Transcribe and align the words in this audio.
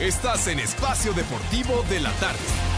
Estás 0.00 0.46
en 0.46 0.60
Espacio 0.60 1.12
Deportivo 1.12 1.84
de 1.90 1.98
la 1.98 2.12
Tarde. 2.20 2.77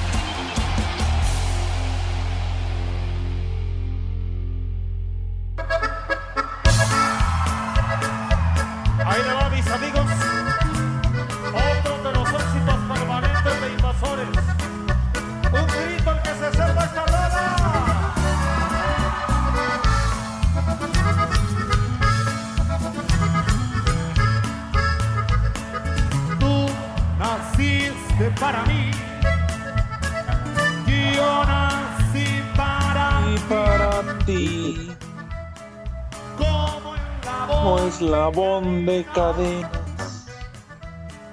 Eslabón 38.04 38.86
de 38.86 39.04
cadenas, 39.14 40.26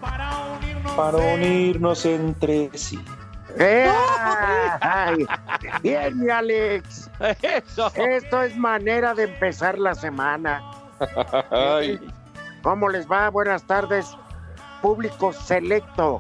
para 0.02 0.38
unirnos. 0.58 0.94
para 0.96 1.34
en- 1.34 1.40
unirnos 1.42 2.06
entre 2.06 2.70
sí. 2.78 3.00
¡Eh! 3.58 3.90
Ay, 4.82 5.26
bien, 5.82 6.20
mi 6.20 6.30
Alex. 6.30 7.10
Eso. 7.42 7.90
Esto 7.96 8.44
es 8.44 8.56
manera 8.58 9.14
de 9.14 9.24
empezar 9.24 9.80
la 9.80 9.96
semana. 9.96 10.62
Ay, 11.52 12.00
¿Cómo 12.62 12.90
les 12.90 13.10
va? 13.10 13.30
Buenas 13.30 13.64
tardes. 13.64 14.16
Público 14.82 15.32
selecto, 15.34 16.20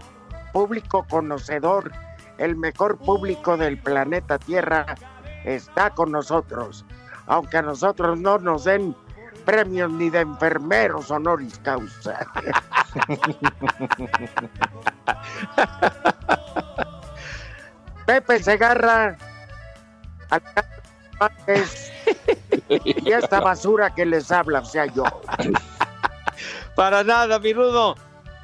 público 0.53 1.05
conocedor, 1.09 1.91
el 2.37 2.55
mejor 2.55 2.97
público 2.97 3.57
del 3.57 3.77
planeta 3.77 4.39
Tierra 4.39 4.95
está 5.43 5.89
con 5.91 6.11
nosotros. 6.11 6.85
Aunque 7.27 7.57
a 7.57 7.61
nosotros 7.61 8.17
no 8.19 8.37
nos 8.39 8.63
den 8.63 8.95
premios 9.47 9.89
ni 9.89 10.09
de 10.09 10.19
enfermeros 10.19 11.09
honoris 11.09 11.57
causa. 11.59 12.27
Pepe 18.05 18.43
Segarra, 18.43 19.17
y 22.67 23.11
esta 23.11 23.39
basura 23.39 23.95
que 23.95 24.05
les 24.05 24.29
habla, 24.33 24.65
sea 24.65 24.87
yo. 24.87 25.05
Para 26.75 27.05
nada, 27.05 27.39
mi 27.39 27.53
rudo. 27.53 27.95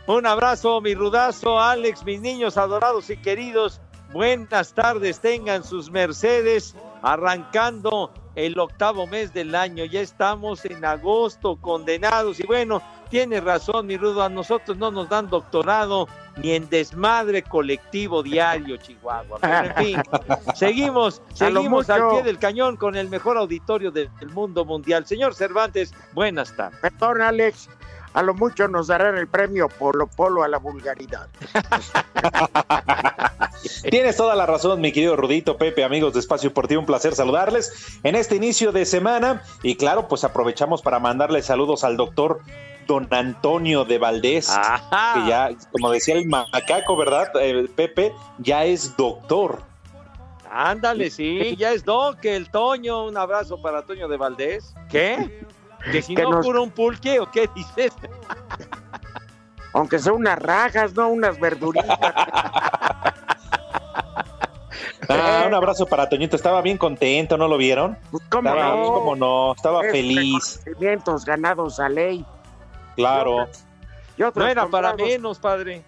Un 0.07 0.25
abrazo, 0.25 0.79
mi 0.79 0.95
rudazo, 0.95 1.59
Alex, 1.59 2.05
mis 2.05 2.21
niños 2.21 2.55
adorados 2.57 3.09
y 3.09 3.17
queridos. 3.17 3.81
Buenas 4.13 4.73
tardes, 4.73 5.19
tengan 5.19 5.65
sus 5.65 5.91
mercedes, 5.91 6.77
arrancando 7.01 8.09
el 8.35 8.57
octavo 8.59 9.07
mes 9.07 9.33
del 9.33 9.55
año. 9.55 9.85
Ya 9.85 10.01
estamos 10.01 10.65
en 10.65 10.83
agosto, 10.83 11.55
condenados. 11.57 12.39
Y 12.39 12.43
bueno, 12.43 12.81
tiene 13.09 13.39
razón, 13.41 13.87
mi 13.87 13.97
rudo, 13.97 14.23
a 14.23 14.29
nosotros 14.29 14.77
no 14.77 14.91
nos 14.91 15.09
dan 15.09 15.29
doctorado 15.29 16.07
ni 16.37 16.53
en 16.53 16.67
desmadre 16.69 17.43
colectivo 17.43 18.23
diario, 18.23 18.77
Chihuahua. 18.77 19.37
Pero 19.39 19.65
en 19.65 19.75
fin, 19.75 20.01
seguimos, 20.55 21.21
seguimos 21.33 21.89
al 21.89 22.09
pie 22.09 22.23
del 22.23 22.39
cañón 22.39 22.75
con 22.75 22.95
el 22.95 23.09
mejor 23.09 23.37
auditorio 23.37 23.91
del 23.91 24.09
mundo 24.33 24.65
mundial. 24.65 25.05
Señor 25.05 25.35
Cervantes, 25.35 25.93
buenas 26.13 26.55
tardes. 26.55 26.79
Perdón, 26.79 27.21
Alex, 27.21 27.69
a 28.13 28.21
lo 28.21 28.33
mucho 28.33 28.67
nos 28.67 28.87
darán 28.87 29.17
el 29.17 29.27
premio 29.27 29.69
Polo 29.69 30.07
Polo 30.07 30.43
a 30.43 30.47
la 30.47 30.57
vulgaridad. 30.57 31.27
Tienes 33.89 34.17
toda 34.17 34.35
la 34.35 34.45
razón, 34.45 34.81
mi 34.81 34.91
querido 34.91 35.15
Rudito, 35.15 35.57
Pepe, 35.57 35.83
amigos 35.83 36.13
de 36.13 36.19
Espacio 36.19 36.49
Deportivo, 36.49 36.81
un 36.81 36.85
placer 36.85 37.15
saludarles 37.15 37.99
en 38.03 38.15
este 38.15 38.35
inicio 38.35 38.71
de 38.71 38.85
semana. 38.85 39.41
Y 39.61 39.75
claro, 39.75 40.07
pues 40.07 40.23
aprovechamos 40.23 40.81
para 40.81 40.99
mandarle 40.99 41.41
saludos 41.41 41.83
al 41.83 41.97
doctor 41.97 42.41
don 42.87 43.07
Antonio 43.11 43.85
de 43.85 43.97
Valdés, 43.97 44.49
Ajá. 44.49 45.13
que 45.13 45.29
ya, 45.29 45.49
como 45.71 45.89
decía 45.89 46.15
el 46.15 46.27
macaco, 46.27 46.97
¿verdad, 46.97 47.29
eh, 47.39 47.69
Pepe? 47.73 48.13
Ya 48.39 48.65
es 48.65 48.97
doctor. 48.97 49.59
Ándale, 50.55 51.09
sí, 51.09 51.55
ya 51.55 51.71
es 51.71 51.83
Doc, 51.83 52.23
el 52.25 52.51
Toño. 52.51 53.05
Un 53.05 53.17
abrazo 53.17 53.59
para 53.59 53.83
Toño 53.83 54.07
de 54.07 54.17
Valdés. 54.17 54.75
¿Qué? 54.87 55.47
¿Que 55.91 56.01
si 56.01 56.15
Que 56.15 56.23
no 56.23 56.31
nos- 56.31 56.45
cura 56.45 56.61
un 56.61 56.71
pulque 56.71 57.19
o 57.19 57.29
qué 57.29 57.49
dices? 57.55 57.93
Aunque 59.73 59.97
sea 59.99 60.13
unas 60.13 60.37
rajas, 60.39 60.93
no 60.93 61.09
unas 61.09 61.39
verduritas. 61.39 61.99
Ah, 65.09 65.43
un 65.47 65.53
abrazo 65.53 65.85
para 65.85 66.07
Toñito, 66.07 66.37
estaba 66.37 66.61
bien 66.61 66.77
contento, 66.77 67.37
¿no 67.37 67.47
lo 67.49 67.57
vieron? 67.57 67.97
Pues, 68.09 68.23
¿Cómo 68.29 68.49
Estaba, 68.49 68.75
no? 68.75 68.93
cómo 68.93 69.15
no, 69.17 69.53
estaba 69.53 69.85
Es 69.85 69.91
feliz, 69.91 70.59
reconocimientos 70.63 71.25
ganados 71.25 71.79
a 71.79 71.89
ley. 71.89 72.25
claro. 72.95 73.47
Y 74.15 74.23
otros 74.23 74.45
No 74.45 74.49
era 74.49 74.67
para 74.67 74.93
menos, 74.95 75.39
padre. 75.39 75.83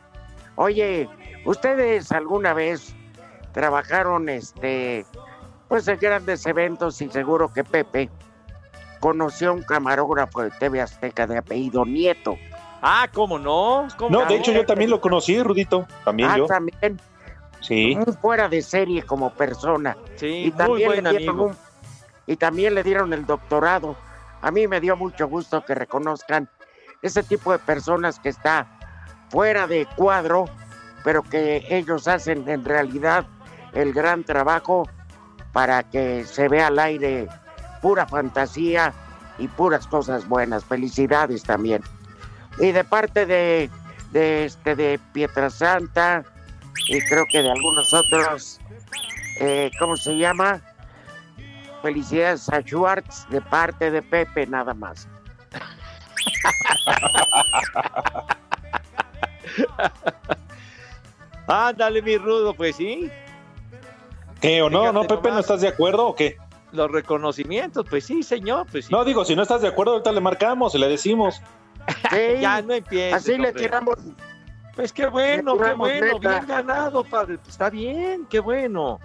Oye, 0.55 1.07
¿ustedes 1.45 2.11
alguna 2.11 2.53
vez 2.53 2.93
trabajaron 3.53 4.27
este 4.29 5.05
pues 5.69 5.87
en 5.87 5.97
grandes 5.99 6.45
eventos 6.45 7.01
y 7.01 7.09
seguro 7.09 7.53
que 7.53 7.63
Pepe 7.63 8.09
conoció 9.05 9.51
a 9.51 9.53
un 9.53 9.61
camarógrafo 9.61 10.41
de 10.41 10.49
TV 10.49 10.81
Azteca 10.81 11.27
de 11.27 11.37
apellido 11.37 11.85
Nieto? 11.85 12.39
Ah, 12.81 13.07
¿cómo 13.13 13.37
no? 13.37 13.87
¿Cómo 13.97 14.09
No, 14.09 14.25
de 14.25 14.35
hecho 14.37 14.51
yo 14.51 14.65
también 14.65 14.89
lo 14.89 14.99
conocí, 14.99 15.39
Rudito, 15.43 15.85
también 16.03 16.29
ah, 16.31 16.37
yo. 16.39 16.47
también, 16.47 16.99
Sí, 17.61 17.95
muy 17.95 18.15
fuera 18.15 18.49
de 18.49 18.63
serie 18.63 19.03
como 19.03 19.29
persona. 19.29 19.95
Sí, 20.15 20.45
y 20.47 20.63
muy 20.67 20.83
buen 20.83 21.03
le 21.03 21.09
dieron 21.17 21.29
amigo. 21.35 21.45
un- 21.49 21.57
y 22.25 22.35
también 22.35 22.73
le 22.73 22.81
dieron 22.81 23.13
el 23.13 23.27
doctorado. 23.27 23.95
A 24.41 24.49
mí 24.49 24.67
me 24.67 24.81
dio 24.81 24.95
mucho 24.97 25.27
gusto 25.27 25.63
que 25.63 25.75
reconozcan 25.75 26.49
ese 27.03 27.21
tipo 27.21 27.51
de 27.51 27.59
personas 27.59 28.19
que 28.19 28.29
está 28.29 28.67
fuera 29.29 29.67
de 29.67 29.85
cuadro, 29.95 30.45
pero 31.03 31.21
que 31.21 31.63
ellos 31.69 32.07
hacen 32.07 32.49
en 32.49 32.65
realidad 32.65 33.27
el 33.73 33.93
gran 33.93 34.23
trabajo 34.23 34.89
para 35.53 35.83
que 35.83 36.23
se 36.25 36.47
vea 36.47 36.67
al 36.67 36.79
aire 36.79 37.27
pura 37.85 38.05
fantasía 38.07 38.93
y 39.37 39.47
puras 39.47 39.85
cosas 39.85 40.27
buenas. 40.27 40.65
Felicidades 40.65 41.43
también. 41.43 41.83
Y 42.57 42.71
de 42.71 42.83
parte 42.83 43.27
de, 43.27 43.69
de 44.11 44.45
este 44.45 44.75
de 44.75 44.99
Pietrasanta 45.13 46.23
y 46.87 46.99
creo 47.01 47.25
que 47.31 47.43
de 47.43 47.51
algunos 47.51 47.93
otros 47.93 48.59
eh, 49.39 49.69
¿cómo 49.77 49.95
se 49.97 50.17
llama? 50.17 50.61
Felicidades 51.83 52.49
a 52.49 52.61
Schwartz 52.61 53.29
de 53.29 53.39
parte 53.39 53.91
de 53.91 54.01
Pepe, 54.01 54.47
nada 54.47 54.73
más. 54.73 55.07
Ándale, 61.47 62.01
mi 62.01 62.17
rudo, 62.17 62.55
pues 62.55 62.77
sí. 62.77 63.11
¿qué 64.41 64.63
o 64.63 64.71
no? 64.71 64.79
Fíjate 64.79 64.93
¿No, 64.95 65.03
Pepe, 65.03 65.29
no 65.29 65.39
estás 65.39 65.61
de 65.61 65.67
acuerdo 65.67 66.07
o 66.07 66.15
qué? 66.15 66.39
Los 66.75 66.91
reconocimientos, 66.91 67.85
pues 67.89 68.05
sí, 68.05 68.21
señor, 68.23 68.67
pues 68.71 68.85
sí. 68.85 68.91
No, 68.93 69.03
digo, 69.05 69.23
si 69.25 69.35
no 69.35 69.41
estás 69.43 69.61
de 69.61 69.69
acuerdo, 69.69 69.93
ahorita 69.93 70.11
le 70.11 70.21
marcamos 70.21 70.75
y 70.75 70.77
le 70.77 70.87
decimos. 70.89 71.41
Sí, 72.11 72.17
ya 72.41 72.61
no 72.61 72.73
empieces. 72.73 73.13
así 73.13 73.37
le 73.37 73.53
tiramos. 73.53 73.95
Pues 74.75 74.91
qué 74.91 75.07
bueno, 75.07 75.57
qué 75.57 75.73
bueno, 75.73 76.13
neta. 76.15 76.29
bien 76.31 76.47
ganado, 76.47 77.03
padre. 77.03 77.37
Pues 77.37 77.49
está 77.49 77.69
bien, 77.69 78.25
qué 78.29 78.39
bueno. 78.39 78.99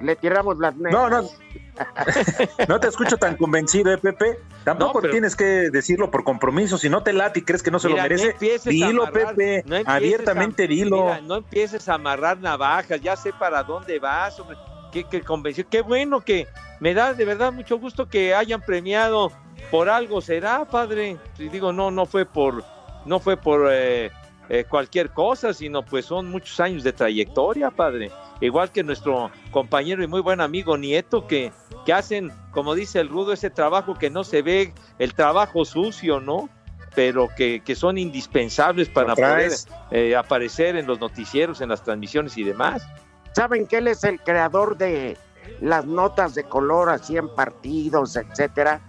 Le 0.00 0.14
tiramos 0.16 0.56
las 0.58 0.74
netas. 0.76 0.92
No, 0.92 1.08
no. 1.10 1.28
No 2.68 2.78
te 2.78 2.88
escucho 2.88 3.16
tan 3.16 3.36
convencido, 3.36 3.92
¿eh, 3.92 3.98
Pepe? 3.98 4.38
Tampoco 4.62 4.94
No, 4.98 5.00
pero- 5.00 5.12
tienes 5.12 5.34
que 5.34 5.70
decirlo 5.70 6.10
por 6.10 6.22
compromiso. 6.22 6.76
Si 6.78 6.88
no 6.90 7.02
te 7.02 7.12
late 7.12 7.40
y 7.40 7.42
crees 7.42 7.62
que 7.62 7.70
no 7.70 7.78
se 7.78 7.88
Mira, 7.88 8.02
lo 8.04 8.08
merece, 8.10 8.36
a 8.36 8.68
dilo, 8.70 9.02
amarrar, 9.06 9.34
Pepe. 9.34 9.64
no 9.66 9.76
abiertamente 9.90 10.64
a- 10.64 10.66
dilo. 10.66 10.96
Mira, 11.04 11.20
no 11.22 11.36
empieces 11.36 11.88
a 11.88 11.94
amarrar 11.94 12.38
navajas, 12.38 13.00
ya 13.00 13.16
sé 13.16 13.32
para 13.32 13.62
dónde 13.62 13.98
vas, 13.98 14.38
hombre. 14.38 14.56
Qué, 14.92 15.04
qué 15.04 15.22
convención, 15.22 15.66
qué 15.70 15.80
bueno 15.80 16.20
que 16.20 16.46
me 16.80 16.94
da 16.94 17.14
de 17.14 17.24
verdad 17.24 17.52
mucho 17.52 17.78
gusto 17.78 18.08
que 18.08 18.34
hayan 18.34 18.60
premiado 18.60 19.32
por 19.70 19.88
algo 19.88 20.20
será, 20.20 20.64
padre. 20.64 21.16
Y 21.38 21.48
digo, 21.48 21.72
no, 21.72 21.90
no 21.90 22.06
fue 22.06 22.26
por, 22.26 22.64
no 23.06 23.18
fue 23.20 23.36
por 23.36 23.68
eh, 23.70 24.10
eh, 24.48 24.64
cualquier 24.68 25.10
cosa, 25.10 25.54
sino 25.54 25.82
pues 25.84 26.06
son 26.06 26.30
muchos 26.30 26.60
años 26.60 26.82
de 26.82 26.92
trayectoria, 26.92 27.70
padre. 27.70 28.10
Igual 28.40 28.70
que 28.70 28.82
nuestro 28.82 29.30
compañero 29.50 30.02
y 30.02 30.06
muy 30.06 30.20
buen 30.20 30.40
amigo 30.40 30.76
Nieto, 30.76 31.26
que, 31.26 31.52
que 31.86 31.92
hacen, 31.92 32.32
como 32.50 32.74
dice 32.74 33.00
el 33.00 33.08
Rudo, 33.08 33.32
ese 33.32 33.50
trabajo 33.50 33.94
que 33.94 34.10
no 34.10 34.24
se 34.24 34.42
ve, 34.42 34.74
el 34.98 35.14
trabajo 35.14 35.64
sucio, 35.64 36.20
¿no? 36.20 36.48
Pero 36.94 37.28
que, 37.34 37.62
que 37.64 37.74
son 37.74 37.96
indispensables 37.96 38.88
para 38.88 39.14
poder 39.14 39.52
eh, 39.90 40.14
aparecer 40.14 40.76
en 40.76 40.86
los 40.86 41.00
noticieros, 41.00 41.60
en 41.60 41.70
las 41.70 41.82
transmisiones 41.82 42.36
y 42.36 42.42
demás. 42.42 42.86
¿Saben 43.34 43.66
que 43.66 43.78
él 43.78 43.88
es 43.88 44.04
el 44.04 44.20
creador 44.20 44.76
de 44.76 45.16
las 45.60 45.86
notas 45.86 46.34
de 46.34 46.44
color 46.44 46.90
así 46.90 47.16
en 47.16 47.34
partidos, 47.34 48.16
etcétera? 48.16 48.80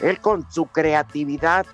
Él 0.00 0.20
con 0.20 0.50
su 0.50 0.66
creatividad 0.66 1.66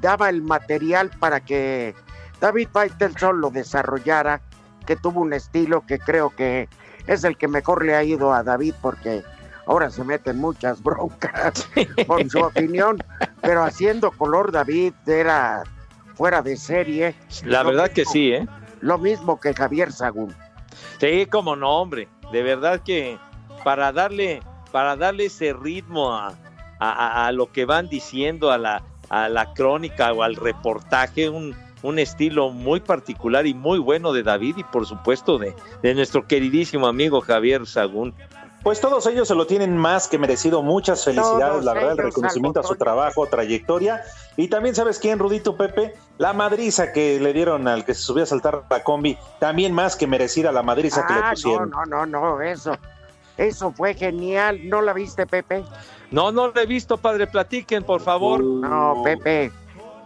daba 0.00 0.28
el 0.28 0.42
material 0.42 1.10
para 1.18 1.40
que 1.40 1.94
David 2.40 2.68
Faitelson 2.72 3.40
lo 3.40 3.50
desarrollara, 3.50 4.40
que 4.86 4.96
tuvo 4.96 5.20
un 5.20 5.32
estilo 5.32 5.86
que 5.86 5.98
creo 5.98 6.30
que 6.30 6.68
es 7.06 7.24
el 7.24 7.36
que 7.36 7.48
mejor 7.48 7.84
le 7.84 7.94
ha 7.94 8.02
ido 8.02 8.32
a 8.32 8.42
David 8.42 8.74
porque 8.82 9.22
ahora 9.66 9.90
se 9.90 10.04
meten 10.04 10.38
muchas 10.38 10.82
broncas 10.82 11.68
por 12.06 12.28
su 12.28 12.40
opinión, 12.40 12.98
pero 13.40 13.64
haciendo 13.64 14.10
color 14.10 14.52
David 14.52 14.92
era 15.06 15.64
fuera 16.14 16.42
de 16.42 16.56
serie. 16.56 17.14
La 17.44 17.62
verdad 17.62 17.90
que 17.90 18.04
sí, 18.04 18.32
¿eh? 18.32 18.46
Lo 18.80 18.98
mismo 18.98 19.40
que 19.40 19.54
Javier 19.54 19.92
Sagún. 19.92 20.34
Sí, 20.98 21.26
como 21.26 21.56
no, 21.56 21.80
hombre. 21.80 22.08
De 22.32 22.42
verdad 22.42 22.80
que 22.84 23.18
para 23.62 23.92
darle, 23.92 24.40
para 24.72 24.96
darle 24.96 25.26
ese 25.26 25.52
ritmo 25.52 26.12
a, 26.12 26.34
a- 26.78 27.32
lo 27.32 27.50
que 27.52 27.64
van 27.64 27.88
diciendo, 27.88 28.50
a 28.50 28.58
la, 28.58 28.82
a 29.08 29.28
la 29.28 29.54
crónica 29.54 30.12
o 30.12 30.22
al 30.22 30.36
reportaje, 30.36 31.28
un, 31.30 31.54
un 31.82 31.98
estilo 31.98 32.50
muy 32.50 32.80
particular 32.80 33.46
y 33.46 33.54
muy 33.54 33.78
bueno 33.78 34.12
de 34.12 34.22
David 34.22 34.56
y 34.58 34.64
por 34.64 34.86
supuesto 34.86 35.38
de, 35.38 35.54
de 35.82 35.94
nuestro 35.94 36.26
queridísimo 36.26 36.86
amigo 36.86 37.20
Javier 37.20 37.66
Sagún. 37.66 38.14
Pues 38.64 38.80
todos 38.80 39.06
ellos 39.06 39.28
se 39.28 39.34
lo 39.34 39.46
tienen 39.46 39.76
más 39.76 40.08
que 40.08 40.18
merecido. 40.18 40.62
Muchas 40.62 41.04
felicidades, 41.04 41.52
Todos 41.52 41.64
la 41.64 41.74
verdad, 41.74 41.92
el 41.92 41.98
reconocimiento 41.98 42.60
a 42.60 42.62
su 42.62 42.74
trabajo, 42.76 43.26
trayectoria. 43.26 44.02
Y 44.38 44.48
también, 44.48 44.74
¿sabes 44.74 44.98
quién, 44.98 45.18
Rudito 45.18 45.54
Pepe? 45.56 45.94
La 46.16 46.32
madriza 46.32 46.90
que 46.90 47.20
le 47.20 47.34
dieron 47.34 47.68
al 47.68 47.84
que 47.84 47.92
se 47.92 48.00
subió 48.00 48.22
a 48.22 48.26
saltar 48.26 48.62
la 48.70 48.82
combi. 48.82 49.18
También 49.38 49.74
más 49.74 49.96
que 49.96 50.06
merecida 50.06 50.50
la 50.50 50.62
madriza 50.62 51.06
que 51.06 51.12
le 51.12 51.18
Ah, 51.20 51.22
no, 51.24 51.30
pusieron. 51.32 51.70
no, 51.70 51.84
no, 51.84 52.06
no, 52.06 52.40
eso. 52.40 52.74
Eso 53.36 53.70
fue 53.72 53.92
genial. 53.92 54.58
¿No 54.68 54.80
la 54.80 54.94
viste, 54.94 55.26
Pepe? 55.26 55.62
No, 56.10 56.32
no 56.32 56.48
lo 56.48 56.58
he 56.58 56.64
visto, 56.66 56.96
padre, 56.96 57.26
platiquen, 57.26 57.84
por 57.84 58.00
favor. 58.00 58.42
No, 58.42 59.02
Pepe. 59.04 59.52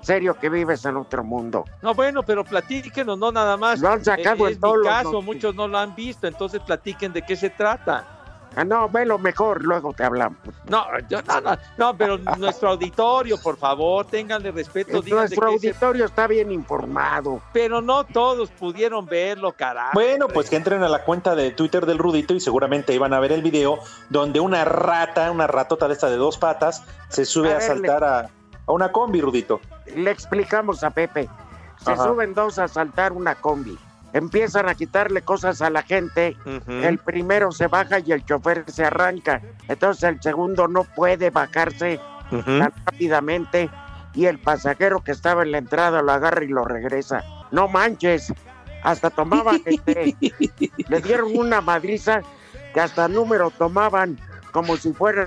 Serio 0.00 0.34
que 0.38 0.48
vives 0.48 0.84
en 0.84 0.96
otro 0.96 1.22
mundo. 1.22 1.64
No, 1.82 1.94
bueno, 1.94 2.24
pero 2.24 2.44
platíquenos, 2.44 3.16
no 3.18 3.30
nada 3.30 3.56
más. 3.56 3.78
Lo 3.80 3.90
han 3.90 4.04
sacado 4.04 4.46
Eh, 4.46 4.48
en 4.48 4.54
es 4.54 4.60
todos 4.60 4.78
mi 4.78 4.84
los 4.84 4.88
caso, 4.88 5.22
muchos 5.22 5.54
no 5.54 5.68
lo 5.68 5.78
han 5.78 5.94
visto, 5.94 6.26
entonces 6.26 6.60
platiquen 6.60 7.12
de 7.12 7.22
qué 7.22 7.36
se 7.36 7.50
trata. 7.50 8.17
Ah, 8.58 8.64
no, 8.64 8.88
velo 8.88 9.18
mejor, 9.20 9.62
luego 9.62 9.92
te 9.92 10.02
hablamos. 10.02 10.36
No, 10.68 10.84
yo- 11.08 11.22
no, 11.22 11.40
no, 11.40 11.56
no, 11.76 11.96
pero 11.96 12.18
nuestro 12.38 12.70
auditorio, 12.70 13.40
por 13.40 13.56
favor, 13.56 14.04
ténganle 14.06 14.50
respeto, 14.50 15.00
Nuestro 15.06 15.26
se- 15.28 15.54
auditorio 15.54 16.04
está 16.06 16.26
bien 16.26 16.50
informado. 16.50 17.40
pero 17.52 17.80
no 17.80 18.02
todos 18.04 18.50
pudieron 18.50 19.06
verlo, 19.06 19.52
carajo. 19.52 19.92
Bueno, 19.94 20.26
pues 20.26 20.50
que 20.50 20.56
entren 20.56 20.82
a 20.82 20.88
la 20.88 21.04
cuenta 21.04 21.36
de 21.36 21.52
Twitter 21.52 21.86
del 21.86 21.98
Rudito 21.98 22.34
y 22.34 22.40
seguramente 22.40 22.92
iban 22.92 23.14
a 23.14 23.20
ver 23.20 23.30
el 23.30 23.42
video 23.42 23.78
donde 24.08 24.40
una 24.40 24.64
rata, 24.64 25.30
una 25.30 25.46
ratota 25.46 25.86
de 25.86 25.94
esta 25.94 26.10
de 26.10 26.16
dos 26.16 26.36
patas, 26.36 26.82
se 27.10 27.24
sube 27.24 27.50
A 27.52 27.56
a, 27.56 27.58
ver, 27.58 27.66
saltar 27.68 28.02
a, 28.02 28.18
a 28.66 28.72
una 28.72 28.90
combi, 28.90 29.20
Rudito. 29.20 29.60
Le 29.94 30.10
explicamos 30.10 30.82
a 30.82 30.90
Pepe. 30.90 31.28
Se 31.84 31.92
Ajá. 31.92 32.04
suben 32.08 32.34
dos 32.34 32.58
a 32.58 32.66
saltar 32.66 33.12
una 33.12 33.36
combi. 33.36 33.78
Empiezan 34.12 34.68
a 34.68 34.74
quitarle 34.74 35.22
cosas 35.22 35.60
a 35.62 35.70
la 35.70 35.82
gente. 35.82 36.36
El 36.68 36.98
primero 36.98 37.52
se 37.52 37.66
baja 37.66 37.98
y 37.98 38.12
el 38.12 38.24
chofer 38.24 38.64
se 38.68 38.84
arranca. 38.84 39.42
Entonces 39.68 40.04
el 40.04 40.22
segundo 40.22 40.66
no 40.68 40.84
puede 40.84 41.30
bajarse 41.30 42.00
tan 42.30 42.72
rápidamente 42.84 43.70
y 44.14 44.26
el 44.26 44.38
pasajero 44.38 45.02
que 45.04 45.12
estaba 45.12 45.42
en 45.42 45.52
la 45.52 45.58
entrada 45.58 46.02
lo 46.02 46.12
agarra 46.12 46.44
y 46.44 46.48
lo 46.48 46.64
regresa. 46.64 47.22
No 47.50 47.68
manches, 47.68 48.32
hasta 48.82 49.10
tomaban, 49.10 49.60
este, 49.66 50.16
le 50.88 51.00
dieron 51.00 51.36
una 51.36 51.60
madriza 51.60 52.22
que 52.74 52.80
hasta 52.80 53.08
número 53.08 53.50
tomaban 53.50 54.18
como 54.52 54.76
si 54.76 54.92
fuera 54.92 55.26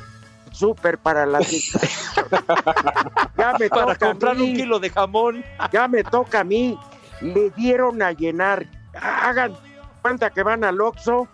súper 0.51 0.97
para 0.97 1.25
la 1.25 1.39
Ya 3.37 3.53
me 3.59 3.69
Para 3.69 3.81
toca 3.85 3.91
a 3.93 4.09
comprar 4.09 4.35
un 4.35 4.41
mí, 4.41 4.53
kilo 4.55 4.79
de 4.79 4.89
jamón. 4.89 5.43
ya 5.71 5.87
me 5.87 6.03
toca 6.03 6.41
a 6.41 6.43
mí. 6.43 6.77
Le 7.21 7.49
dieron 7.51 8.01
a 8.01 8.11
llenar. 8.11 8.65
Hagan 8.93 9.53
cuenta 10.01 10.29
que 10.29 10.43
van 10.43 10.63
al 10.63 10.81
Oxxo 10.81 11.27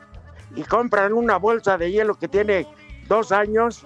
y 0.55 0.63
compran 0.63 1.13
una 1.13 1.37
bolsa 1.37 1.77
de 1.77 1.91
hielo 1.91 2.15
que 2.15 2.27
tiene 2.27 2.67
dos 3.07 3.31
años. 3.31 3.85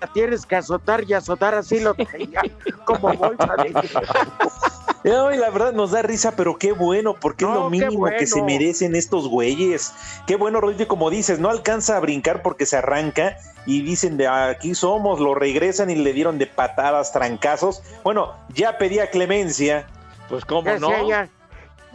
La 0.00 0.06
tienes 0.12 0.46
que 0.46 0.56
azotar 0.56 1.04
y 1.04 1.14
azotar 1.14 1.54
así 1.54 1.80
lo 1.80 1.94
traían 1.94 2.50
como 2.84 3.12
bolsa 3.14 3.54
de 3.62 3.68
hielo. 3.68 3.80
No, 5.04 5.30
y 5.34 5.36
la 5.36 5.50
verdad 5.50 5.74
nos 5.74 5.90
da 5.90 6.00
risa, 6.00 6.34
pero 6.34 6.56
qué 6.56 6.72
bueno, 6.72 7.14
porque 7.20 7.44
es 7.44 7.50
lo 7.50 7.68
mínimo 7.68 8.06
que 8.06 8.26
se 8.26 8.42
merecen 8.42 8.96
estos 8.96 9.28
güeyes. 9.28 9.92
Qué 10.26 10.36
bueno, 10.36 10.62
Rodrigo, 10.62 10.88
como 10.88 11.10
dices, 11.10 11.38
no 11.38 11.50
alcanza 11.50 11.98
a 11.98 12.00
brincar 12.00 12.40
porque 12.40 12.64
se 12.64 12.78
arranca 12.78 13.36
y 13.66 13.82
dicen 13.82 14.16
de 14.16 14.26
aquí 14.26 14.74
somos, 14.74 15.20
lo 15.20 15.34
regresan 15.34 15.90
y 15.90 15.94
le 15.94 16.14
dieron 16.14 16.38
de 16.38 16.46
patadas, 16.46 17.12
trancazos. 17.12 17.82
Bueno, 18.02 18.32
ya 18.54 18.78
pedía 18.78 19.10
clemencia. 19.10 19.86
Pues 20.28 20.44
cómo 20.44 20.62
Decía 20.62 20.78
no. 21.02 21.08
ya, 21.08 21.28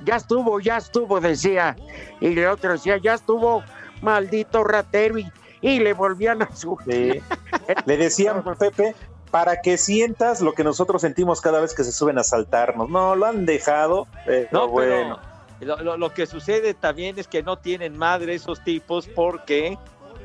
ya 0.03 0.15
estuvo, 0.15 0.59
ya 0.59 0.77
estuvo, 0.77 1.19
decía. 1.19 1.75
Y 2.21 2.27
el 2.39 2.47
otro 2.47 2.71
decía, 2.73 2.97
ya 2.97 3.15
estuvo, 3.15 3.63
maldito 4.01 4.63
ratero. 4.63 5.17
Y, 5.17 5.31
y 5.61 5.79
le 5.79 5.93
volvían 5.93 6.41
a 6.41 6.55
subir. 6.55 7.21
Sí. 7.21 7.21
Le 7.85 7.97
decían, 7.97 8.43
Pepe, 8.57 8.95
para 9.31 9.61
que 9.61 9.77
sientas 9.77 10.41
lo 10.41 10.53
que 10.53 10.63
nosotros 10.63 11.01
sentimos 11.01 11.41
cada 11.41 11.59
vez 11.59 11.73
que 11.73 11.83
se 11.83 11.91
suben 11.91 12.17
a 12.17 12.23
saltarnos. 12.23 12.89
No, 12.89 13.15
lo 13.15 13.25
han 13.25 13.45
dejado. 13.45 14.07
pero 14.25 14.47
No, 14.51 14.67
bueno. 14.69 15.19
pero 15.59 15.75
lo, 15.77 15.83
lo- 15.83 15.97
lo 15.97 16.13
que 16.13 16.25
sucede 16.25 16.73
también 16.73 17.19
es 17.19 17.27
que 17.27 17.43
no 17.43 17.57
tienen 17.57 17.97
madre 17.97 18.35
esos 18.35 18.63
tipos 18.63 19.07
porque 19.07 19.77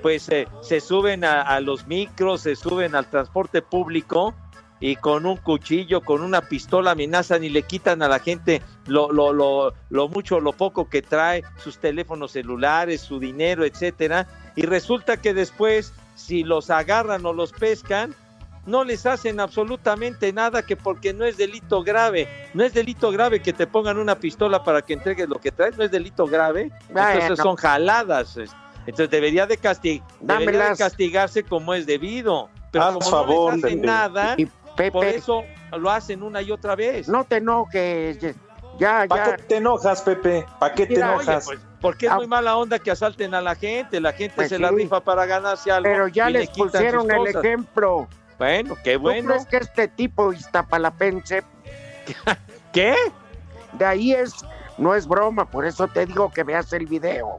pues 0.03 0.29
eh, 0.29 0.47
se 0.61 0.81
suben 0.81 1.25
a, 1.25 1.41
a 1.43 1.61
los 1.61 1.87
micros, 1.87 2.43
se 2.43 2.55
suben 2.57 2.95
al 2.95 3.07
transporte 3.07 3.63
público 3.63 4.35
y 4.87 4.97
con 4.97 5.25
un 5.25 5.39
cuchillo, 5.39 6.03
con 6.03 6.21
una 6.21 6.43
pistola 6.43 6.91
amenazan 6.91 7.43
y 7.43 7.49
le 7.49 7.63
quitan 7.63 8.03
a 8.03 8.09
la 8.09 8.19
gente 8.19 8.61
lo, 8.87 9.11
lo, 9.11 9.33
lo, 9.33 9.73
lo 9.89 10.09
mucho, 10.11 10.41
lo 10.41 10.53
poco 10.53 10.91
que 10.91 11.01
trae, 11.01 11.43
sus 11.57 11.79
teléfonos 11.79 12.33
celulares, 12.33 13.01
su 13.01 13.19
dinero, 13.19 13.65
etcétera. 13.65 14.27
Y 14.57 14.67
resulta 14.67 15.17
que 15.17 15.33
después, 15.33 15.95
si 16.17 16.43
los 16.45 16.69
agarran 16.69 17.25
o 17.25 17.33
los 17.33 17.51
pescan, 17.53 18.15
no 18.67 18.85
les 18.85 19.07
hacen 19.07 19.41
absolutamente 19.41 20.35
nada 20.35 20.61
que 20.61 20.77
porque 20.77 21.15
no 21.15 21.25
es 21.25 21.39
delito 21.39 21.83
grave. 21.83 22.29
No 22.53 22.63
es 22.63 22.75
delito 22.75 23.11
grave 23.11 23.41
que 23.41 23.55
te 23.55 23.67
pongan 23.67 23.97
una 23.97 24.17
pistola 24.19 24.63
para 24.65 24.83
que 24.83 24.93
entregues 24.93 25.31
lo 25.31 25.41
que 25.41 25.51
traes, 25.51 25.79
no 25.79 25.85
es 25.85 25.91
delito 25.93 26.27
grave. 26.27 26.71
Entonces 27.15 27.39
son 27.43 27.57
jaladas. 27.57 28.37
es- 28.37 28.51
Entonces 28.81 29.09
debería 29.09 29.47
de, 29.47 29.59
casti- 29.59 30.03
debería 30.21 30.69
de 30.73 30.77
castigarse 30.77 31.43
como 31.43 31.73
es 31.73 31.87
debido. 31.87 32.51
Pero 32.71 32.85
Haz 32.85 32.95
como 32.97 33.09
favor, 33.11 33.51
no 33.53 33.57
les 33.57 33.65
hacen 33.65 33.81
nada, 33.83 34.35
Y 34.37 34.47
por 34.93 35.05
eso 35.05 35.45
lo 35.77 35.91
hacen 35.91 36.23
una 36.23 36.43
y 36.43 36.51
otra 36.51 36.75
vez. 36.77 37.09
no 37.09 37.25
te 37.25 37.37
enojes. 37.37 38.19
Ya, 38.79 39.07
¿Para 39.09 39.27
ya. 39.31 39.37
qué 39.37 39.43
te 39.45 39.57
enojas, 39.59 40.03
Pepe? 40.03 40.45
¿Para 40.59 40.75
qué 40.75 40.87
te 40.87 40.95
Oye, 40.95 41.03
enojas? 41.03 41.45
pues, 41.47 41.61
porque 41.81 42.07
es 42.07 42.13
Ah. 42.13 42.17
muy 42.17 42.27
mala 42.27 42.57
onda 42.57 42.79
que 42.81 42.91
asalten 42.91 43.33
a 43.35 43.41
la 43.41 43.55
gente. 43.55 44.01
La 44.01 44.13
gente 44.13 44.35
Pues 44.35 44.49
se 44.49 44.59
la 44.59 44.71
rifa 44.71 45.01
para 45.01 45.27
ganarse 45.27 45.71
algo. 45.71 45.85
Pero 45.85 46.09
ya 46.09 46.29
le 46.29 46.41
les 46.41 46.51
pusieron 46.51 47.09
el 47.11 47.27
ejemplo. 47.29 48.09
Bueno, 48.37 48.77
qué 48.83 48.95
¿Tú 48.95 49.01
bueno. 49.03 49.29
crees 49.29 49.47
que 49.47 49.57
este 49.59 49.87
tipo 49.89 50.33
iztapalapense, 50.33 51.45
¿Qué? 52.73 52.97
de 53.75 53.85
ahí 53.85 54.13
es, 54.13 54.35
no 54.77 54.95
es 54.95 55.07
broma, 55.07 55.49
por 55.49 55.65
eso 55.67 55.87
te 55.87 56.05
digo 56.07 56.31
que 56.33 56.43
veas 56.43 56.73
el 56.73 56.87
video. 56.87 57.39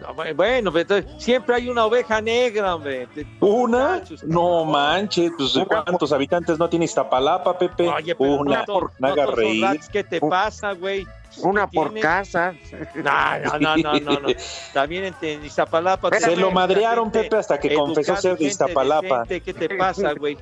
No, 0.00 0.14
bu- 0.14 0.34
bueno, 0.34 0.72
pero 0.72 0.82
entonces, 0.82 1.22
siempre 1.22 1.54
hay 1.54 1.68
una 1.68 1.84
oveja 1.86 2.20
negra, 2.20 2.74
hombre. 2.74 3.08
¿Una? 3.40 4.02
No 4.24 4.64
manches, 4.64 5.32
pues 5.36 5.58
¿cuántos 5.66 6.12
habitantes 6.12 6.58
no 6.58 6.68
tiene 6.68 6.84
Iztapalapa, 6.84 7.58
Pepe? 7.58 7.88
Oye, 7.88 8.14
pero 8.14 8.34
Una, 8.34 8.64
rats, 9.00 9.88
¿Qué 9.88 10.04
te 10.04 10.20
pasa, 10.20 10.72
güey? 10.72 11.06
Una 11.38 11.66
¿Qué 11.68 11.76
por 11.76 11.86
tiene? 11.88 12.00
casa. 12.00 12.54
No, 12.94 13.58
no, 13.58 13.76
no, 13.76 14.00
no, 14.00 14.20
no. 14.20 14.28
También 14.74 15.14
en, 15.20 15.44
Iztapalapa. 15.44 16.10
Se 16.18 16.36
lo 16.36 16.50
madrearon, 16.50 17.04
gente 17.04 17.22
Pepe, 17.24 17.36
hasta 17.36 17.58
que 17.58 17.74
confesó 17.74 18.16
ser 18.16 18.36
de 18.36 18.44
Iztapalapa. 18.46 19.24
¿Qué 19.26 19.40
te 19.40 19.76
pasa, 19.76 20.12
güey? 20.12 20.36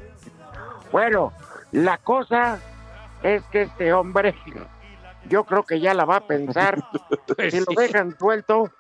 Bueno, 0.90 1.33
la 1.73 1.99
cosa 1.99 2.59
es 3.23 3.42
que 3.52 3.62
este 3.62 3.92
hombre, 3.92 4.35
yo 5.28 5.45
creo 5.45 5.62
que 5.64 5.80
ya 5.80 5.95
la 5.95 6.04
va 6.04 6.16
a 6.16 6.26
pensar. 6.26 6.83
Pues 7.37 7.52
si 7.52 7.61
lo 7.61 7.66
dejan 7.76 8.16
suelto, 8.18 8.71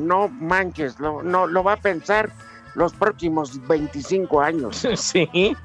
no 0.00 0.28
manches, 0.28 0.98
lo, 0.98 1.22
no, 1.22 1.46
lo 1.46 1.62
va 1.62 1.74
a 1.74 1.76
pensar 1.76 2.30
los 2.74 2.92
próximos 2.92 3.66
25 3.66 4.40
años. 4.40 4.86
Sí. 4.96 5.56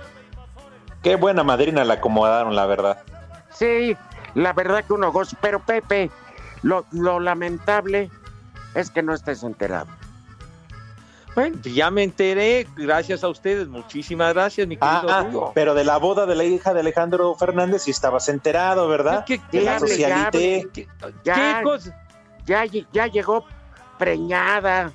Qué 1.01 1.15
buena 1.17 1.43
madrina 1.43 1.83
la 1.83 1.95
acomodaron, 1.95 2.55
la 2.55 2.65
verdad. 2.65 2.97
Sí, 3.53 3.95
la 4.33 4.53
verdad 4.53 4.83
que 4.83 4.93
uno 4.93 5.11
goza, 5.11 5.37
pero 5.39 5.59
Pepe, 5.59 6.09
lo, 6.63 6.85
lo 6.91 7.19
lamentable 7.19 8.09
es 8.73 8.89
que 8.89 9.03
no 9.03 9.13
estés 9.13 9.43
enterado. 9.43 9.87
Bueno, 11.35 11.57
ya 11.63 11.91
me 11.91 12.01
enteré, 12.03 12.65
gracias 12.77 13.23
a 13.23 13.27
ustedes, 13.27 13.67
muchísimas 13.67 14.33
gracias, 14.33 14.65
mi 14.67 14.77
querido 14.77 15.01
Ah, 15.09 15.51
pero 15.53 15.73
de 15.75 15.83
la 15.83 15.97
boda 15.97 16.25
de 16.25 16.33
la 16.33 16.45
hija 16.45 16.73
de 16.73 16.79
Alejandro 16.79 17.35
Fernández 17.35 17.83
sí 17.83 17.91
estabas 17.91 18.29
enterado, 18.29 18.87
¿verdad? 18.87 19.25
¿Qué, 19.25 19.41
De 19.51 19.61
la 19.61 19.77
socialité. 19.79 20.67
qué- 20.73 20.87
Ya. 21.25 21.57
qué 21.57 21.63
cosa? 21.63 21.95
Ya, 22.45 22.63
ya 22.93 23.07
llegó 23.07 23.45
preñada. 23.97 24.91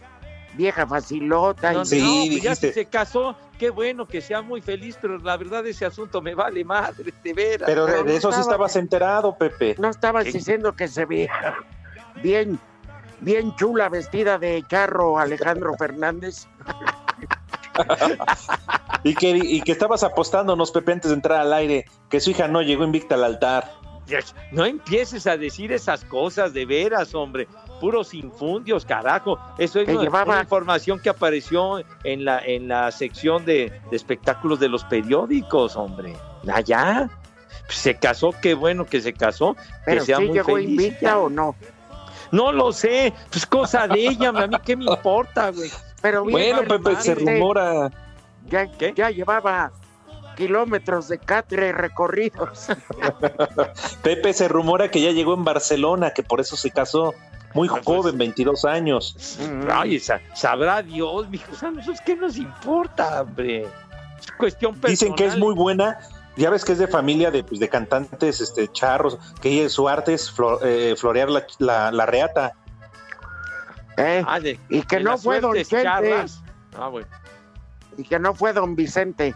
vieja 0.55 0.85
facilota. 0.87 1.73
No, 1.73 1.83
y- 1.83 1.87
Sí, 1.87 2.01
no, 2.01 2.25
ya 2.25 2.31
dijiste. 2.51 2.69
si 2.69 2.75
se 2.75 2.85
casó, 2.87 3.37
qué 3.57 3.71
bueno 3.71 4.05
que 4.07 4.21
sea 4.21 4.43
muy 4.43 4.61
feliz, 4.61 4.99
pero 5.01 5.17
la 5.19 5.37
verdad 5.37 5.65
ese 5.67 5.87
asunto 5.87 6.21
me 6.21 6.35
vale 6.35 6.65
madre, 6.65 7.15
de 7.23 7.33
veras. 7.33 7.67
Pero 7.67 7.87
de, 7.87 7.93
no 8.03 8.11
eso 8.11 8.33
sí 8.33 8.41
estaba- 8.41 8.41
estabas 8.41 8.77
enterado, 8.77 9.37
Pepe. 9.39 9.77
No 9.79 9.89
estabas 9.89 10.25
¿Qué? 10.25 10.33
diciendo 10.33 10.75
que 10.75 10.89
se 10.89 11.05
veía 11.05 11.55
bien, 12.23 12.59
bien 13.21 13.55
chula 13.55 13.89
vestida 13.89 14.39
de 14.39 14.65
charro 14.69 15.19
Alejandro 15.21 15.75
Fernández. 15.79 16.49
Y 19.03 19.15
que, 19.15 19.31
y 19.31 19.63
que 19.63 19.73
estabas 19.73 20.03
apostándonos, 20.03 20.71
Pepe, 20.73 20.93
antes 20.93 21.11
de 21.11 21.15
entrar 21.15 21.41
al 21.41 21.53
aire, 21.55 21.87
que 22.11 22.21
su 22.21 22.31
hija 22.33 22.49
no 22.49 22.61
llegó 22.61 22.85
invicta 22.85 23.15
al 23.15 23.25
altar. 23.25 23.73
No 24.53 24.65
empieces 24.65 25.27
a 25.27 25.37
decir 25.37 25.73
esas 25.73 26.05
cosas 26.05 26.53
de 26.53 26.67
veras, 26.67 27.15
hombre. 27.15 27.49
Puros 27.81 28.15
infundios, 28.15 28.85
carajo. 28.85 29.39
Eso 29.59 29.81
es 29.81 29.89
una, 29.89 30.41
información 30.41 31.01
que 31.01 31.09
apareció 31.09 31.83
en 32.05 32.25
la, 32.25 32.39
en 32.41 32.69
la 32.69 32.91
sección 32.91 33.45
de, 33.45 33.73
de 33.91 33.97
espectáculos 33.97 34.61
de 34.61 34.69
los 34.69 34.85
periódicos, 34.85 35.77
hombre. 35.77 36.15
Allá. 36.53 37.09
Se 37.69 37.97
casó, 37.97 38.33
qué 38.43 38.55
bueno 38.55 38.85
que 38.85 39.01
se 39.01 39.13
casó. 39.13 39.57
Pero 39.85 40.01
que 40.01 40.07
sea 40.07 40.17
sí 40.19 40.25
muy 40.25 40.35
llegó 40.35 40.57
feliz, 40.57 40.71
invicta 40.71 41.01
ya. 41.01 41.19
o 41.19 41.31
no. 41.31 41.55
No 42.33 42.53
lo 42.53 42.73
sé, 42.73 43.13
pues 43.31 43.45
cosa 43.47 43.89
de 43.89 44.07
ella, 44.07 44.29
a 44.29 44.47
mí 44.47 44.57
qué 44.65 44.77
me 44.77 44.85
importa, 44.85 45.51
güey. 45.51 45.71
Pero 46.01 46.25
Bueno, 46.25 46.63
Pepe, 46.63 46.97
se 46.97 47.15
rumora. 47.15 47.91
Ya, 48.47 48.67
¿Qué? 48.67 48.93
ya 48.97 49.11
llevaba 49.11 49.73
kilómetros 50.37 51.09
de 51.09 51.19
catre 51.19 51.73
recorridos. 51.73 52.69
Pepe 54.03 54.33
se 54.33 54.49
rumora 54.49 54.91
que 54.91 55.01
ya 55.01 55.11
llegó 55.11 55.35
en 55.35 55.45
Barcelona, 55.45 56.11
que 56.11 56.23
por 56.23 56.41
eso 56.41 56.57
se 56.57 56.71
casó. 56.71 57.15
Muy 57.53 57.67
Ah, 57.69 57.81
pues. 57.83 57.85
joven, 57.85 58.17
22 58.17 58.65
años. 58.65 59.39
Ay, 59.73 59.99
sa- 59.99 60.21
sabrá 60.35 60.83
Dios, 60.83 61.29
mijo, 61.29 61.51
a 61.67 61.71
nosotros 61.73 61.99
qué 62.07 62.15
nos 62.15 62.37
importa, 62.37 63.23
hombre. 63.23 63.63
Es 64.21 64.31
cuestión 64.39 64.73
personal. 64.75 64.91
Dicen 64.93 65.15
que 65.17 65.25
es 65.27 65.37
muy 65.37 65.55
buena. 65.55 65.99
Ya 66.37 66.49
ves 66.49 66.65
que 66.65 66.73
es 66.73 66.79
de 66.79 66.87
familia 66.87 67.33
de, 67.33 67.43
pues, 67.43 67.59
de 67.59 67.69
cantantes 67.69 68.41
este, 68.41 68.69
charros, 68.69 69.19
que 69.43 69.49
ella, 69.51 69.69
su 69.69 69.89
arte 69.89 70.15
es 70.15 70.33
flo- 70.33 70.61
eh, 70.63 70.95
florear 70.97 71.29
la, 71.29 71.45
la- 71.59 71.91
la 71.91 72.07
reata. 72.07 72.53
¿eh? 73.97 74.23
Ah, 74.27 74.39
de- 74.39 74.59
Y 74.69 74.83
que 74.83 75.01
no 75.01 75.19
fue 75.19 75.41
don 75.41 75.57
charras. 75.65 76.41
Ah, 76.79 76.87
bueno. 76.87 77.09
Y 77.99 78.05
que 78.05 78.21
no 78.21 78.33
fue 78.33 78.53
don 78.53 78.77
Vicente. 78.77 79.35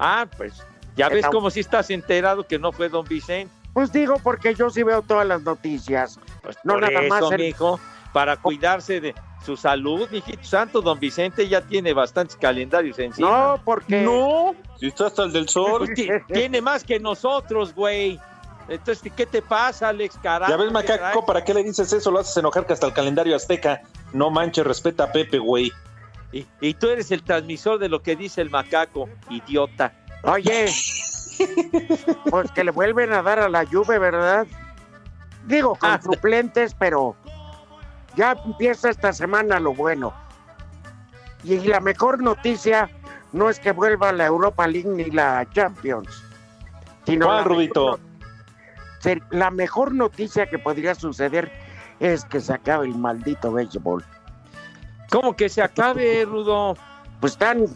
Ah, 0.00 0.26
pues 0.36 0.54
ya 0.96 1.08
ves 1.08 1.24
no- 1.24 1.30
como 1.30 1.50
si 1.50 1.60
estás 1.60 1.90
enterado 1.90 2.46
que 2.46 2.58
no 2.58 2.72
fue 2.72 2.88
don 2.88 3.04
Vicente. 3.06 3.52
Pues 3.72 3.92
digo 3.92 4.16
porque 4.22 4.54
yo 4.54 4.68
sí 4.70 4.82
veo 4.82 5.02
todas 5.02 5.26
las 5.26 5.42
noticias. 5.42 6.18
Pues 6.42 6.56
No, 6.64 6.74
por 6.74 6.82
nada 6.82 7.00
eso, 7.04 7.08
más 7.14 7.32
el- 7.32 7.38
mijo, 7.40 7.78
para 8.12 8.36
cuidarse 8.36 9.00
de 9.00 9.14
su 9.46 9.56
salud, 9.56 10.08
mijito 10.10 10.42
santo, 10.44 10.80
don 10.82 10.98
Vicente 10.98 11.48
ya 11.48 11.60
tiene 11.60 11.92
bastantes 11.92 12.36
calendarios 12.36 12.98
encima. 12.98 13.28
No, 13.54 13.60
porque 13.64 14.02
No, 14.02 14.54
Si 14.78 14.86
está 14.88 15.06
hasta 15.06 15.22
el 15.22 15.32
del 15.32 15.48
sol. 15.48 15.78
pues, 15.86 15.94
ti- 15.94 16.08
tiene 16.32 16.60
más 16.60 16.82
que 16.82 16.98
nosotros, 16.98 17.72
güey. 17.74 18.18
Entonces, 18.68 19.12
¿qué 19.16 19.26
te 19.26 19.42
pasa, 19.42 19.88
Alex? 19.88 20.16
Carajo, 20.22 20.50
Ya 20.50 20.56
ves, 20.56 20.66
¿qué 20.68 20.72
Macaco? 20.72 21.24
¿para 21.26 21.44
qué 21.44 21.54
le 21.54 21.62
dices 21.64 21.92
eso? 21.92 22.10
Lo 22.10 22.20
haces 22.20 22.36
enojar 22.36 22.66
que 22.66 22.72
hasta 22.72 22.86
el 22.86 22.92
calendario 22.92 23.34
azteca. 23.34 23.82
No 24.12 24.30
manches, 24.30 24.64
respeta 24.66 25.04
a 25.04 25.12
Pepe, 25.12 25.38
güey. 25.38 25.72
Y, 26.32 26.46
y 26.60 26.74
tú 26.74 26.88
eres 26.88 27.10
el 27.10 27.22
transmisor 27.22 27.78
de 27.78 27.88
lo 27.88 28.02
que 28.02 28.14
dice 28.16 28.40
el 28.40 28.50
macaco, 28.50 29.08
idiota. 29.30 29.92
Oye, 30.22 30.66
pues 32.30 32.50
que 32.52 32.64
le 32.64 32.70
vuelven 32.70 33.12
a 33.12 33.22
dar 33.22 33.40
a 33.40 33.48
la 33.48 33.64
Juve, 33.66 33.98
¿verdad? 33.98 34.46
Digo, 35.46 35.74
con 35.76 35.90
Ah. 35.90 36.00
suplentes, 36.02 36.74
pero 36.78 37.16
ya 38.16 38.36
empieza 38.44 38.90
esta 38.90 39.12
semana 39.12 39.58
lo 39.58 39.74
bueno. 39.74 40.12
Y 41.42 41.58
la 41.60 41.80
mejor 41.80 42.22
noticia 42.22 42.90
no 43.32 43.48
es 43.48 43.58
que 43.58 43.72
vuelva 43.72 44.12
la 44.12 44.26
Europa 44.26 44.66
League 44.66 44.88
ni 44.90 45.04
la 45.10 45.46
Champions. 45.52 46.22
Sino 47.06 47.26
¿Cuál, 47.26 47.44
la 47.48 47.56
mejor 47.56 48.00
ser- 49.00 49.22
La 49.30 49.50
mejor 49.50 49.94
noticia 49.94 50.46
que 50.50 50.58
podría 50.58 50.94
suceder 50.94 51.50
es 51.98 52.24
que 52.26 52.40
se 52.40 52.52
acabe 52.52 52.86
el 52.86 52.94
maldito 52.94 53.50
béisbol. 53.52 54.04
¿Cómo 55.10 55.34
que 55.36 55.48
se 55.48 55.62
acabe, 55.62 56.24
Rudo? 56.24 56.76
Pues 57.20 57.32
están 57.32 57.66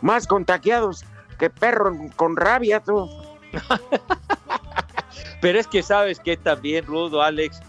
más 0.00 0.26
contagiados 0.26 1.04
que 1.38 1.50
perro 1.50 1.94
con 2.16 2.36
rabia, 2.36 2.80
tú. 2.80 3.08
Pero 5.40 5.58
es 5.60 5.66
que 5.66 5.82
sabes 5.82 6.18
que 6.20 6.36
también, 6.36 6.86
Rudo, 6.86 7.22
Alex, 7.22 7.60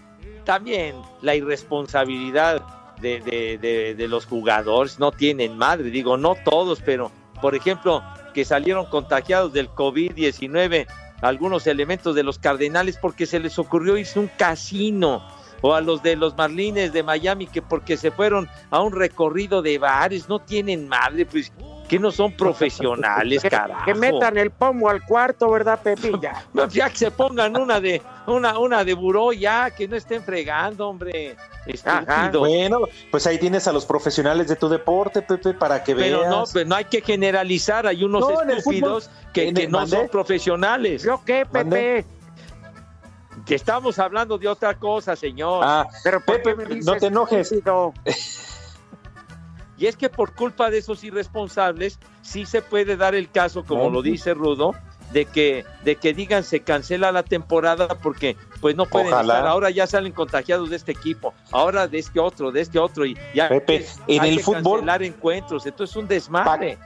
también 0.46 0.96
la 1.22 1.36
irresponsabilidad 1.36 2.62
de, 3.02 3.20
de- 3.22 3.58
de- 3.58 3.96
de 3.96 4.08
los 4.08 4.26
jugadores 4.26 4.98
no 5.00 5.12
tienen 5.12 5.58
madre. 5.58 5.90
Digo, 5.90 6.16
no 6.18 6.36
todos, 6.46 6.82
pero 6.82 7.12
por 7.42 7.54
ejemplo, 7.56 8.02
que 8.34 8.46
salieron 8.46 8.86
contagiados 8.86 9.52
del 9.54 9.70
COVID-19 9.70 10.88
algunos 11.22 11.68
elementos 11.68 12.16
de 12.16 12.24
los 12.24 12.40
Cardenales 12.40 12.98
porque 12.98 13.26
se 13.26 13.40
les 13.40 13.60
ocurrió 13.60 13.98
irse 13.98 14.20
a 14.20 14.22
un 14.22 14.30
casino. 14.38 15.28
O 15.66 15.74
a 15.74 15.82
los 15.82 16.04
de 16.04 16.16
los 16.16 16.38
Marlines 16.38 16.94
de 16.94 17.02
Miami 17.02 17.48
que 17.48 17.62
porque 17.62 17.98
se 17.98 18.12
fueron 18.12 18.48
a 18.70 18.82
un 18.82 18.92
recorrido 18.94 19.62
de 19.64 19.78
bares, 19.80 20.30
no 20.30 20.38
tienen 20.40 20.88
madre, 20.88 21.26
pues 21.26 21.52
que 21.90 21.98
no 22.00 22.12
son 22.12 22.32
profesionales, 22.32 23.42
carajo. 23.50 23.86
que 23.86 23.94
metan 23.96 24.38
el 24.38 24.52
pomo 24.52 24.90
al 24.90 25.04
cuarto, 25.04 25.50
¿verdad, 25.50 25.80
Pepilla? 25.82 26.44
Ya 26.70 26.90
que 26.90 26.98
se 26.98 27.12
pongan 27.12 27.58
una 27.60 27.80
de 27.80 28.02
una 28.28 28.60
una 28.60 28.84
de 28.84 28.94
buró 28.94 29.34
ya, 29.34 29.72
que 29.72 29.88
no 29.88 29.96
estén 29.96 30.22
fregando, 30.24 30.88
hombre. 30.90 31.36
Ajá. 31.84 32.04
Estúpido. 32.26 32.40
Bueno, 32.42 32.80
pues 33.10 33.26
ahí 33.26 33.40
tienes 33.40 33.68
a 33.68 33.72
los 33.74 33.86
profesionales 33.88 34.48
de 34.48 34.56
tu 34.56 34.70
deporte, 34.70 35.24
Pepe, 35.24 35.54
para 35.56 35.84
que 35.84 35.96
Pero 35.96 36.20
veas. 36.20 36.30
no, 36.30 36.44
pues 36.52 36.68
no 36.68 36.76
hay 36.76 36.86
que 36.86 37.02
generalizar, 37.02 37.88
hay 37.88 38.04
unos 38.04 38.22
No, 38.22 38.42
estúpidos 38.42 39.10
que, 39.34 39.48
en 39.48 39.56
que 39.56 39.64
el- 39.64 39.72
no 39.72 39.80
¿Mandé? 39.80 39.98
son 39.98 40.10
profesionales. 40.10 41.02
¿Yo 41.04 41.22
qué, 41.26 41.44
Pepe? 41.46 41.58
¿Mande? 41.64 42.06
Que 43.46 43.56
estamos 43.56 44.00
hablando 44.00 44.38
de 44.38 44.48
otra 44.48 44.74
cosa, 44.78 45.16
señor. 45.16 45.62
Ah, 45.64 45.88
Pero 46.04 46.20
¿por 46.20 46.38
Pepe, 46.42 46.56
me 46.56 46.66
dices 46.66 46.86
no 46.86 46.96
te 46.96 47.08
enojes. 47.08 47.54
Y 49.78 49.88
es 49.88 49.98
que 49.98 50.08
por 50.10 50.34
culpa 50.34 50.70
de 50.70 50.78
esos 50.78 51.04
irresponsables, 51.04 52.00
sí 52.22 52.46
se 52.46 52.62
puede 52.62 52.96
dar 52.96 53.14
el 53.14 53.30
caso, 53.30 53.66
como 53.66 53.90
lo 53.90 54.02
dice 54.02 54.34
Rudo, 54.34 54.74
de 55.12 55.26
que, 55.26 55.66
de 55.84 55.98
que 55.98 56.14
digan 56.14 56.46
se 56.46 56.62
cancela 56.62 57.12
la 57.12 57.24
temporada 57.24 57.90
porque 58.02 58.38
pues 58.62 58.78
no 58.78 58.86
pueden 58.86 59.10
Ojalá. 59.12 59.34
estar. 59.34 59.48
Ahora 59.50 59.70
ya 59.72 59.86
salen 59.86 60.14
contagiados 60.14 60.70
de 60.70 60.78
este 60.78 60.94
equipo, 60.94 61.34
ahora 61.52 61.90
de 61.90 62.00
este 62.00 62.22
otro, 62.22 62.54
de 62.54 62.62
este 62.62 62.80
otro, 62.80 63.06
y 63.06 63.18
ya 63.34 63.50
Pepe, 63.50 63.86
en 64.08 64.22
hay 64.22 64.30
el 64.30 64.38
que 64.38 64.44
fútbol- 64.46 64.76
cancelar 64.78 65.04
encuentros, 65.04 65.66
entonces 65.66 65.94
es 65.94 66.02
un 66.02 66.08
desmadre. 66.08 66.78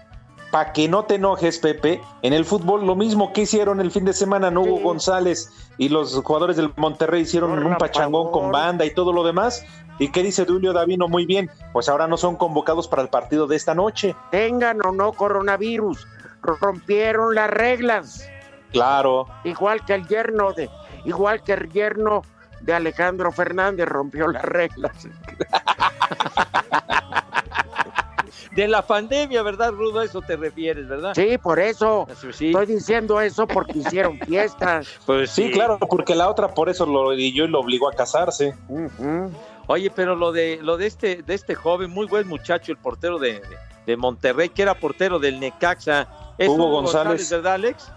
Para 0.51 0.73
que 0.73 0.87
no 0.87 1.03
te 1.03 1.15
enojes, 1.15 1.59
Pepe, 1.59 2.01
en 2.21 2.33
el 2.33 2.45
fútbol 2.45 2.85
lo 2.85 2.95
mismo 2.95 3.33
que 3.33 3.41
hicieron 3.41 3.79
el 3.79 3.91
fin 3.91 4.05
de 4.05 4.13
semana, 4.13 4.49
no 4.49 4.61
hubo 4.61 4.77
Sí. 4.77 4.83
González 4.83 5.51
y 5.77 5.89
los 5.89 6.15
jugadores 6.23 6.57
del 6.57 6.73
Monterrey 6.75 7.21
hicieron 7.21 7.51
Por 7.51 7.65
un 7.65 7.77
pachangón 7.77 8.31
con 8.31 8.51
banda 8.51 8.85
y 8.85 8.93
todo 8.93 9.13
lo 9.13 9.23
demás. 9.23 9.63
¿Y 9.99 10.11
qué 10.11 10.23
dice 10.23 10.45
Julio 10.45 10.73
Davino? 10.73 11.07
Muy 11.07 11.25
bien, 11.25 11.49
pues 11.73 11.89
ahora 11.89 12.07
no 12.07 12.17
son 12.17 12.37
convocados 12.37 12.87
para 12.87 13.01
el 13.01 13.09
partido 13.09 13.47
de 13.47 13.57
esta 13.57 13.75
noche. 13.75 14.15
Tengan 14.31 14.79
o 14.85 14.91
no 14.91 15.11
coronavirus, 15.11 16.07
rompieron 16.41 17.35
las 17.35 17.49
reglas. 17.49 18.27
Claro, 18.71 19.27
Igual 19.43 19.83
que 19.85 19.95
el 19.95 20.07
yerno 20.07 20.53
de, 20.53 20.69
igual 21.03 21.43
que 21.43 21.53
el 21.53 21.69
yerno 21.71 22.21
de 22.61 22.73
Alejandro 22.73 23.31
Fernández 23.31 23.87
rompió 23.87 24.27
las 24.27 24.43
reglas. 24.43 25.07
De 28.59 28.67
la 28.67 28.81
pandemia, 28.85 29.41
¿verdad, 29.41 29.71
Rudo? 29.71 30.01
A 30.01 30.03
eso 30.03 30.21
te 30.21 30.35
refieres, 30.35 30.85
¿verdad? 30.85 31.13
Sí, 31.15 31.37
por 31.37 31.61
eso. 31.61 32.05
Sí, 32.33 32.47
Estoy 32.47 32.65
diciendo 32.65 33.21
eso 33.21 33.47
porque 33.47 33.77
hicieron 33.77 34.19
fiestas. 34.27 34.99
pues 35.05 35.31
sí, 35.31 35.49
claro, 35.49 35.79
porque 35.79 36.13
la 36.13 36.27
otra 36.27 36.53
por 36.53 36.67
eso 36.67 36.85
lo 36.85 37.13
yo 37.13 37.45
y 37.45 37.47
lo 37.47 37.61
obligó 37.61 37.87
a 37.87 37.93
casarse. 37.93 38.53
Oye, 39.67 39.89
pero 39.89 40.13
lo 40.17 40.33
de 40.33 40.59
lo 40.61 40.75
de 40.75 40.87
este 40.87 41.23
de 41.23 41.35
este 41.35 41.55
joven, 41.55 41.89
muy 41.89 42.05
buen 42.07 42.27
muchacho, 42.27 42.73
el 42.73 42.77
portero 42.77 43.17
de, 43.17 43.35
de- 43.35 43.57
de 43.85 43.95
Monterrey, 43.95 44.49
que 44.49 44.63
era 44.63 44.73
portero 44.73 45.19
del 45.19 45.39
Necaxa, 45.39 46.09
es 46.37 46.49
Hugo 46.49 46.69
González. 46.81 47.29
¿verdad, 47.29 47.53
Alex? 47.53 47.89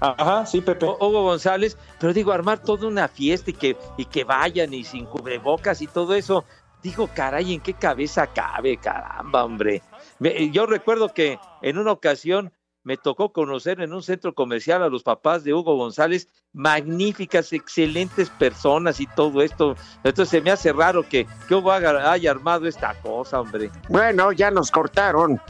Ajá, 0.00 0.46
sí, 0.46 0.62
Pepe. 0.62 0.86
O- 0.86 0.96
Hugo 1.08 1.24
González, 1.24 1.76
pero 2.00 2.14
digo, 2.14 2.32
armar 2.32 2.58
toda 2.58 2.88
una 2.88 3.06
fiesta 3.06 3.50
y 3.50 3.52
que, 3.52 3.76
y 3.98 4.06
que 4.06 4.24
vayan 4.24 4.72
y 4.72 4.82
sin 4.82 5.04
cubrebocas 5.04 5.82
y 5.82 5.86
todo 5.86 6.14
eso, 6.14 6.46
digo, 6.82 7.06
caray, 7.14 7.52
¿en 7.52 7.60
qué 7.60 7.74
cabeza 7.74 8.26
cabe? 8.28 8.78
Caramba, 8.78 9.44
hombre. 9.44 9.82
Me- 10.18 10.50
yo 10.50 10.66
recuerdo 10.66 11.12
que 11.12 11.38
en 11.62 11.78
una 11.78 11.92
ocasión 11.92 12.52
me 12.82 12.96
tocó 12.96 13.32
conocer 13.32 13.80
en 13.80 13.92
un 13.92 14.02
centro 14.02 14.32
comercial 14.34 14.80
a 14.82 14.88
los 14.88 15.02
papás 15.02 15.42
de 15.42 15.52
Hugo 15.52 15.74
González, 15.76 16.28
magníficas, 16.52 17.52
excelentes 17.52 18.30
personas 18.30 19.00
y 19.00 19.06
todo 19.08 19.42
esto. 19.42 19.74
Entonces 20.04 20.28
se 20.28 20.40
me 20.40 20.52
hace 20.52 20.72
raro 20.72 21.02
que, 21.02 21.26
que 21.48 21.54
Hugo 21.56 21.72
haga- 21.72 22.12
haya 22.12 22.30
armado 22.30 22.66
esta 22.68 22.94
cosa, 23.02 23.40
hombre. 23.40 23.70
Bueno, 23.88 24.30
ya 24.30 24.50
nos 24.52 24.70
cortaron. 24.70 25.40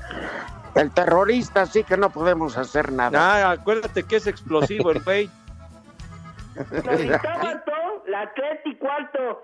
El 0.75 0.91
terrorista 0.93 1.67
sí 1.67 1.85
que 1.85 1.97
no 1.99 2.11
podemos 2.11 2.57
hacer 2.57 2.91
nada. 2.93 3.19
Ah, 3.49 3.51
acuérdate 3.53 4.03
que 4.03 4.17
es 4.17 4.27
explosivo 4.27 4.91
el 4.91 5.01
güey. 5.03 5.31
Cristóbal, 6.57 7.63
la 8.09 8.21
Atleti 8.23 8.77
cuarto. 8.79 9.43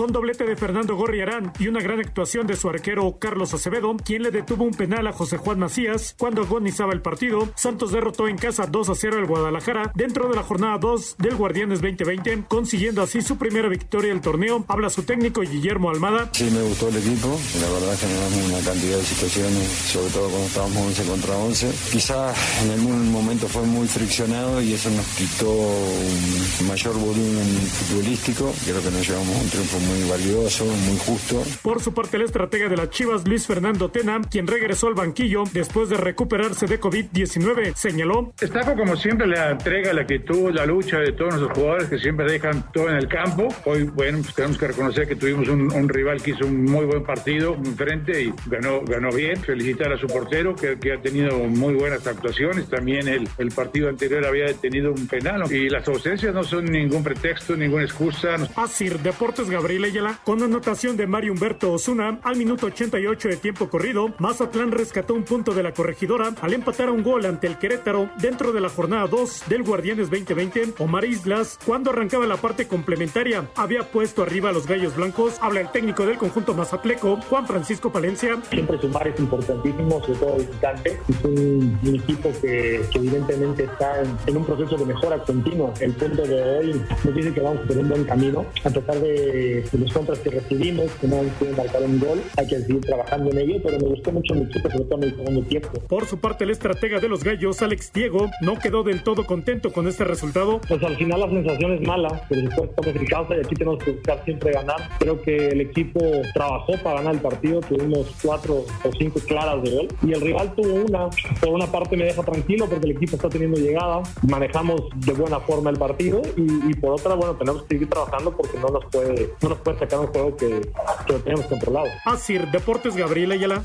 Con 0.00 0.12
doblete 0.12 0.44
de 0.44 0.56
Fernando 0.56 0.96
Gorriarán 0.96 1.52
y 1.58 1.68
una 1.68 1.82
gran 1.82 2.00
actuación 2.00 2.46
de 2.46 2.56
su 2.56 2.70
arquero 2.70 3.18
Carlos 3.18 3.52
Acevedo, 3.52 3.94
quien 4.02 4.22
le 4.22 4.30
detuvo 4.30 4.64
un 4.64 4.70
penal 4.70 5.06
a 5.06 5.12
José 5.12 5.36
Juan 5.36 5.58
Macías 5.58 6.14
cuando 6.18 6.40
agonizaba 6.40 6.94
el 6.94 7.02
partido. 7.02 7.50
Santos 7.54 7.92
derrotó 7.92 8.26
en 8.26 8.38
casa 8.38 8.66
2 8.66 8.88
a 8.88 8.94
0 8.94 9.18
al 9.18 9.26
Guadalajara 9.26 9.92
dentro 9.94 10.30
de 10.30 10.36
la 10.36 10.42
jornada 10.42 10.78
2 10.78 11.16
del 11.18 11.36
Guardianes 11.36 11.82
2020, 11.82 12.44
consiguiendo 12.48 13.02
así 13.02 13.20
su 13.20 13.36
primera 13.36 13.68
victoria 13.68 14.08
del 14.08 14.22
torneo. 14.22 14.64
Habla 14.68 14.88
su 14.88 15.02
técnico 15.02 15.42
Guillermo 15.42 15.90
Almada. 15.90 16.30
Sí, 16.32 16.44
me 16.44 16.62
gustó 16.62 16.88
el 16.88 16.96
equipo. 16.96 17.38
La 17.60 17.68
verdad 17.68 17.98
generamos 18.00 18.48
una 18.48 18.60
cantidad 18.60 18.96
de 18.96 19.04
situaciones, 19.04 19.68
sobre 19.68 20.08
todo 20.14 20.30
cuando 20.30 20.46
estábamos 20.46 20.76
11 20.78 21.04
contra 21.04 21.36
11. 21.36 21.72
Quizás 21.92 22.62
en 22.64 22.70
algún 22.70 23.12
momento 23.12 23.48
fue 23.48 23.64
muy 23.64 23.86
friccionado 23.86 24.62
y 24.62 24.72
eso 24.72 24.88
nos 24.88 25.04
quitó 25.08 25.50
un 25.52 26.68
mayor 26.68 26.94
volumen 26.94 27.46
futbolístico. 27.68 28.50
Creo 28.64 28.82
que 28.82 28.90
nos 28.90 29.06
llevamos 29.06 29.36
un 29.36 29.50
triunfo 29.50 29.78
muy 29.80 29.89
valioso, 30.08 30.64
muy 30.64 30.96
justo. 30.98 31.42
Por 31.62 31.80
su 31.80 31.94
parte, 31.94 32.16
el 32.16 32.24
estratega 32.24 32.68
de 32.68 32.76
las 32.76 32.90
Chivas, 32.90 33.26
Luis 33.26 33.46
Fernando 33.46 33.90
Tena, 33.90 34.20
quien 34.30 34.46
regresó 34.46 34.88
al 34.88 34.94
banquillo 34.94 35.44
después 35.52 35.88
de 35.88 35.96
recuperarse 35.96 36.66
de 36.66 36.80
COVID-19, 36.80 37.74
señaló. 37.74 38.32
Destaco 38.38 38.74
como 38.74 38.96
siempre 38.96 39.26
la 39.26 39.50
entrega, 39.50 39.92
la 39.92 40.02
actitud, 40.02 40.52
la 40.52 40.66
lucha 40.66 40.98
de 40.98 41.12
todos 41.12 41.34
nuestros 41.34 41.56
jugadores 41.56 41.88
que 41.88 41.98
siempre 41.98 42.30
dejan 42.30 42.70
todo 42.72 42.88
en 42.88 42.96
el 42.96 43.08
campo. 43.08 43.48
Hoy, 43.64 43.84
bueno, 43.84 44.18
pues 44.22 44.34
tenemos 44.34 44.58
que 44.58 44.68
reconocer 44.68 45.08
que 45.08 45.16
tuvimos 45.16 45.48
un, 45.48 45.72
un 45.72 45.88
rival 45.88 46.22
que 46.22 46.32
hizo 46.32 46.46
un 46.46 46.64
muy 46.64 46.84
buen 46.84 47.04
partido 47.04 47.54
enfrente 47.54 48.22
y 48.22 48.32
ganó, 48.46 48.82
ganó 48.82 49.10
bien. 49.10 49.40
Felicitar 49.42 49.92
a 49.92 49.98
su 49.98 50.06
portero 50.06 50.54
que, 50.54 50.78
que 50.78 50.92
ha 50.92 51.00
tenido 51.00 51.38
muy 51.38 51.74
buenas 51.74 52.06
actuaciones. 52.06 52.68
También 52.68 53.08
el, 53.08 53.28
el 53.38 53.48
partido 53.50 53.88
anterior 53.88 54.26
había 54.26 54.52
tenido 54.54 54.92
un 54.92 55.06
penal 55.06 55.30
y 55.50 55.68
las 55.68 55.86
ausencias 55.88 56.34
no 56.34 56.44
son 56.44 56.66
ningún 56.66 57.02
pretexto, 57.02 57.56
ninguna 57.56 57.84
excusa. 57.84 58.36
Asir 58.56 58.98
Deportes 58.98 59.48
Gabriel 59.48 59.69
Ayala 59.70 60.18
con 60.24 60.42
anotación 60.42 60.96
de 60.96 61.06
Mario 61.06 61.32
Humberto 61.32 61.72
Osuna 61.72 62.18
al 62.24 62.34
minuto 62.36 62.66
88 62.66 63.28
de 63.28 63.36
tiempo 63.36 63.70
corrido. 63.70 64.12
Mazatlán 64.18 64.72
rescató 64.72 65.14
un 65.14 65.22
punto 65.22 65.54
de 65.54 65.62
la 65.62 65.72
corregidora 65.72 66.34
al 66.42 66.52
empatar 66.54 66.90
un 66.90 67.04
gol 67.04 67.24
ante 67.24 67.46
el 67.46 67.56
Querétaro 67.56 68.10
dentro 68.20 68.50
de 68.52 68.60
la 68.60 68.68
jornada 68.68 69.06
2 69.06 69.44
del 69.48 69.62
Guardianes 69.62 70.10
2020. 70.10 70.74
Omar 70.82 71.04
Islas, 71.04 71.56
cuando 71.64 71.90
arrancaba 71.90 72.26
la 72.26 72.36
parte 72.36 72.66
complementaria, 72.66 73.48
había 73.54 73.84
puesto 73.92 74.22
arriba 74.22 74.50
a 74.50 74.52
los 74.52 74.66
gallos 74.66 74.96
blancos. 74.96 75.38
Habla 75.40 75.60
el 75.60 75.70
técnico 75.70 76.04
del 76.04 76.18
conjunto 76.18 76.52
mazatleco, 76.52 77.20
Juan 77.28 77.46
Francisco 77.46 77.92
Palencia. 77.92 78.42
Siempre 78.50 78.76
sumar 78.80 79.06
es 79.06 79.20
importantísimo, 79.20 80.00
sobre 80.04 80.18
todo 80.18 80.36
visitante. 80.36 81.00
Es 81.08 81.24
un, 81.24 81.78
un 81.80 81.94
equipo 81.94 82.32
que, 82.42 82.82
que, 82.90 82.98
evidentemente 82.98 83.64
está 83.64 84.02
en, 84.02 84.16
en, 84.26 84.36
un 84.36 84.44
proceso 84.44 84.76
de 84.76 84.84
mejora 84.84 85.18
continua. 85.22 85.72
El 85.80 85.92
punto 85.92 86.22
de 86.22 86.42
hoy 86.42 86.82
nos 87.04 87.14
dice 87.14 87.32
que 87.32 87.40
vamos 87.40 87.60
por 87.68 87.76
un 87.76 87.88
buen 87.88 88.04
camino, 88.04 88.44
a 88.64 88.70
pesar 88.70 88.98
de, 88.98 89.59
de 89.70 89.78
los 89.78 89.92
contras 89.92 90.18
que 90.20 90.30
recibimos, 90.30 90.90
que 91.00 91.06
no 91.06 91.20
han 91.20 91.28
podido 91.30 91.56
marcar 91.56 91.82
un 91.82 92.00
gol. 92.00 92.22
Hay 92.36 92.46
que 92.46 92.58
seguir 92.60 92.80
trabajando 92.80 93.30
en 93.30 93.38
ello, 93.38 93.60
pero 93.62 93.78
me 93.78 93.88
gustó 93.88 94.12
mucho 94.12 94.34
mi 94.34 94.42
equipo, 94.42 94.70
sobre 94.70 94.84
todo 94.84 94.98
en 94.98 95.04
el 95.04 95.16
segundo 95.16 95.42
tiempo. 95.42 95.80
Por 95.88 96.06
su 96.06 96.18
parte, 96.18 96.44
el 96.44 96.50
estratega 96.50 97.00
de 97.00 97.08
los 97.08 97.24
gallos, 97.24 97.62
Alex 97.62 97.92
Diego, 97.92 98.30
no 98.40 98.58
quedó 98.58 98.82
del 98.82 99.02
todo 99.02 99.26
contento 99.26 99.72
con 99.72 99.86
este 99.88 100.04
resultado. 100.04 100.60
Pues 100.68 100.82
al 100.82 100.96
final 100.96 101.20
la 101.20 101.28
sensación 101.28 101.72
es 101.72 101.86
mala, 101.86 102.22
pero 102.28 102.42
después 102.42 102.70
estamos 102.70 102.96
en 102.96 103.06
casa 103.06 103.36
y 103.36 103.40
aquí 103.40 103.54
tenemos 103.54 103.82
que 103.82 103.92
buscar 103.92 104.24
siempre 104.24 104.52
ganar. 104.52 104.88
Creo 104.98 105.20
que 105.22 105.48
el 105.48 105.60
equipo 105.60 106.00
trabajó 106.34 106.72
para 106.82 106.96
ganar 106.96 107.14
el 107.14 107.20
partido, 107.20 107.60
tuvimos 107.60 108.06
cuatro 108.22 108.64
o 108.84 108.90
cinco 108.98 109.20
claras 109.26 109.62
de 109.62 109.70
gol 109.70 109.88
y 110.02 110.12
el 110.12 110.20
rival 110.20 110.54
tuvo 110.54 110.74
una. 110.74 111.08
Por 111.40 111.50
una 111.50 111.66
parte 111.66 111.96
me 111.96 112.04
deja 112.04 112.22
tranquilo 112.22 112.66
porque 112.68 112.86
el 112.86 112.96
equipo 112.96 113.16
está 113.16 113.28
teniendo 113.28 113.58
llegada, 113.58 114.02
manejamos 114.28 114.82
de 114.96 115.12
buena 115.12 115.40
forma 115.40 115.70
el 115.70 115.76
partido 115.76 116.22
y, 116.36 116.70
y 116.70 116.74
por 116.74 116.92
otra, 116.92 117.14
bueno, 117.14 117.34
tenemos 117.34 117.62
que 117.62 117.74
seguir 117.74 117.90
trabajando 117.90 118.36
porque 118.36 118.58
no 118.58 118.68
nos 118.68 118.84
puede, 118.86 119.30
no 119.42 119.49
nos 119.50 119.58
puede 119.58 119.78
sacar 119.78 120.00
un 120.00 120.06
juego 120.06 120.36
que, 120.36 120.60
que 121.06 121.12
lo 121.12 121.18
tenemos 121.20 121.46
controlado. 121.46 121.88
Así, 122.06 122.38
Deportes 122.38 122.96
Gabriel 122.96 123.32
Ayala. 123.32 123.62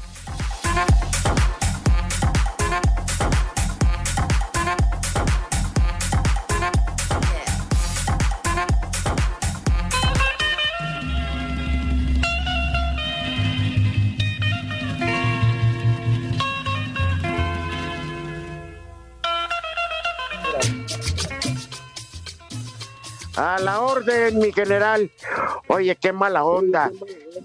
A 23.45 23.59
la 23.59 23.79
orden, 23.81 24.39
mi 24.39 24.51
general. 24.51 25.11
Oye, 25.67 25.95
qué 25.95 26.11
mala 26.11 26.43
onda. 26.43 26.89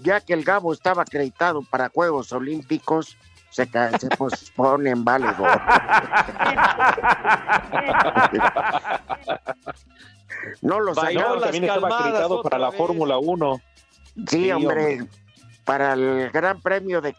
Ya 0.01 0.19
que 0.19 0.33
el 0.33 0.43
Gabo 0.43 0.73
estaba 0.73 1.03
acreditado 1.03 1.61
para 1.61 1.89
Juegos 1.89 2.31
Olímpicos, 2.31 3.15
se, 3.51 3.65
se 3.65 4.09
pospone 4.17 4.89
en 4.89 5.05
válido. 5.05 5.35
no 10.63 10.79
lo 10.79 10.95
no, 10.95 11.39
también 11.39 11.65
estaba 11.65 11.99
acreditado 11.99 12.41
para 12.41 12.57
la. 12.57 12.71
Fórmula 12.71 13.19
1. 13.19 13.61
Sí, 14.15 14.23
Sí, 14.27 14.51
hombre, 14.51 15.01
hombre. 15.01 15.07
para 15.65 15.93
el 15.93 16.31
Gran 16.31 16.61
Premio 16.61 17.01
de 17.01 17.15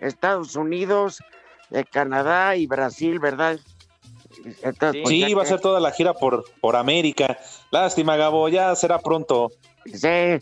Estados 0.00 0.56
Unidos, 0.56 1.22
de 1.70 1.84
Canadá 1.84 2.56
y 2.56 2.66
Brasil, 2.66 3.20
¿verdad? 3.20 3.60
Entonces, 4.62 5.02
pues, 5.02 5.08
Sí, 5.08 5.34
va 5.34 5.42
a 5.42 5.46
ser 5.46 5.60
toda 5.60 5.80
la 5.80 5.90
gira 5.92 6.14
por, 6.14 6.44
por 6.60 6.76
América. 6.76 7.38
Lástima, 7.74 8.16
Gabo, 8.16 8.48
ya 8.48 8.72
será 8.76 9.00
pronto. 9.00 9.50
Sí, 9.92 10.38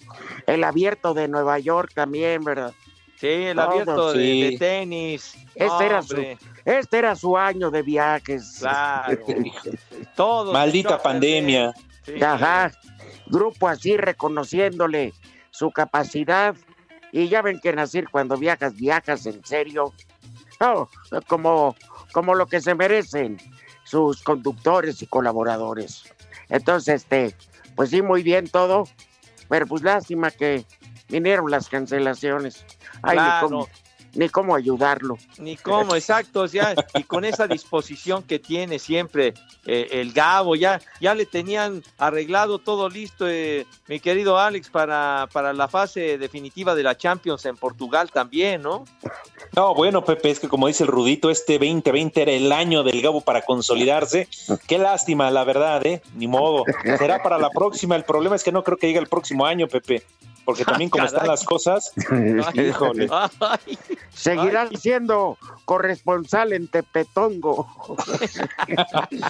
el 0.46 0.64
abierto 0.64 1.14
de 1.14 1.28
Nueva 1.28 1.58
York 1.58 1.92
también, 1.94 2.44
¿verdad? 2.44 2.74
Sí, 3.16 3.26
el 3.26 3.58
abierto 3.58 4.12
de, 4.12 4.22
sí. 4.22 4.42
de 4.50 4.58
tenis. 4.58 5.34
Este 5.54 5.86
era 5.86 6.02
su- 6.02 6.36
Este 6.66 6.98
era 6.98 7.16
su 7.16 7.38
año 7.38 7.70
de 7.70 7.80
viajes. 7.80 8.56
Claro. 8.58 9.18
Todo. 10.14 10.52
Maldita 10.52 11.00
pandemia. 11.00 11.72
Ajá. 12.22 12.70
Grupo 13.28 13.66
así 13.66 13.96
reconociéndole 13.96 15.14
su 15.52 15.70
capacidad. 15.70 16.54
Y 17.12 17.28
ya 17.28 17.40
ven 17.40 17.60
que 17.60 17.72
Nacir, 17.72 18.10
cuando 18.10 18.36
viajas, 18.36 18.76
viajas 18.76 19.24
en 19.24 19.42
serio. 19.42 19.94
Oh, 20.60 20.86
como, 21.28 21.76
como 22.12 22.34
lo 22.34 22.44
que 22.46 22.60
se 22.60 22.74
merecen 22.74 23.38
sus 23.84 24.22
conductores 24.22 25.00
y 25.00 25.06
colaboradores. 25.06 26.12
Entonces, 26.52 27.02
este, 27.02 27.34
pues 27.74 27.90
sí, 27.90 28.02
muy 28.02 28.22
bien 28.22 28.46
todo. 28.46 28.84
Pero 29.48 29.66
pues 29.66 29.82
lástima 29.82 30.30
que 30.30 30.64
vinieron 31.08 31.50
las 31.50 31.68
cancelaciones. 31.68 32.64
Ay, 33.02 33.16
Claro. 33.16 33.66
Ni, 34.14 34.28
cómo, 34.28 34.54
ayudarlo. 34.54 35.18
Ni 35.38 35.56
cómo, 35.56 35.94
exacto, 35.94 36.46
ya, 36.46 36.74
y 36.94 37.04
con 37.04 37.24
esa 37.24 37.46
disposición 37.46 38.22
que 38.22 38.38
tiene 38.38 38.78
siempre 38.78 39.34
eh, 39.66 39.88
el 39.92 40.12
Gabo, 40.12 40.56
ya, 40.56 40.80
ya 41.00 41.14
le 41.14 41.26
tenían 41.26 41.82
arreglado 41.98 42.58
todo 42.58 42.88
listo, 42.88 43.28
eh, 43.28 43.66
mi 43.88 44.00
querido 44.00 44.38
Alex, 44.38 44.70
para, 44.70 45.28
para 45.32 45.52
la 45.52 45.68
fase 45.68 46.18
definitiva 46.18 46.74
de 46.74 46.82
la 46.82 46.96
Champions 46.96 47.44
en 47.46 47.56
Portugal 47.56 48.10
también, 48.10 48.62
¿no? 48.62 48.84
No, 49.54 49.74
bueno, 49.74 50.04
Pepe, 50.04 50.30
es 50.30 50.40
que 50.40 50.48
como 50.48 50.66
dice 50.66 50.84
el 50.84 50.88
Rudito, 50.88 51.30
este 51.30 51.58
2020 51.58 52.22
era 52.22 52.32
el 52.32 52.52
año 52.52 52.82
del 52.82 53.02
Gabo 53.02 53.20
para 53.20 53.42
consolidarse. 53.42 54.28
Qué 54.66 54.78
lástima, 54.78 55.30
la 55.30 55.44
verdad, 55.44 55.84
¿eh? 55.86 56.02
Ni 56.14 56.26
modo. 56.26 56.64
Será 56.98 57.22
para 57.22 57.38
la 57.38 57.50
próxima. 57.50 57.96
El 57.96 58.04
problema 58.04 58.36
es 58.36 58.44
que 58.44 58.52
no 58.52 58.64
creo 58.64 58.78
que 58.78 58.86
llegue 58.86 58.98
el 58.98 59.08
próximo 59.08 59.44
año, 59.44 59.68
Pepe. 59.68 60.04
Porque 60.44 60.64
también 60.64 60.90
como 60.90 61.04
están 61.04 61.20
Caray. 61.20 61.30
las 61.30 61.44
cosas, 61.44 61.92
híjole. 62.54 63.08
Seguirán 64.10 64.76
siendo 64.76 65.38
corresponsal 65.64 66.52
en 66.52 66.68
Tepetongo. 66.68 67.68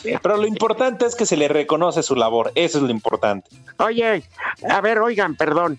Pero 0.23 0.37
lo 0.37 0.47
importante 0.47 1.07
es 1.07 1.15
que 1.15 1.27
se 1.27 1.37
le 1.37 1.49
reconoce 1.49 2.03
su 2.03 2.17
labor. 2.17 2.53
Eso 2.55 2.79
es 2.79 2.85
lo 2.85 2.91
importante. 2.91 3.51
Oye, 3.79 4.23
a 4.69 4.81
ver, 4.81 4.99
oigan, 4.99 5.37
perdón. 5.37 5.79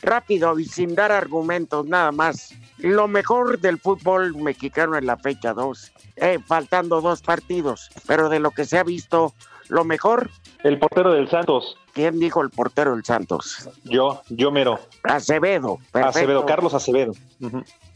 Rápido 0.00 0.56
y 0.60 0.64
sin 0.64 0.94
dar 0.94 1.10
argumentos, 1.10 1.84
nada 1.84 2.12
más. 2.12 2.54
Lo 2.78 3.08
mejor 3.08 3.58
del 3.58 3.80
fútbol 3.80 4.36
mexicano 4.36 4.96
en 4.96 5.06
la 5.06 5.16
fecha 5.16 5.52
2, 5.52 5.92
eh, 6.16 6.38
faltando 6.46 7.00
dos 7.00 7.20
partidos, 7.22 7.90
pero 8.06 8.28
de 8.28 8.38
lo 8.38 8.52
que 8.52 8.64
se 8.64 8.78
ha 8.78 8.84
visto, 8.84 9.34
lo 9.66 9.84
mejor, 9.84 10.30
El 10.62 10.78
portero 10.78 11.12
del 11.12 11.28
Santos, 11.28 11.76
¿quién 11.98 12.20
dijo 12.20 12.42
el 12.42 12.50
portero 12.50 12.94
del 12.94 13.04
Santos? 13.04 13.68
yo, 13.82 14.22
yo 14.28 14.52
mero. 14.52 14.78
Acevedo. 15.02 15.78
perfecto. 15.90 16.08
Acevedo, 16.08 16.46
Carlos 16.46 16.72
Acevedo. 16.72 17.12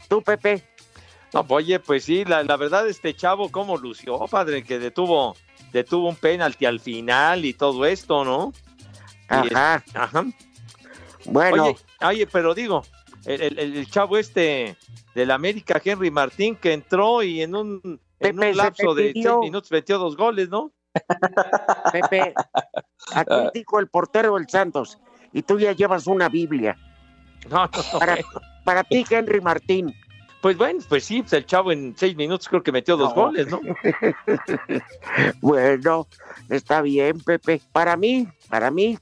¿Tú, 0.09 0.21
Pepe? 0.21 0.61
No, 1.33 1.47
pues, 1.47 1.63
oye, 1.63 1.79
pues 1.79 2.03
sí, 2.03 2.25
la, 2.25 2.43
la 2.43 2.57
verdad, 2.57 2.85
este 2.89 3.15
chavo, 3.15 3.49
cómo 3.49 3.77
lució, 3.77 4.19
padre, 4.27 4.65
que 4.65 4.77
detuvo, 4.77 5.37
detuvo 5.71 6.09
un 6.09 6.17
penalti 6.17 6.65
al 6.65 6.81
final 6.81 7.45
y 7.45 7.53
todo 7.53 7.85
esto, 7.85 8.25
¿no? 8.25 8.51
Es- 9.45 9.55
Ajá. 9.55 9.81
Ajá. 9.93 10.25
Bueno, 11.25 11.63
Oye, 11.67 11.75
oye, 12.01 12.27
pero 12.27 12.53
digo, 12.53 12.83
el, 13.23 13.41
el- 13.57 13.77
el 13.77 13.89
chavo 13.89 14.17
este 14.17 14.75
del 15.15 15.31
América, 15.31 15.81
Henry 15.81 16.11
Martín, 16.11 16.57
que 16.57 16.73
entró 16.73 17.23
y 17.23 17.41
en 17.41 17.55
un, 17.55 17.79
en 17.85 17.99
Pepe, 18.35 18.49
un 18.51 18.57
lapso 18.57 18.93
de 18.93 19.13
pidió. 19.13 19.29
seis 19.39 19.49
minutos 19.49 19.71
metió 19.71 19.97
dos 19.97 20.17
goles, 20.17 20.49
¿no? 20.49 20.73
Pepe, 21.91 22.33
aquí 23.13 23.35
dijo 23.53 23.79
el 23.79 23.87
portero 23.87 24.35
del 24.35 24.47
Santos, 24.49 24.99
y 25.31 25.41
tú 25.41 25.59
ya 25.59 25.71
llevas 25.73 26.07
una 26.07 26.29
Biblia. 26.29 26.77
No, 27.49 27.65
no, 27.65 27.99
Para, 27.99 28.17
para 28.63 28.83
ti, 28.83 29.05
Henry 29.09 29.41
Martín. 29.41 29.93
Pues 30.41 30.57
bueno, 30.57 30.79
pues 30.89 31.05
sí, 31.05 31.21
pues 31.21 31.31
el 31.33 31.45
chavo 31.45 31.71
en 31.71 31.95
seis 31.97 32.15
minutos 32.17 32.49
creo 32.49 32.61
que 32.63 32.71
metió 32.71 32.97
dos 32.97 33.15
No. 33.15 33.21
goles, 33.23 33.47
¿no? 33.47 33.61
Bueno, 35.41 36.07
está 36.49 36.81
bien, 36.81 37.19
Pepe. 37.21 37.61
Para 37.71 37.95
mí, 37.97 38.27
para 38.49 38.69
mí, 38.71 38.97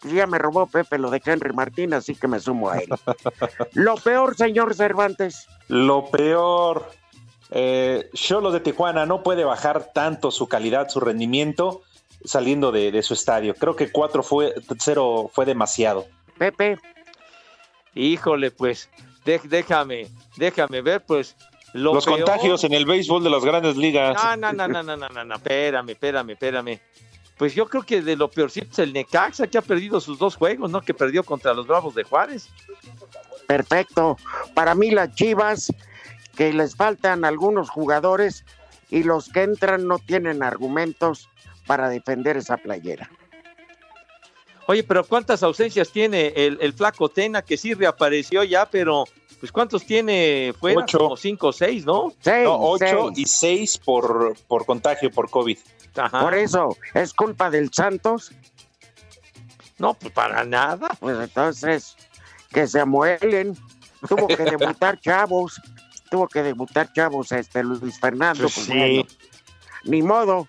pues 0.00 0.12
ya 0.12 0.26
me 0.26 0.38
robó 0.38 0.66
Pepe 0.66 0.98
lo 0.98 1.10
de 1.10 1.22
Henry 1.24 1.52
Martín, 1.52 1.94
así 1.94 2.14
que 2.14 2.28
me 2.28 2.40
sumo 2.40 2.70
a 2.70 2.78
él. 2.78 2.88
Lo 3.72 3.94
peor, 3.96 4.36
señor 4.36 4.74
Cervantes. 4.74 5.46
Lo 5.68 6.10
peor, 6.10 6.90
eh, 7.50 8.08
Cholos 8.14 8.52
de 8.52 8.60
Tijuana 8.60 9.06
no 9.06 9.22
puede 9.22 9.44
bajar 9.44 9.90
tanto 9.94 10.30
su 10.30 10.48
calidad, 10.48 10.88
su 10.88 11.00
rendimiento 11.00 11.82
saliendo 12.24 12.72
de, 12.72 12.90
de 12.92 13.02
su 13.02 13.14
estadio. 13.14 13.54
Creo 13.54 13.76
que 13.76 13.90
4 13.92 14.22
fue 14.22 14.54
0 14.78 15.30
fue 15.32 15.44
demasiado. 15.44 16.06
Pepe, 16.38 16.78
Híjole, 17.94 18.50
pues, 18.50 18.90
dé- 19.24 19.40
déjame, 19.44 20.08
déjame 20.36 20.82
ver, 20.82 21.04
pues. 21.04 21.34
Lo 21.72 21.94
Los 21.94 22.04
peor- 22.04 22.18
contagios 22.18 22.64
en 22.64 22.72
el 22.74 22.86
béisbol 22.86 23.22
de 23.24 23.30
las 23.30 23.44
grandes 23.44 23.76
ligas. 23.76 24.16
No, 24.22 24.36
no, 24.36 24.52
no, 24.52 24.68
no, 24.68 24.82
no, 24.82 24.96
no, 24.96 25.08
no, 25.08 25.24
no, 25.24 25.34
espérame, 25.34 25.90
espérame, 25.90 26.30
espérame. 26.30 26.80
Pues 27.36 27.54
yo 27.54 27.66
creo 27.66 27.82
que 27.82 28.00
de 28.00 28.16
lo 28.16 28.30
peorcito 28.30 28.68
es 28.72 28.78
el 28.78 28.92
Necaxa 28.94 29.46
que 29.46 29.58
ha 29.58 29.62
perdido 29.62 30.00
sus 30.00 30.18
dos 30.18 30.36
juegos, 30.36 30.70
¿no? 30.70 30.80
Que 30.80 30.94
perdió 30.94 31.22
contra 31.22 31.52
los 31.52 31.66
Bravos 31.66 31.94
de 31.94 32.02
Juárez. 32.04 32.48
perfecto. 33.46 34.16
Para 34.54 34.74
mí, 34.74 34.90
las 34.90 35.14
chivas, 35.14 35.72
que 36.36 36.52
les 36.52 36.76
faltan 36.76 37.24
algunos 37.24 37.70
jugadores 37.70 38.44
y 38.90 39.02
los 39.02 39.28
que 39.28 39.42
entran 39.42 39.86
no 39.86 39.98
tienen 39.98 40.42
argumentos 40.42 41.28
para 41.66 41.88
defender 41.88 42.36
esa 42.36 42.56
playera. 42.56 43.10
Oye, 44.68 44.82
pero 44.82 45.04
¿cuántas 45.04 45.42
ausencias 45.42 45.90
tiene 45.90 46.32
el, 46.36 46.58
el 46.60 46.72
flaco 46.72 47.08
Tena 47.08 47.42
que 47.42 47.56
sí 47.56 47.74
reapareció 47.74 48.42
ya, 48.44 48.66
pero 48.66 49.04
pues 49.38 49.52
¿cuántos 49.52 49.84
tiene 49.84 50.54
fuera? 50.58 50.80
Ocho. 50.80 50.98
Como 50.98 51.16
cinco 51.16 51.48
o 51.48 51.52
seis, 51.52 51.84
¿no? 51.84 52.12
Seis, 52.20 52.44
No, 52.44 52.58
8 52.60 52.86
seis. 53.14 53.18
y 53.18 53.24
6 53.26 53.78
por, 53.78 54.36
por 54.48 54.66
contagio 54.66 55.10
por 55.10 55.30
COVID. 55.30 55.58
Ajá. 55.96 56.20
Por 56.20 56.34
eso, 56.34 56.76
¿es 56.94 57.14
culpa 57.14 57.48
del 57.50 57.72
Santos? 57.72 58.32
No, 59.78 59.94
pues 59.94 60.12
para 60.12 60.44
nada. 60.44 60.88
Pues 61.00 61.18
entonces, 61.18 61.96
que 62.50 62.66
se 62.66 62.80
amuelen. 62.80 63.56
Tuvo 64.08 64.26
que 64.26 64.36
debutar 64.44 64.98
chavos. 65.00 65.60
Tuvo 66.10 66.28
que 66.28 66.42
debutar 66.42 66.92
chavos, 66.92 67.32
este 67.32 67.62
Luis 67.62 67.98
Fernando. 67.98 68.42
Pues 68.42 68.54
pues 68.54 68.66
sí. 68.66 68.72
bueno, 68.72 69.04
ni 69.84 70.02
modo. 70.02 70.48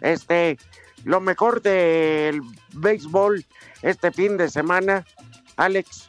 Este, 0.00 0.58
lo 1.04 1.20
mejor 1.20 1.62
del 1.62 2.40
béisbol 2.72 3.44
este 3.82 4.10
fin 4.12 4.36
de 4.36 4.50
semana, 4.50 5.06
Alex. 5.56 6.08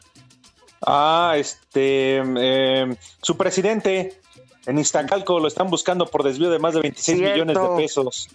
Ah, 0.86 1.34
este, 1.36 2.22
eh, 2.38 2.96
su 3.22 3.36
presidente 3.36 4.20
en 4.66 4.78
Iztacalco 4.78 5.40
lo 5.40 5.48
están 5.48 5.70
buscando 5.70 6.06
por 6.06 6.22
desvío 6.22 6.50
de 6.50 6.58
más 6.58 6.74
de 6.74 6.80
26 6.82 7.18
Cierto. 7.18 7.34
millones 7.34 7.56
de 7.70 7.82
pesos. 7.82 8.28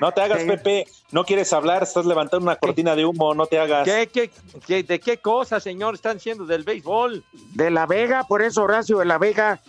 No 0.00 0.12
te 0.12 0.22
hagas, 0.22 0.40
Sí. 0.42 0.46
Pepe, 0.48 0.86
no 1.12 1.24
quieres 1.24 1.52
hablar, 1.52 1.82
estás 1.82 2.06
levantando 2.06 2.44
una 2.44 2.56
cortina 2.56 2.94
de 2.94 3.04
humo, 3.04 3.34
no 3.34 3.46
te 3.46 3.58
hagas. 3.58 3.84
¿Qué, 3.84 4.08
qué, 4.12 4.30
qué- 4.66 4.82
de 4.82 5.00
qué 5.00 5.18
cosa, 5.18 5.58
señor, 5.60 5.94
están 5.94 6.20
siendo 6.20 6.46
del 6.46 6.62
béisbol? 6.64 7.24
De 7.54 7.70
la 7.70 7.86
Vega, 7.86 8.24
por 8.24 8.42
eso 8.42 8.62
Horacio 8.62 8.98
de 8.98 9.04
la 9.06 9.18
Vega 9.18 9.60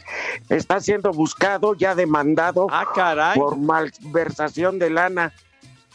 está 0.50 0.80
siendo 0.80 1.12
buscado, 1.12 1.74
ya 1.74 1.96
demandado 1.96 2.68
Ah, 2.70 2.86
caray. 2.94 3.38
por 3.40 3.58
malversación 3.58 4.78
de 4.80 4.90
lana 4.90 5.34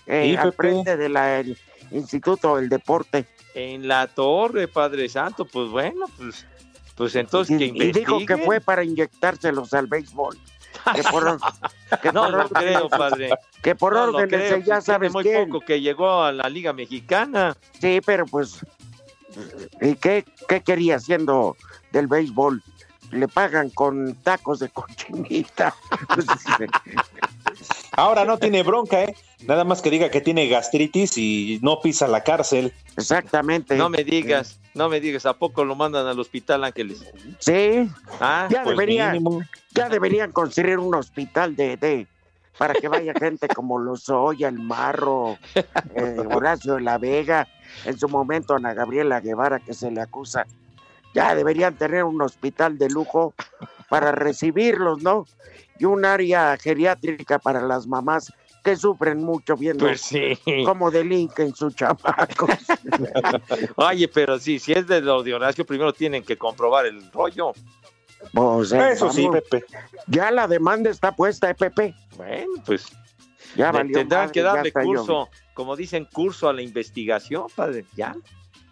eh, 0.06 0.30
Sí, 0.30 0.36
al 0.36 0.52
frente 0.52 0.96
del 0.96 1.56
Instituto 1.90 2.56
del 2.56 2.68
Deporte. 2.68 3.26
En 3.54 3.88
la 3.88 4.06
torre, 4.08 4.68
Padre 4.68 5.08
Santo, 5.08 5.44
pues 5.44 5.68
bueno, 5.70 6.06
pues, 6.18 6.44
pues 6.94 7.14
entonces 7.16 7.60
Y, 7.60 7.72
que 7.72 7.84
y 7.86 7.92
dijo 7.92 8.18
que 8.26 8.36
fue 8.36 8.60
para 8.60 8.84
inyectárselos 8.84 9.72
al 9.74 9.86
béisbol. 9.86 10.36
Que 10.94 11.02
por, 11.04 11.38
que 12.02 12.12
No 12.12 12.22
por 12.24 12.30
lo 12.32 12.38
órdenes- 12.44 12.48
creo, 12.52 12.88
padre. 12.88 13.30
que 13.62 13.74
por 13.74 13.92
No 13.94 14.06
lo 14.06 14.18
órdenes 14.18 14.48
creo, 14.48 14.58
ya 14.58 14.74
pues, 14.76 14.84
sabes 14.84 15.12
muy 15.12 15.22
quién. 15.24 15.48
poco 15.48 15.64
que 15.64 15.80
llegó 15.80 16.22
a 16.22 16.32
la 16.32 16.48
Liga 16.48 16.72
Mexicana. 16.72 17.56
Sí, 17.80 18.00
pero 18.04 18.26
pues, 18.26 18.64
¿y 19.80 19.94
qué, 19.96 20.24
qué 20.48 20.60
quería 20.62 20.96
haciendo 20.96 21.56
del 21.92 22.06
béisbol? 22.06 22.62
Le 23.12 23.28
pagan 23.28 23.70
con 23.70 24.14
tacos 24.16 24.58
de 24.58 24.68
cochinita. 24.68 25.74
Ahora 27.96 28.24
no 28.24 28.38
tiene 28.38 28.62
bronca, 28.62 29.02
¿eh? 29.04 29.14
Nada 29.46 29.64
más 29.64 29.80
que 29.82 29.90
diga 29.90 30.10
que 30.10 30.20
tiene 30.20 30.48
gastritis 30.48 31.16
y 31.16 31.58
no 31.62 31.80
pisa 31.80 32.06
la 32.06 32.22
cárcel. 32.22 32.72
Exactamente. 32.96 33.74
No 33.76 33.88
me 33.88 34.04
digas, 34.04 34.58
no 34.74 34.88
me 34.88 35.00
digas, 35.00 35.24
¿a 35.26 35.34
poco 35.34 35.64
lo 35.64 35.74
mandan 35.74 36.06
al 36.06 36.18
hospital 36.20 36.64
Ángeles? 36.64 37.04
Sí, 37.38 37.88
Ah, 38.20 38.48
ya 38.50 38.62
Pues 38.62 38.76
deberían, 38.76 39.12
mínimo. 39.12 39.40
ya 39.74 39.88
deberían 39.88 40.32
construir 40.32 40.78
un 40.78 40.94
hospital 40.94 41.56
de, 41.56 41.76
de 41.76 42.06
para 42.58 42.72
que 42.74 42.88
vaya 42.88 43.12
gente 43.18 43.48
como 43.48 43.78
Lozoya, 43.78 44.48
el 44.48 44.58
Marro, 44.58 45.36
eh, 45.94 46.16
Horacio 46.34 46.74
de 46.74 46.80
la 46.80 46.96
Vega, 46.98 47.46
en 47.84 47.98
su 47.98 48.08
momento 48.08 48.54
Ana 48.54 48.72
Gabriela 48.74 49.20
Guevara 49.20 49.58
que 49.58 49.74
se 49.74 49.90
le 49.90 50.00
acusa. 50.00 50.46
Ya 51.16 51.34
deberían 51.34 51.74
tener 51.78 52.04
un 52.04 52.20
hospital 52.20 52.76
de 52.76 52.90
lujo 52.90 53.32
para 53.88 54.12
recibirlos, 54.12 55.02
¿no? 55.02 55.24
Y 55.78 55.86
un 55.86 56.04
área 56.04 56.58
geriátrica 56.58 57.38
para 57.38 57.62
las 57.62 57.86
mamás 57.86 58.34
que 58.62 58.76
sufren 58.76 59.24
mucho 59.24 59.56
viendo 59.56 59.86
pues 59.86 60.02
sí. 60.02 60.38
cómo 60.66 60.90
delinquen 60.90 61.54
sus 61.54 61.74
chamacos. 61.74 62.50
Oye, 63.76 64.08
pero 64.08 64.38
sí, 64.38 64.58
si 64.58 64.72
es 64.72 64.86
de 64.88 65.00
lo 65.00 65.22
de 65.22 65.32
Horacio, 65.32 65.64
primero 65.64 65.94
tienen 65.94 66.22
que 66.22 66.36
comprobar 66.36 66.84
el 66.84 67.10
rollo. 67.10 67.54
Pues, 68.34 68.72
eh, 68.72 68.90
Eso 68.90 69.10
sí, 69.10 69.26
Pepe. 69.32 69.64
ya 70.08 70.30
la 70.30 70.46
demanda 70.46 70.90
está 70.90 71.12
puesta, 71.12 71.48
¿eh, 71.48 71.54
Pepe? 71.54 71.94
Bueno, 72.18 72.62
pues 72.66 72.92
Ya 73.54 73.72
valió 73.72 73.96
tendrán 73.96 74.24
madre, 74.24 74.32
que 74.32 74.42
darle 74.42 74.70
curso, 74.70 75.30
como 75.54 75.76
dicen, 75.76 76.06
curso 76.12 76.46
a 76.50 76.52
la 76.52 76.60
investigación, 76.60 77.46
padre. 77.54 77.86
Ya. 77.96 78.14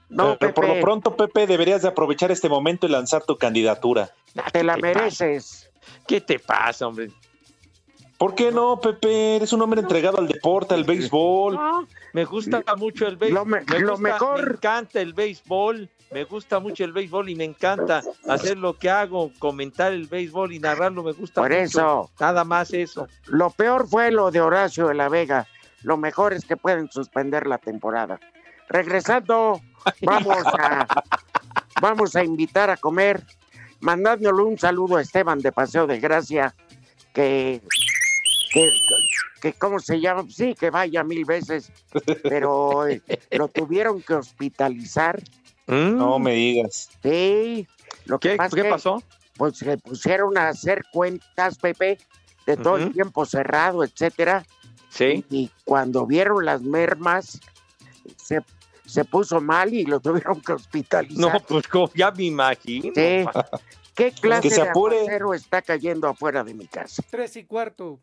No, 0.09 0.37
Pero 0.39 0.55
por 0.55 0.69
lo 0.69 0.81
pronto, 0.81 1.17
Pepe, 1.17 1.47
deberías 1.47 1.83
de 1.83 1.89
aprovechar 1.89 2.31
este 2.31 2.49
momento 2.49 2.87
y 2.87 2.91
lanzar 2.91 3.25
tu 3.25 3.37
candidatura. 3.37 4.11
Ah, 4.37 4.45
Te 4.53 4.61
¿qué 4.61 4.65
la 4.65 4.77
mereces. 4.77 5.71
¿Qué 6.07 6.21
te 6.21 6.39
pasa, 6.39 6.87
hombre? 6.87 7.09
¿Por 8.19 8.35
qué 8.35 8.53
no, 8.53 8.79
Pepe? 8.81 9.37
Eres 9.37 9.53
un 9.53 9.61
hombre 9.63 9.81
entregado 9.81 10.19
al 10.19 10.29
deporte, 10.29 10.73
al 10.75 10.85
béisbol. 10.85 11.59
Me 12.13 12.25
gusta 12.25 12.63
mucho 12.77 13.07
el 13.07 13.17
béisbol. 13.17 13.35
Lo 13.35 13.45
me- 13.45 13.61
me 13.63 13.81
lo 13.81 13.99
mejor- 13.99 14.47
Me 14.47 14.53
encanta 14.55 15.01
el 15.01 15.13
béisbol. 15.15 15.89
Me 16.13 16.25
gusta 16.25 16.61
mucho 16.61 16.85
el 16.85 16.93
béisbol 16.93 17.29
y 17.29 17.35
me 17.35 17.43
encanta 17.45 18.03
hacer 18.29 18.57
lo 18.57 18.79
que 18.79 18.89
hago, 18.89 19.33
comentar 19.41 19.93
el 19.93 20.07
béisbol 20.07 20.53
y 20.53 20.61
narrarlo. 20.61 21.03
Me 21.03 21.11
gusta 21.13 21.41
Por 21.41 21.51
mucho. 21.51 21.63
eso. 21.63 22.11
Nada 22.21 22.45
más 22.45 22.73
eso. 22.73 23.09
Lo 23.27 23.51
peor 23.51 23.89
fue 23.89 24.13
lo 24.13 24.31
de 24.31 24.41
Horacio 24.41 24.87
de 24.87 24.95
la 24.95 25.09
Vega. 25.09 25.49
Lo 25.83 25.97
mejor 25.97 26.33
es 26.33 26.45
que 26.45 26.57
pueden 26.57 26.89
suspender 26.91 27.49
la 27.49 27.59
temporada. 27.59 28.21
Regresando, 28.69 29.61
vamos 30.03 30.45
a, 30.59 30.87
vamos 31.81 32.17
a 32.17 32.25
invitar 32.25 32.71
a 32.71 32.77
comer, 32.77 33.23
mandándole 33.81 34.43
un 34.43 34.59
saludo 34.59 34.97
a 34.97 35.03
Esteban 35.03 35.41
de 35.41 35.53
Paseo 35.53 35.87
de 35.87 36.01
Gracia, 36.01 36.55
que, 37.13 37.61
que, 38.53 38.71
que 39.41 39.53
¿cómo 39.55 39.79
se 39.79 40.01
llama? 40.01 40.25
Sí, 40.29 40.55
que 40.55 40.71
vaya 40.71 41.05
mil 41.05 41.25
veces, 41.25 41.71
pero 42.23 42.87
eh, 42.87 43.03
lo 43.33 43.49
tuvieron 43.49 44.03
que 44.03 44.15
hospitalizar. 44.15 45.23
¿Mm? 45.67 45.97
No 45.97 46.19
me 46.19 46.35
digas. 46.35 46.91
Sí, 47.03 47.67
lo 48.07 48.19
que 48.19 48.31
¿Qué, 48.31 48.37
pasa 48.37 48.55
qué 48.55 48.61
es 48.61 48.65
que, 48.65 48.71
pasó? 48.71 49.03
pues 49.37 49.59
se 49.59 49.79
pusieron 49.79 50.37
a 50.39 50.49
hacer 50.49 50.83
cuentas, 50.93 51.59
Pepe, 51.59 51.99
de 52.47 52.57
todo 52.57 52.77
el 52.77 52.93
tiempo 52.93 53.25
cerrado, 53.25 53.83
etcétera. 53.85 54.45
Sí. 54.91 55.25
Y 55.31 55.51
cuando 55.65 56.07
vieron 56.07 56.45
las 56.45 56.63
mermas, 56.63 57.41
se, 58.17 58.43
se 58.85 59.05
puso 59.05 59.41
mal 59.41 59.73
y 59.73 59.85
lo 59.85 60.01
tuvieron 60.01 60.41
que 60.41 60.53
hospitalizar. 60.53 61.19
No, 61.19 61.31
pues 61.47 61.65
ya 61.95 62.11
me 62.11 62.25
imagino. 62.25 62.93
Sí. 62.95 63.25
¿Qué 63.95 64.11
clase 64.13 64.49
Que 64.49 64.55
se 64.55 64.63
de 64.63 64.69
apure. 64.69 64.97
aguacero 64.99 65.35
está 65.35 65.63
cayendo 65.63 66.09
afuera 66.09 66.43
de 66.43 66.55
mi 66.55 66.67
casa? 66.67 67.03
Tres 67.11 67.37
y 67.37 67.45
cuarto. 67.45 68.01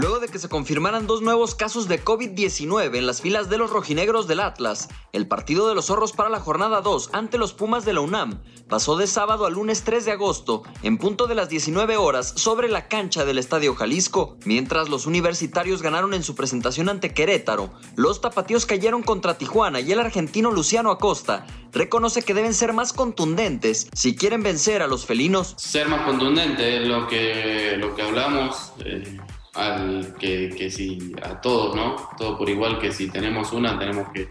Luego 0.00 0.20
de 0.20 0.28
que 0.28 0.38
se 0.38 0.48
confirmaran 0.48 1.08
dos 1.08 1.22
nuevos 1.22 1.56
casos 1.56 1.88
de 1.88 2.04
COVID-19 2.04 2.96
en 2.96 3.06
las 3.06 3.20
filas 3.20 3.50
de 3.50 3.58
los 3.58 3.70
rojinegros 3.70 4.28
del 4.28 4.38
Atlas, 4.38 4.88
el 5.12 5.26
partido 5.26 5.68
de 5.68 5.74
los 5.74 5.86
zorros 5.86 6.12
para 6.12 6.28
la 6.28 6.38
jornada 6.38 6.82
2 6.82 7.10
ante 7.12 7.36
los 7.36 7.52
Pumas 7.52 7.84
de 7.84 7.94
la 7.94 8.00
UNAM 8.00 8.40
pasó 8.68 8.96
de 8.96 9.08
sábado 9.08 9.44
a 9.44 9.50
lunes 9.50 9.82
3 9.82 10.04
de 10.04 10.12
agosto 10.12 10.62
en 10.84 10.98
punto 10.98 11.26
de 11.26 11.34
las 11.34 11.48
19 11.48 11.96
horas 11.96 12.32
sobre 12.36 12.68
la 12.68 12.86
cancha 12.86 13.24
del 13.24 13.38
Estadio 13.38 13.74
Jalisco. 13.74 14.36
Mientras 14.44 14.88
los 14.88 15.06
universitarios 15.06 15.82
ganaron 15.82 16.14
en 16.14 16.22
su 16.22 16.36
presentación 16.36 16.88
ante 16.88 17.12
Querétaro, 17.12 17.72
los 17.96 18.20
tapatíos 18.20 18.66
cayeron 18.66 19.02
contra 19.02 19.36
Tijuana 19.36 19.80
y 19.80 19.90
el 19.90 19.98
argentino 19.98 20.52
Luciano 20.52 20.92
Acosta 20.92 21.44
reconoce 21.72 22.22
que 22.22 22.34
deben 22.34 22.54
ser 22.54 22.72
más 22.72 22.92
contundentes 22.92 23.88
si 23.94 24.14
quieren 24.14 24.44
vencer 24.44 24.80
a 24.82 24.86
los 24.86 25.06
felinos. 25.06 25.54
ser 25.56 25.88
más 25.88 26.02
contundente 26.02 26.82
es 26.82 26.86
lo 26.86 27.08
que, 27.08 27.76
lo 27.78 27.96
que 27.96 28.02
hablamos, 28.02 28.72
eh, 28.84 29.18
al 29.58 30.14
que, 30.18 30.50
que 30.56 30.70
si 30.70 31.12
a 31.22 31.40
todos, 31.40 31.74
¿no? 31.74 31.96
Todo 32.16 32.38
por 32.38 32.48
igual 32.48 32.78
que 32.78 32.92
si 32.92 33.10
tenemos 33.10 33.52
una 33.52 33.78
tenemos 33.78 34.08
que, 34.12 34.28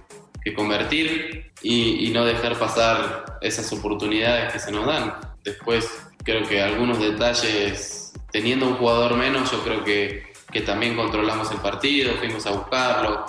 convertir 0.55 1.51
y, 1.61 2.07
y 2.07 2.11
no 2.11 2.23
dejar 2.23 2.57
pasar 2.57 3.37
esas 3.41 3.69
oportunidades 3.73 4.53
que 4.53 4.59
se 4.59 4.71
nos 4.71 4.85
dan. 4.85 5.13
Después 5.43 5.85
creo 6.23 6.47
que 6.47 6.61
algunos 6.61 6.99
detalles, 6.99 8.13
teniendo 8.31 8.65
un 8.65 8.75
jugador 8.75 9.17
menos, 9.17 9.51
yo 9.51 9.61
creo 9.65 9.83
que, 9.83 10.31
que 10.49 10.61
también 10.61 10.95
controlamos 10.95 11.51
el 11.51 11.57
partido, 11.57 12.13
fuimos 12.15 12.45
a 12.45 12.51
buscarlo. 12.51 13.25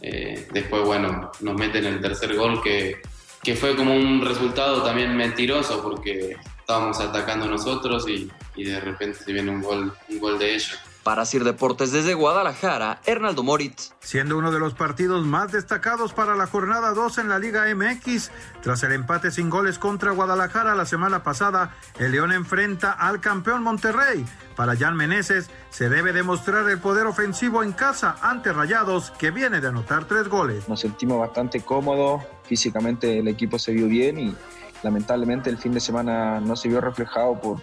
Eh, 0.00 0.48
después, 0.52 0.82
bueno, 0.82 1.30
nos 1.38 1.54
meten 1.54 1.84
el 1.84 2.00
tercer 2.00 2.34
gol 2.34 2.60
que, 2.60 3.02
que 3.40 3.54
fue 3.54 3.76
como 3.76 3.94
un 3.94 4.20
resultado 4.26 4.82
también 4.82 5.16
mentiroso 5.16 5.80
porque 5.80 6.36
estábamos 6.58 6.98
atacando 6.98 7.46
nosotros 7.46 8.08
y, 8.08 8.28
y 8.56 8.64
de 8.64 8.80
repente 8.80 9.20
se 9.24 9.32
viene 9.32 9.52
un 9.52 9.62
gol, 9.62 9.94
un 10.08 10.18
gol 10.18 10.40
de 10.40 10.54
ellos. 10.56 10.76
Para 11.08 11.24
Sir 11.24 11.42
Deportes 11.42 11.90
desde 11.90 12.12
Guadalajara, 12.12 13.00
Hernaldo 13.06 13.42
Moritz. 13.42 13.94
Siendo 13.98 14.36
uno 14.36 14.52
de 14.52 14.58
los 14.58 14.74
partidos 14.74 15.24
más 15.24 15.50
destacados 15.50 16.12
para 16.12 16.36
la 16.36 16.46
jornada 16.46 16.92
2 16.92 17.16
en 17.16 17.30
la 17.30 17.38
Liga 17.38 17.64
MX, 17.74 18.30
tras 18.60 18.82
el 18.82 18.92
empate 18.92 19.30
sin 19.30 19.48
goles 19.48 19.78
contra 19.78 20.10
Guadalajara 20.10 20.74
la 20.74 20.84
semana 20.84 21.22
pasada, 21.22 21.74
el 21.98 22.12
León 22.12 22.32
enfrenta 22.32 22.92
al 22.92 23.22
campeón 23.22 23.62
Monterrey. 23.62 24.22
Para 24.54 24.76
Jan 24.76 24.96
Meneses, 24.96 25.48
se 25.70 25.88
debe 25.88 26.12
demostrar 26.12 26.68
el 26.68 26.78
poder 26.78 27.06
ofensivo 27.06 27.62
en 27.62 27.72
casa 27.72 28.16
ante 28.20 28.52
Rayados, 28.52 29.10
que 29.12 29.30
viene 29.30 29.62
de 29.62 29.68
anotar 29.68 30.04
tres 30.04 30.28
goles. 30.28 30.68
Nos 30.68 30.80
sentimos 30.80 31.18
bastante 31.18 31.62
cómodos, 31.62 32.22
físicamente 32.42 33.20
el 33.20 33.28
equipo 33.28 33.58
se 33.58 33.72
vio 33.72 33.86
bien 33.86 34.18
y 34.18 34.36
lamentablemente 34.82 35.48
el 35.48 35.56
fin 35.56 35.72
de 35.72 35.80
semana 35.80 36.38
no 36.38 36.54
se 36.54 36.68
vio 36.68 36.82
reflejado 36.82 37.40
por, 37.40 37.62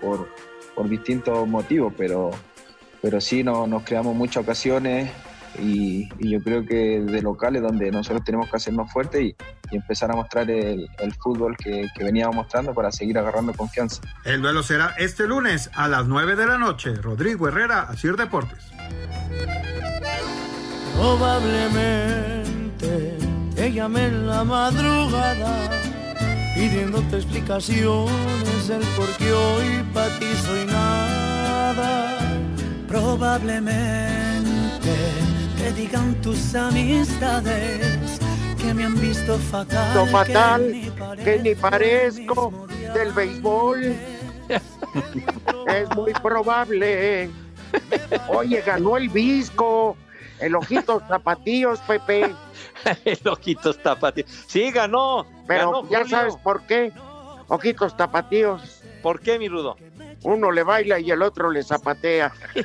por, 0.00 0.30
por 0.74 0.88
distintos 0.88 1.46
motivos, 1.46 1.92
pero 1.94 2.30
pero 3.02 3.20
sí 3.20 3.42
no, 3.42 3.66
nos 3.66 3.82
creamos 3.84 4.14
muchas 4.14 4.44
ocasiones 4.44 5.10
y, 5.58 6.08
y, 6.18 6.30
yo 6.30 6.40
creo 6.42 6.64
que 6.64 7.00
de 7.00 7.22
locales 7.22 7.60
donde 7.60 7.90
nosotros 7.90 8.24
tenemos 8.24 8.48
que 8.48 8.56
hacernos 8.56 8.90
fuertes 8.92 9.20
y, 9.20 9.36
y, 9.70 9.76
empezar 9.76 10.10
a 10.12 10.14
mostrar 10.14 10.48
el, 10.50 10.88
el 10.98 11.12
fútbol 11.14 11.56
que, 11.56 11.88
que, 11.94 12.04
veníamos 12.04 12.36
mostrando 12.36 12.72
para 12.72 12.92
seguir 12.92 13.18
agarrando 13.18 13.52
confianza. 13.52 14.00
El 14.24 14.42
duelo 14.42 14.62
será 14.62 14.94
este 14.98 15.26
lunes 15.26 15.68
a 15.74 15.88
las 15.88 16.06
9 16.06 16.36
de 16.36 16.46
la 16.46 16.56
noche. 16.56 16.94
Rodrigo 16.94 17.48
Herrera, 17.48 17.82
Asir 17.82 18.16
Deportes. 18.16 18.70
Probablemente 20.94 23.18
te 23.54 23.72
llamé 23.72 24.06
en 24.06 24.28
la 24.28 24.44
madrugada 24.44 25.70
pidiéndote 26.54 27.16
explicaciones 27.16 28.68
del 28.68 28.82
por 28.96 29.08
qué 29.16 29.32
hoy 29.32 29.84
para 29.92 30.16
ti 30.18 30.26
soy 30.44 30.66
nada 30.66 32.29
Probablemente 32.90 34.90
te 35.56 35.72
digan 35.74 36.20
tus 36.22 36.56
amistades 36.56 38.18
que 38.60 38.74
me 38.74 38.84
han 38.84 39.00
visto 39.00 39.38
fatal. 39.38 39.94
No 39.94 40.06
fatal, 40.06 40.60
que 40.60 40.90
ni, 41.16 41.24
que 41.24 41.38
ni 41.38 41.54
parezco 41.54 42.66
del 42.92 43.12
béisbol. 43.12 43.94
es 45.68 45.88
muy 45.94 46.12
probable. 46.14 47.30
Oye, 48.26 48.60
ganó 48.60 48.96
el 48.96 49.08
Visco. 49.08 49.96
El 50.40 50.56
Ojitos 50.56 51.06
Tapatíos, 51.06 51.78
Pepe. 51.80 52.24
el 53.04 53.28
Ojitos 53.28 53.80
Tapatíos. 53.80 54.28
Sí, 54.48 54.72
ganó. 54.72 55.24
Pero 55.46 55.70
ganó, 55.70 55.88
ya 55.88 55.98
Julio. 55.98 56.16
sabes 56.16 56.36
por 56.42 56.66
qué. 56.66 56.92
Ojitos 57.46 57.96
Tapatíos. 57.96 58.82
¿Por 59.00 59.20
qué, 59.20 59.38
mi 59.38 59.48
rudo? 59.48 59.76
Uno 60.22 60.50
le 60.50 60.62
baila 60.62 60.98
y 60.98 61.10
el 61.10 61.22
otro 61.22 61.50
le 61.50 61.62
zapatea. 61.62 62.32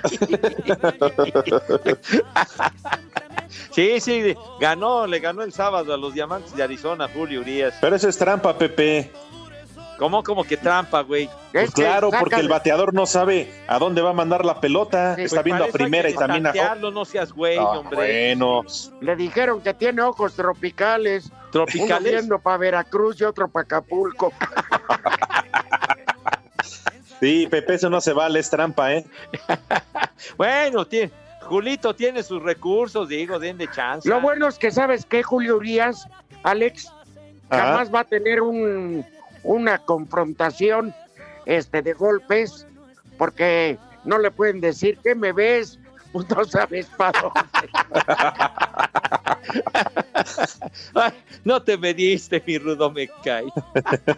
sí, 3.72 4.00
sí, 4.00 4.36
ganó, 4.60 5.08
le 5.08 5.20
ganó 5.20 5.42
el 5.42 5.54
sábado 5.54 5.94
a 5.94 5.98
los 5.98 6.14
Diamantes 6.14 6.56
de 6.56 6.64
Arizona, 6.64 7.08
Julio 7.14 7.42
Urias. 7.42 7.76
Pero 7.80 7.96
eso 7.96 8.10
es 8.10 8.18
trampa, 8.18 8.58
Pepe. 8.58 9.12
¿Cómo, 9.98 10.24
cómo 10.24 10.44
que 10.44 10.58
trampa, 10.58 11.02
güey? 11.02 11.30
Pues 11.54 11.72
claro, 11.72 12.10
porque 12.20 12.36
el 12.36 12.50
bateador 12.50 12.94
no 12.94 13.06
sabe 13.06 13.50
a 13.68 13.80
dónde 13.80 14.02
va 14.02 14.10
a 14.10 14.14
mandar 14.14 14.44
la 14.44 14.60
pelota. 14.60 15.16
Sí, 15.16 15.24
Está 15.24 15.38
pues 15.38 15.46
viendo 15.46 15.64
a 15.64 15.68
primera 15.68 16.10
y 16.10 16.14
también 16.14 16.48
a 16.48 16.76
No 16.76 17.06
seas 17.06 17.32
güey, 17.32 17.58
Ah, 17.58 17.80
hombre. 17.80 17.96
Bueno, 18.36 18.64
Le 19.00 19.16
dijeron 19.16 19.62
que 19.62 19.74
tiene 19.74 20.02
ojos 20.02 20.34
tropicales. 20.36 21.32
¿Tropicales? 21.52 22.12
Uno 22.12 22.20
viendo 22.20 22.40
para 22.40 22.58
Veracruz 22.58 23.22
y 23.22 23.24
otro 23.24 23.48
para 23.48 23.64
Acapulco. 23.64 24.34
sí, 27.26 27.48
Pepe, 27.48 27.74
eso 27.74 27.90
no 27.90 28.00
se 28.02 28.14
vale, 28.14 28.40
es 28.40 28.50
trampa, 28.52 28.94
¿eh? 28.94 29.04
bueno, 30.38 30.86
tiene, 30.86 31.12
Julito 31.42 31.96
tiene 31.96 32.22
sus 32.22 32.42
recursos, 32.44 33.10
digo, 33.10 33.40
denle 33.40 33.68
chance. 33.74 34.08
Lo 34.08 34.22
bueno 34.22 34.48
es 34.48 34.60
que, 34.60 34.70
¿sabes 34.70 35.06
qué, 35.06 35.24
Julio 35.24 35.58
Urias? 35.58 36.08
Alex, 36.44 36.92
Ajá. 37.50 37.64
jamás 37.64 37.94
va 37.94 38.02
a 38.02 38.04
tener 38.04 38.42
un, 38.42 39.04
una 39.44 39.80
confrontación 39.80 40.94
este, 41.48 41.82
de 41.82 41.94
golpes, 41.94 42.68
porque 43.18 43.80
no 44.04 44.20
le 44.20 44.30
pueden 44.30 44.62
decir 44.62 45.00
que 45.00 45.16
me 45.16 45.32
ves, 45.32 45.80
pues 46.12 46.30
no 46.36 46.46
sabes 46.46 46.86
para 46.96 47.22
dónde. 47.22 47.42
Ay, 50.94 51.12
no 51.44 51.62
te 51.62 51.76
mediste, 51.76 52.44
mi 52.46 52.60
rudo, 52.60 52.92
me 52.92 53.08
cae. 53.24 53.46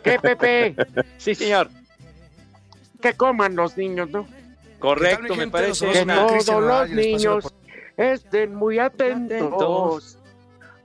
¿Qué, 0.04 0.20
Pepe? 0.20 0.76
Sí, 1.17 1.34
señor. 1.36 1.70
Que 3.01 3.13
coman 3.13 3.55
los 3.55 3.77
niños, 3.77 4.10
¿no? 4.10 4.27
Correcto, 4.79 5.36
me 5.36 5.47
parece. 5.47 5.89
Que 5.91 6.01
una- 6.03 6.27
todos 6.27 6.63
los 6.63 6.89
niños 6.91 7.53
estén 7.95 8.53
muy 8.55 8.79
atentos. 8.79 9.38
Atentos. 9.41 10.19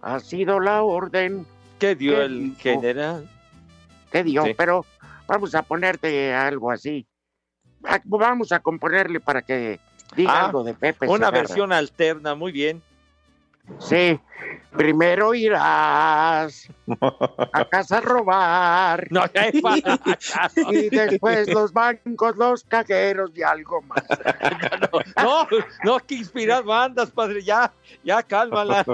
Ha 0.03 0.18
sido 0.20 0.59
la 0.61 0.83
orden 0.83 1.46
¿Qué 1.79 1.94
dio 1.94 2.14
¿Qué 2.16 2.25
el 2.25 2.44
dijo? 2.51 2.61
general? 2.61 3.29
que 4.11 4.22
dio, 4.25 4.44
Sí. 4.44 4.55
pero 4.57 4.85
vamos 5.27 5.55
a 5.55 5.62
ponerte 5.62 6.35
algo 6.35 6.70
así. 6.70 7.07
Vamos 8.05 8.53
a 8.53 8.61
componerle 8.61 9.20
para 9.20 9.42
que 9.42 9.81
diga 10.14 10.33
Ah, 10.33 10.46
algo 10.46 10.62
de 10.64 10.75
Pepe. 10.75 11.07
Una 11.07 11.27
Segarra. 11.27 11.38
versión 11.38 11.72
alterna, 11.72 12.35
muy 12.35 12.53
bien. 12.53 12.83
Sí, 13.79 14.18
primero 14.77 15.35
irás 15.35 16.68
a 17.53 17.64
casa 17.70 17.98
a 17.98 18.01
robar 18.01 19.07
No, 19.11 19.25
ya 19.33 19.46
es 19.48 19.62
para- 19.62 20.01
y 20.72 20.88
después 20.88 21.48
los 21.53 21.72
bancos, 21.72 22.37
los 22.37 22.64
cajeros 22.64 23.31
y 23.35 23.42
algo 23.42 23.81
más. 23.83 24.03
No, 25.16 25.46
no, 25.85 25.98
que 26.01 26.16
inspirar 26.16 26.64
bandas, 26.64 27.11
padre, 27.11 27.42
ya, 27.42 27.72
ya 28.05 28.22
cálmala. 28.22 28.85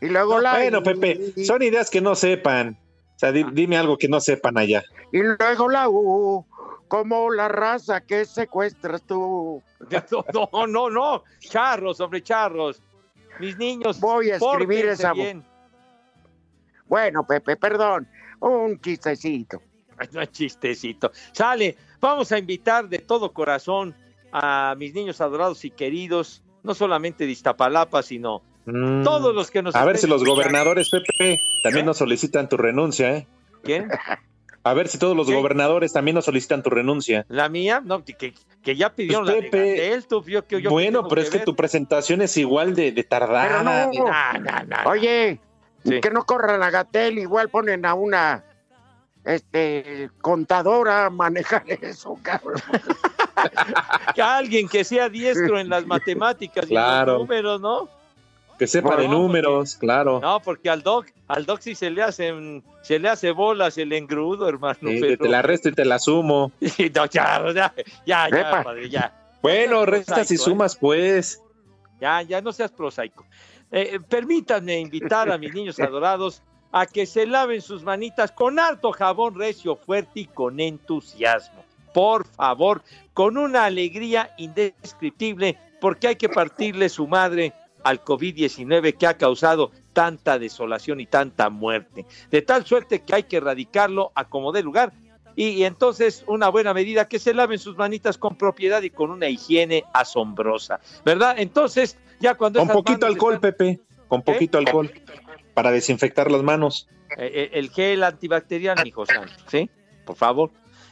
Y 0.00 0.08
luego 0.08 0.40
la 0.40 0.52
Bueno, 0.54 0.82
Pepe, 0.82 1.32
son 1.44 1.62
ideas 1.62 1.88
que 1.90 2.00
no 2.00 2.14
sepan. 2.14 2.76
O 3.16 3.18
sea, 3.18 3.32
di- 3.32 3.46
dime 3.52 3.76
algo 3.78 3.96
que 3.96 4.08
no 4.08 4.20
sepan 4.20 4.58
allá. 4.58 4.82
y 5.12 5.18
luego 5.22 5.68
la 5.68 5.88
U, 5.88 6.44
como 6.88 7.30
la 7.32 7.48
raza 7.48 8.00
que 8.02 8.24
secuestras 8.24 9.02
tú. 9.02 9.62
No, 10.32 10.48
no, 10.52 10.66
no, 10.66 10.90
no, 10.90 11.24
charros, 11.40 12.00
hombre, 12.00 12.22
charros. 12.22 12.82
Mis 13.40 13.56
niños, 13.58 14.00
Voy 14.00 14.30
a 14.30 14.36
escribir 14.36 14.86
esa- 14.86 15.12
bien. 15.12 15.44
Bueno, 16.86 17.26
Pepe, 17.26 17.56
perdón, 17.56 18.06
un 18.40 18.80
chistecito. 18.80 19.60
Es 20.20 20.30
chistecito. 20.32 21.12
Sale, 21.32 21.76
vamos 22.00 22.30
a 22.32 22.38
invitar 22.38 22.88
de 22.88 22.98
todo 22.98 23.32
corazón 23.32 23.94
a 24.32 24.74
mis 24.76 24.92
niños 24.94 25.20
adorados 25.20 25.64
y 25.64 25.70
queridos, 25.70 26.42
no 26.64 26.74
solamente 26.74 27.24
de 27.26 27.32
Iztapalapa, 27.32 28.02
sino 28.02 28.42
Mm. 28.66 29.04
todos 29.04 29.34
los 29.34 29.50
que 29.50 29.62
nos 29.62 29.74
A 29.76 29.84
ver 29.84 29.98
si 29.98 30.06
los 30.06 30.24
gobernadores, 30.24 30.88
Pepe, 30.90 31.38
también 31.62 31.84
nos 31.84 31.98
solicitan 31.98 32.48
tu 32.48 32.56
renuncia, 32.56 33.14
¿eh? 33.14 33.26
¿Quién? 33.62 33.88
A 34.64 34.72
ver 34.74 34.88
si 34.88 34.98
todos 34.98 35.14
los 35.16 35.26
¿Qué? 35.26 35.34
gobernadores 35.34 35.92
también 35.92 36.14
nos 36.14 36.24
solicitan 36.24 36.62
tu 36.62 36.70
renuncia. 36.70 37.24
¿La 37.28 37.48
mía? 37.50 37.82
No, 37.84 38.02
que, 38.02 38.32
que 38.62 38.76
ya 38.76 38.90
pidieron 38.94 39.24
Pues, 39.24 39.36
la 39.36 39.42
Pepe, 39.42 39.58
de 39.58 39.76
Gatel, 39.76 40.06
tú, 40.06 40.24
yo, 40.24 40.42
bueno, 40.70 41.06
pero 41.06 41.20
es 41.20 41.28
que 41.30 41.36
ver. 41.38 41.44
tu 41.44 41.54
presentación 41.54 42.22
es 42.22 42.36
igual 42.38 42.74
de, 42.74 42.90
de 42.92 43.04
tardada. 43.04 43.46
Pero 43.46 43.62
no. 43.62 44.64
de-. 44.64 44.76
Oye, 44.86 45.40
Sí. 45.84 46.00
que 46.00 46.10
no 46.10 46.24
corran 46.24 46.62
a 46.62 46.70
Gatel, 46.70 47.18
igual 47.18 47.50
ponen 47.50 47.84
a 47.84 47.92
una 47.92 48.42
este 49.22 50.10
contadora 50.22 51.06
a 51.06 51.10
manejar 51.10 51.62
eso, 51.82 52.18
cabrón. 52.22 52.60
Que 54.14 54.22
alguien 54.22 54.68
que 54.68 54.84
sea 54.84 55.08
diestro 55.10 55.58
en 55.58 55.68
las 55.68 55.84
matemáticas 55.86 56.64
y 56.64 56.68
Claro. 56.68 57.12
los 57.18 57.20
números, 57.22 57.60
¿no? 57.60 57.88
Que 58.58 58.66
sepa 58.66 58.96
de 58.96 59.08
No, 59.08 59.14
números, 59.14 59.74
claro. 59.74 60.20
No, 60.20 60.40
porque 60.40 60.70
al 60.70 60.82
doc, 60.82 61.06
al 61.28 61.44
doc 61.44 61.60
sí 61.60 61.74
se 61.74 61.90
le 61.90 62.02
hacen, 62.02 62.62
se 62.82 62.98
le 62.98 63.08
hace 63.08 63.32
bolas 63.32 63.76
el 63.78 63.92
engrudo, 63.92 64.48
hermano. 64.48 64.78
Sí, 64.80 64.98
pero- 65.00 65.24
te 65.24 65.28
la 65.28 65.42
resto 65.42 65.68
y 65.68 65.72
te 65.72 65.84
la 65.84 65.98
sumo. 65.98 66.52
No, 66.94 67.06
ya, 67.06 67.42
ya, 67.52 67.74
ya, 68.06 68.28
ya, 68.30 68.62
padre, 68.62 68.88
ya. 68.88 69.12
Bueno, 69.42 69.84
restas 69.84 70.30
y 70.30 70.34
¿eh? 70.34 70.38
sumas, 70.38 70.76
pues. 70.76 71.40
Ya, 72.00 72.22
ya 72.22 72.40
no 72.40 72.52
seas 72.52 72.70
prosaico. 72.70 73.26
Eh, 73.70 73.98
permítanme 74.08 74.78
invitar 74.78 75.30
a 75.30 75.38
mis 75.38 75.52
niños 75.54 75.78
adorados 75.80 76.42
a 76.70 76.86
que 76.86 77.06
se 77.06 77.26
laven 77.26 77.60
sus 77.60 77.82
manitas 77.82 78.32
con 78.32 78.58
harto 78.58 78.92
jabón 78.92 79.34
recio, 79.34 79.76
fuerte 79.76 80.20
y 80.20 80.26
con 80.26 80.60
entusiasmo. 80.60 81.64
Por 81.92 82.26
favor, 82.26 82.82
con 83.12 83.36
una 83.36 83.64
alegría 83.66 84.34
indescriptible, 84.38 85.56
porque 85.80 86.08
hay 86.08 86.16
que 86.16 86.28
partirle 86.28 86.88
su 86.88 87.06
madre 87.06 87.52
al 87.84 88.02
COVID-19 88.02 88.96
que 88.96 89.06
ha 89.06 89.16
causado 89.16 89.70
tanta 89.92 90.38
desolación 90.38 91.00
y 91.00 91.06
tanta 91.06 91.50
muerte. 91.50 92.04
De 92.30 92.42
tal 92.42 92.66
suerte 92.66 93.02
que 93.02 93.14
hay 93.14 93.22
que 93.24 93.36
erradicarlo 93.36 94.10
a 94.14 94.24
como 94.24 94.52
dé 94.52 94.62
lugar. 94.62 94.92
Y, 95.36 95.64
entonces 95.64 96.24
una 96.28 96.48
buena 96.48 96.72
medida 96.74 97.08
que 97.08 97.18
se 97.18 97.34
laven 97.34 97.58
sus 97.58 97.76
manitas 97.76 98.18
con 98.18 98.36
propiedad 98.36 98.82
y 98.82 98.90
con 98.90 99.10
una 99.10 99.28
higiene 99.28 99.84
asombrosa, 99.92 100.80
¿verdad? 101.04 101.36
Entonces, 101.38 101.98
ya 102.20 102.36
cuando... 102.36 102.60
Con 102.60 102.68
poquito 102.68 103.06
alcohol, 103.06 103.40
Pepe, 103.40 103.80
con 104.06 104.22
poquito 104.22 104.58
alcohol, 104.58 104.92
para 105.52 105.72
desinfectar 105.72 106.30
las 106.30 106.42
manos. 106.42 106.88
Eh, 107.18 107.30
eh, 107.34 107.50
el 107.54 107.70
gel 107.70 108.04
antibacterial, 108.04 108.86
hijo 108.86 109.06
santo, 109.06 109.32
¿sí? 109.48 109.68
Por 110.04 110.14
favor. 110.14 110.50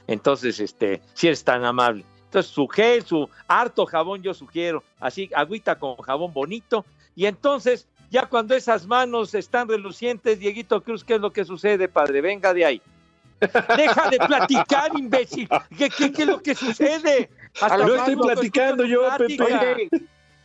Entonces, 0.09 0.59
este, 0.59 1.01
si 1.15 1.29
eres 1.29 1.45
tan 1.45 1.65
amable. 1.65 2.05
Entonces, 2.33 2.51
su 2.51 2.67
gel, 2.67 3.05
su 3.05 3.29
harto 3.47 3.85
jabón, 3.85 4.23
yo 4.23 4.33
sugiero, 4.33 4.83
así, 4.99 5.29
agüita 5.35 5.79
con 5.79 5.97
jabón 5.97 6.33
bonito. 6.33 6.83
Y 7.15 7.27
entonces, 7.27 7.87
ya 8.11 8.25
cuando 8.25 8.55
esas 8.55 8.87
manos 8.87 9.35
están 9.35 9.69
relucientes, 9.69 10.39
Dieguito 10.39 10.83
Cruz, 10.83 11.05
¿qué 11.05 11.17
es 11.17 11.21
lo 11.21 11.31
que 11.31 11.45
sucede, 11.45 11.89
padre? 11.89 12.23
Venga 12.23 12.55
de 12.55 12.65
ahí. 12.65 12.83
Deja 13.77 14.09
de 14.09 14.17
platicar, 14.17 14.91
imbécil. 14.99 15.47
¿Qué, 15.77 15.91
es 15.99 16.27
lo 16.27 16.43
que 16.43 16.55
sucede? 16.55 17.29
Hasta 17.61 17.77
no 17.77 17.97
estoy 17.97 18.17
platicando 18.17 18.87
yo, 18.87 19.03
Pepe. 19.19 19.91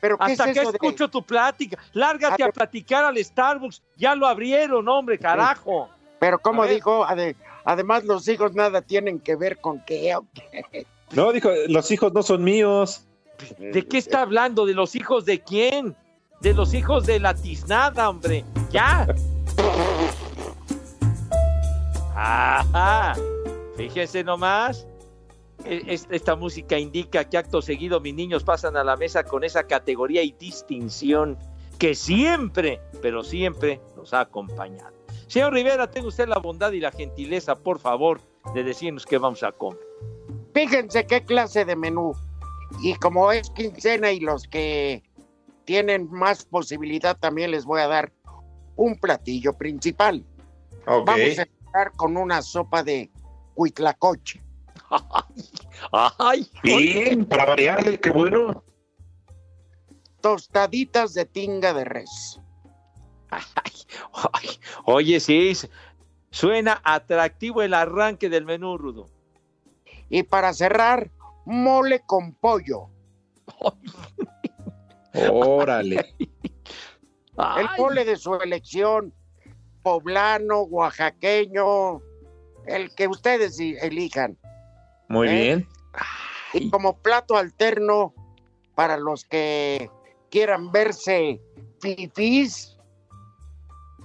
¿Pero 0.02 0.18
Hasta 0.20 0.52
que 0.52 0.60
escucho 0.60 1.08
tu 1.08 1.24
plática. 1.24 1.78
Lárgate 1.94 2.44
a, 2.44 2.50
platicar 2.50 3.06
al 3.06 3.18
Starbucks. 3.18 3.82
Ya 3.96 4.14
lo 4.14 4.28
abrieron, 4.28 4.90
hombre, 4.90 5.18
carajo. 5.18 5.90
Pero 6.20 6.38
como 6.38 6.68
dijo, 6.68 7.06
además 7.64 8.04
los 8.04 8.28
hijos 8.28 8.54
nada 8.56 8.82
tienen 8.82 9.22
que 9.22 9.38
ver 9.38 9.62
con 9.62 9.80
qué. 9.86 10.14
No, 11.14 11.32
dijo, 11.32 11.50
los 11.68 11.90
hijos 11.92 12.14
no 12.14 12.24
son 12.24 12.44
míos. 12.44 13.06
¿De 13.60 13.88
qué 13.88 13.98
está 13.98 14.22
hablando? 14.22 14.66
¿De 14.66 14.74
los 14.74 14.96
hijos 14.96 15.26
de 15.26 15.42
quién? 15.42 15.96
De 16.42 16.54
los 16.54 16.74
hijos 16.74 17.06
de 17.06 17.20
la 17.20 17.34
tiznada, 17.34 18.10
hombre. 18.10 18.44
Ya. 18.72 19.08
Ajá. 22.16 23.16
Fíjense 23.78 24.24
nomás. 24.24 24.88
E, 25.66 26.00
esta 26.10 26.36
música 26.36 26.78
indica 26.78 27.24
que 27.24 27.38
acto 27.38 27.62
seguido 27.62 28.00
mis 28.00 28.14
niños 28.14 28.44
pasan 28.44 28.78
a 28.78 28.84
la 28.84 28.96
mesa 28.96 29.24
con 29.24 29.44
esa 29.44 29.64
categoría 29.64 30.24
y 30.24 30.32
distinción 30.32 31.38
que 31.78 31.96
siempre, 31.96 32.82
pero 33.02 33.24
siempre 33.24 33.80
nos 33.96 34.14
ha 34.14 34.22
acompañado. 34.22 34.94
Señor 35.28 35.54
Rivera, 35.54 35.90
tenga 35.90 36.08
usted 36.08 36.28
la 36.28 36.40
bondad 36.40 36.72
y 36.72 36.80
la 36.80 36.92
gentileza, 36.92 37.56
por 37.56 37.80
favor, 37.80 38.22
de 38.54 38.64
decirnos 38.64 39.06
qué 39.06 39.18
vamos 39.18 39.44
a 39.44 39.52
comer. 39.52 39.80
Fíjense 40.54 41.06
qué 41.06 41.24
clase 41.24 41.66
de 41.66 41.76
menú. 41.76 42.14
Y 42.82 42.96
como 42.96 43.32
es 43.32 43.50
quincena 43.52 44.12
y 44.12 44.20
los 44.20 44.48
que 44.48 45.04
tienen 45.66 46.10
más 46.12 46.46
posibilidad 46.46 47.18
también 47.18 47.52
les 47.52 47.66
voy 47.66 47.82
a 47.82 47.88
dar 47.88 48.12
un 48.76 48.98
platillo 48.98 49.54
principal. 49.54 50.26
Vamos 50.86 51.40
a 51.40 51.48
con 51.96 52.18
una 52.18 52.42
sopa 52.42 52.84
de 52.84 53.12
huitlacoche. 53.56 54.42
Ay, 55.92 56.50
bien, 56.64 57.26
para 57.26 57.46
variarle, 57.46 58.00
qué 58.00 58.10
bueno. 58.10 58.64
Tostaditas 60.22 61.14
de 61.14 61.26
tinga 61.26 61.74
de 61.74 61.84
res. 61.84 62.40
oye, 64.86 65.20
sí, 65.20 65.54
suena 66.32 66.82
atractivo 66.84 67.62
el 67.62 67.74
arranque 67.74 68.30
del 68.30 68.46
menú, 68.46 68.78
Rudo. 68.78 69.10
Y 70.10 70.24
para 70.24 70.54
cerrar, 70.54 71.12
mole 71.46 72.02
con 72.06 72.34
pollo. 72.34 72.90
Órale. 75.32 76.16
El 77.58 77.68
mole 77.78 78.06
de 78.06 78.16
su 78.16 78.36
elección, 78.36 79.14
poblano, 79.84 80.62
oaxaqueño, 80.62 82.02
el 82.66 82.94
que 82.96 83.08
ustedes 83.08 83.60
elijan. 83.60 84.38
Muy 85.08 85.28
¿Eh? 85.28 85.32
bien. 85.32 85.68
Y 86.54 86.70
como 86.70 86.98
plato 86.98 87.38
alterno 87.38 88.14
para 88.76 88.98
los 88.98 89.24
que 89.26 89.90
quieran 90.30 90.72
verse 90.72 91.42
fifís, 91.80 92.78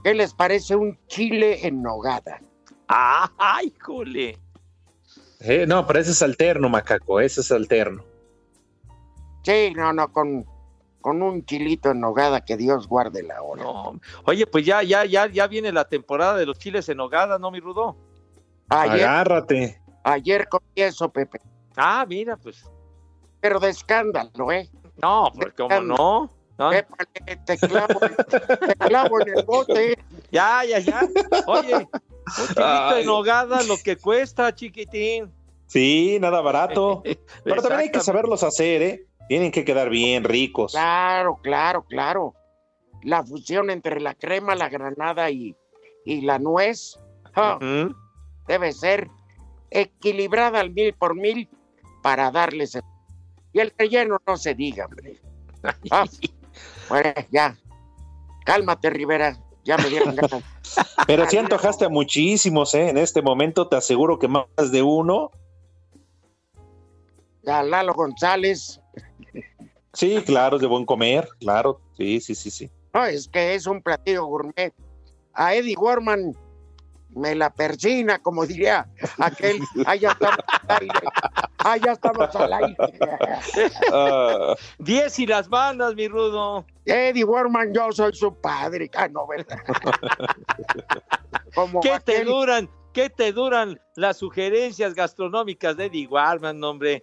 ¿qué 0.04 0.14
les 0.14 0.34
parece 0.34 0.76
un 0.76 0.98
chile 1.06 1.66
en 1.66 1.82
nogada? 1.82 2.40
¡Ay, 2.88 3.72
jole! 3.80 4.38
Eh, 5.44 5.66
no, 5.66 5.86
pero 5.86 5.98
ese 5.98 6.12
es 6.12 6.22
alterno, 6.22 6.68
macaco, 6.68 7.20
ese 7.20 7.40
es 7.40 7.50
alterno. 7.50 8.04
Sí, 9.42 9.72
no, 9.74 9.92
no, 9.92 10.12
con 10.12 10.46
con 11.02 11.20
un 11.20 11.44
chilito 11.44 11.90
en 11.90 12.00
nogada, 12.00 12.42
que 12.42 12.56
Dios 12.56 12.88
guarde 12.88 13.22
la 13.22 13.42
hora. 13.42 13.64
Oye, 14.24 14.46
pues 14.46 14.64
ya, 14.64 14.82
ya, 14.82 15.04
ya, 15.04 15.26
ya 15.26 15.46
viene 15.48 15.70
la 15.72 15.84
temporada 15.84 16.36
de 16.36 16.46
los 16.46 16.58
chiles 16.58 16.88
en 16.88 16.96
nogada, 16.96 17.38
¿no, 17.38 17.50
mi 17.50 17.60
Rudo? 17.60 17.96
Ayer, 18.70 19.04
Agárrate. 19.04 19.82
Ayer 20.04 20.48
comí 20.48 20.64
eso, 20.76 21.10
Pepe. 21.10 21.40
Ah, 21.76 22.06
mira, 22.08 22.36
pues. 22.36 22.64
Pero 23.40 23.60
de 23.60 23.70
escándalo, 23.70 24.52
¿eh? 24.52 24.70
No, 25.02 25.30
pues 25.34 25.52
cómo 25.54 25.80
no. 25.80 26.30
¿No? 26.58 26.70
te, 26.70 27.58
clavo, 27.58 27.98
te 27.98 28.74
clavo 28.76 29.20
en 29.20 29.38
el 29.38 29.44
bote. 29.44 29.98
Ya, 30.30 30.64
ya, 30.64 30.78
ya. 30.78 31.00
Oye, 31.46 31.88
un 32.38 32.46
chilito 32.46 32.96
en 32.96 33.06
nogada, 33.06 33.62
lo 33.62 33.76
que 33.76 33.96
cuesta, 33.96 34.54
chiquitín. 34.54 35.32
Sí, 35.66 36.18
nada 36.20 36.40
barato. 36.40 37.02
Pero 37.44 37.62
también 37.62 37.80
hay 37.80 37.90
que 37.90 38.00
saberlos 38.00 38.42
hacer, 38.42 38.82
¿eh? 38.82 39.06
Tienen 39.28 39.50
que 39.50 39.64
quedar 39.64 39.88
bien 39.88 40.24
ricos. 40.24 40.72
Claro, 40.72 41.38
claro, 41.42 41.84
claro. 41.84 42.34
La 43.02 43.24
fusión 43.24 43.70
entre 43.70 44.00
la 44.00 44.14
crema, 44.14 44.54
la 44.54 44.68
granada 44.68 45.30
y, 45.30 45.56
y 46.04 46.20
la 46.20 46.38
nuez 46.38 46.98
ah, 47.34 47.58
debe 48.46 48.72
ser 48.72 49.08
equilibrada 49.70 50.60
al 50.60 50.70
mil 50.70 50.92
por 50.92 51.14
mil 51.14 51.48
para 52.02 52.30
darles. 52.30 52.78
Y 53.52 53.60
el 53.60 53.72
relleno 53.76 54.18
no 54.26 54.36
se 54.36 54.54
diga, 54.54 54.86
hombre. 54.86 55.20
Ah, 55.90 56.04
bueno, 56.88 57.12
ya. 57.30 57.56
Cálmate, 58.44 58.90
Rivera. 58.90 59.36
Ya 59.64 59.76
me 59.76 59.88
dieron 59.88 60.16
ganas. 60.16 60.42
Pero 61.06 61.28
si 61.28 61.36
antojaste 61.36 61.84
a 61.84 61.88
muchísimos, 61.88 62.74
¿eh? 62.74 62.88
En 62.88 62.98
este 62.98 63.22
momento 63.22 63.68
te 63.68 63.76
aseguro 63.76 64.18
que 64.18 64.28
más 64.28 64.46
de 64.70 64.82
uno. 64.82 65.30
Ya 67.44 67.62
Lalo 67.62 67.94
González, 67.94 68.82
Sí, 69.94 70.22
claro, 70.24 70.56
es 70.56 70.62
de 70.62 70.68
buen 70.68 70.86
comer, 70.86 71.28
claro, 71.38 71.80
sí, 71.96 72.20
sí, 72.20 72.34
sí, 72.34 72.50
sí. 72.50 72.70
No, 72.94 73.04
es 73.04 73.28
que 73.28 73.54
es 73.54 73.66
un 73.66 73.82
platillo 73.82 74.24
gourmet. 74.24 74.72
A 75.34 75.54
Eddie 75.54 75.76
Warman 75.76 76.34
me 77.14 77.34
la 77.34 77.52
persina, 77.52 78.18
como 78.18 78.46
diría 78.46 78.88
aquel, 79.18 79.60
allá 79.86 80.12
estamos 80.12 80.38
al 80.68 80.78
aire, 80.80 81.08
allá 81.58 81.92
estamos 81.92 82.36
al 82.36 82.52
aire. 82.52 82.76
Ah. 83.92 84.54
Diez 84.78 85.18
y 85.18 85.26
las 85.26 85.48
bandas, 85.48 85.94
mi 85.94 86.08
rudo. 86.08 86.64
Eddie 86.84 87.24
Warman, 87.24 87.72
yo 87.72 87.92
soy 87.92 88.14
su 88.14 88.34
padre, 88.34 88.90
ah, 88.94 89.08
no, 89.08 89.26
¿verdad? 89.26 89.58
¿Qué 91.82 92.00
te 92.04 92.24
duran? 92.24 92.68
¿Qué 92.92 93.10
te 93.10 93.32
duran 93.32 93.80
las 93.96 94.18
sugerencias 94.18 94.94
gastronómicas 94.94 95.76
de 95.76 95.86
Eddie 95.86 96.06
Warman, 96.06 96.62
hombre? 96.64 97.02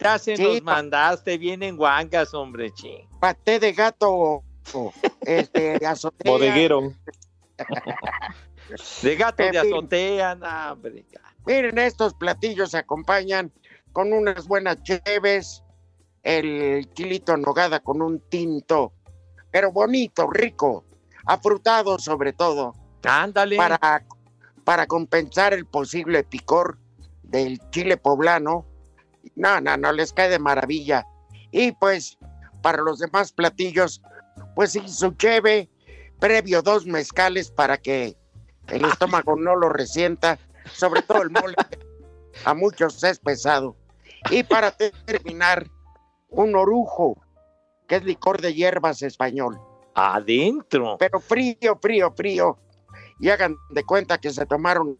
Ya 0.00 0.18
se 0.18 0.36
nos 0.36 0.62
mandaste, 0.62 1.38
vienen 1.38 1.76
guangas, 1.76 2.34
hombre, 2.34 2.72
ching. 2.72 3.08
Paté 3.20 3.58
de 3.58 3.72
gato, 3.72 4.42
este, 5.22 5.74
azotea. 5.86 6.30
Bodeguero. 6.30 6.92
de 9.02 9.16
gato 9.16 9.42
de 9.42 9.58
azotea, 9.58 10.38
hombre. 10.72 11.04
Miren, 11.46 11.78
estos 11.78 12.14
platillos 12.14 12.72
se 12.72 12.78
acompañan 12.78 13.52
con 13.92 14.12
unas 14.12 14.46
buenas 14.46 14.82
cheves, 14.82 15.62
el 16.22 16.88
kilito 16.94 17.36
nogada 17.36 17.80
con 17.80 18.02
un 18.02 18.20
tinto, 18.28 18.92
pero 19.50 19.72
bonito, 19.72 20.28
rico, 20.28 20.84
afrutado 21.26 21.98
sobre 21.98 22.32
todo. 22.32 22.74
Ándale. 23.04 23.56
Para, 23.56 24.04
para 24.64 24.86
compensar 24.86 25.54
el 25.54 25.64
posible 25.64 26.24
picor 26.24 26.78
del 27.22 27.58
chile 27.70 27.96
poblano 27.96 28.66
no, 29.34 29.60
no, 29.60 29.76
no, 29.76 29.92
les 29.92 30.12
cae 30.12 30.28
de 30.28 30.38
maravilla. 30.38 31.06
Y 31.50 31.72
pues, 31.72 32.18
para 32.62 32.82
los 32.82 32.98
demás 32.98 33.32
platillos, 33.32 34.02
pues 34.54 34.72
sí, 34.72 34.82
su 34.88 35.12
cheve, 35.12 35.70
previo 36.18 36.62
dos 36.62 36.86
mezcales 36.86 37.50
para 37.50 37.78
que 37.78 38.16
el 38.70 38.84
estómago 38.84 39.36
no 39.36 39.56
lo 39.56 39.68
resienta, 39.68 40.38
sobre 40.72 41.02
todo 41.02 41.22
el 41.22 41.30
mole, 41.30 41.54
a 42.44 42.54
muchos 42.54 43.02
es 43.04 43.18
pesado. 43.18 43.76
Y 44.30 44.42
para 44.42 44.72
terminar, 44.72 45.66
un 46.30 46.54
orujo, 46.54 47.20
que 47.86 47.96
es 47.96 48.04
licor 48.04 48.40
de 48.40 48.54
hierbas 48.54 49.02
español. 49.02 49.60
Adentro. 49.94 50.96
Pero 50.98 51.20
frío, 51.20 51.78
frío, 51.80 52.12
frío. 52.12 52.58
Y 53.18 53.30
hagan 53.30 53.56
de 53.70 53.84
cuenta 53.84 54.18
que 54.18 54.30
se 54.30 54.46
tomaron 54.46 54.98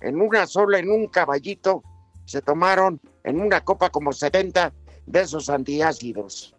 en 0.00 0.20
una 0.20 0.46
sola, 0.46 0.78
en 0.78 0.90
un 0.90 1.06
caballito, 1.06 1.82
se 2.24 2.42
tomaron 2.42 3.00
en 3.24 3.40
una 3.40 3.62
copa 3.62 3.90
como 3.90 4.12
70 4.12 4.72
de 5.06 5.20
esos 5.20 5.48
antiácidos. 5.48 6.51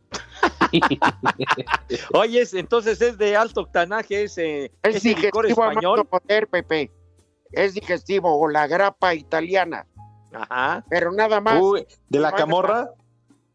Oye, 2.13 2.47
entonces 2.53 3.01
es 3.01 3.17
de 3.17 3.35
alto 3.35 3.61
octanaje 3.61 4.23
ese, 4.23 4.65
es 4.83 4.95
ese 4.95 5.15
licor 5.15 5.47
español. 5.47 6.05
Poder, 6.05 6.47
Pepe. 6.47 6.91
Es 7.51 7.73
digestivo 7.73 8.39
o 8.39 8.49
la 8.49 8.67
grapa 8.67 9.13
italiana. 9.13 9.85
Ajá. 10.33 10.83
Pero 10.89 11.11
nada 11.11 11.39
más. 11.39 11.61
Uy, 11.61 11.85
¿De 12.09 12.19
la 12.19 12.31
camorra? 12.31 12.89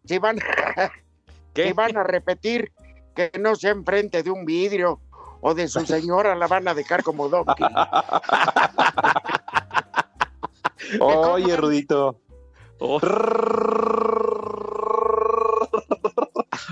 Si 0.05 0.19
van, 0.19 0.39
si 1.55 1.73
van 1.73 1.97
a 1.97 2.05
repetir 2.05 2.73
que 3.15 3.33
no 3.39 3.57
sea 3.57 3.73
enfrente 3.73 4.23
de 4.23 4.31
un 4.31 4.45
vidrio 4.45 5.01
o 5.41 5.55
de 5.55 5.69
su 5.69 5.85
señora, 5.85 6.35
la 6.35 6.47
van 6.47 6.69
a 6.69 6.75
dejar 6.75 7.03
como 7.03 7.29
donkey. 7.29 7.67
Oye, 11.01 11.57
Rudito. 11.57 12.21
Oh. 12.79 13.01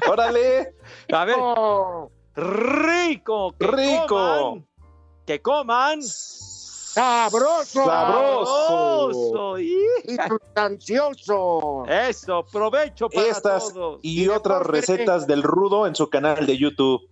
Órale. 0.08 0.74
A 1.12 1.24
ver. 1.24 1.36
Oh, 1.38 2.10
Rico. 2.34 3.54
Que 3.58 3.66
Rico. 3.66 4.06
Coman, 4.08 4.66
que 5.26 5.40
coman. 5.42 6.02
sabroso. 6.02 7.84
Sabroso. 7.84 9.58
Y- 9.58 9.76
sustancioso. 10.28 11.84
Eso, 11.86 12.44
provecho 12.50 13.08
para 13.08 13.26
Estas 13.26 13.72
todos. 13.72 13.98
y, 14.02 14.28
otras 14.28 14.58
postre. 14.58 14.80
recetas 14.80 15.26
del 15.26 15.42
Rudo 15.42 15.86
en 15.86 15.94
su 15.94 16.08
canal 16.08 16.46
de 16.46 16.56
YouTube. 16.56 17.02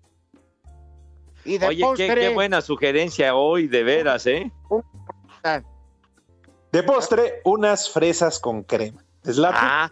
Y 1.45 1.59
de 1.59 1.67
Oye, 1.67 1.77
qué, 1.77 1.85
postre, 1.85 2.15
qué 2.15 2.29
buena 2.31 2.63
sugerencia 2.63 3.35
hoy, 3.35 3.67
de 3.69 3.83
veras, 3.85 4.27
¿eh? 4.27 4.51
De 6.73 6.83
postre, 6.83 7.43
unas 7.45 7.91
fresas 7.91 8.39
con 8.39 8.63
crema. 8.63 9.05
¿Es 9.25 9.37
la 9.37 9.51
Ah, 9.55 9.89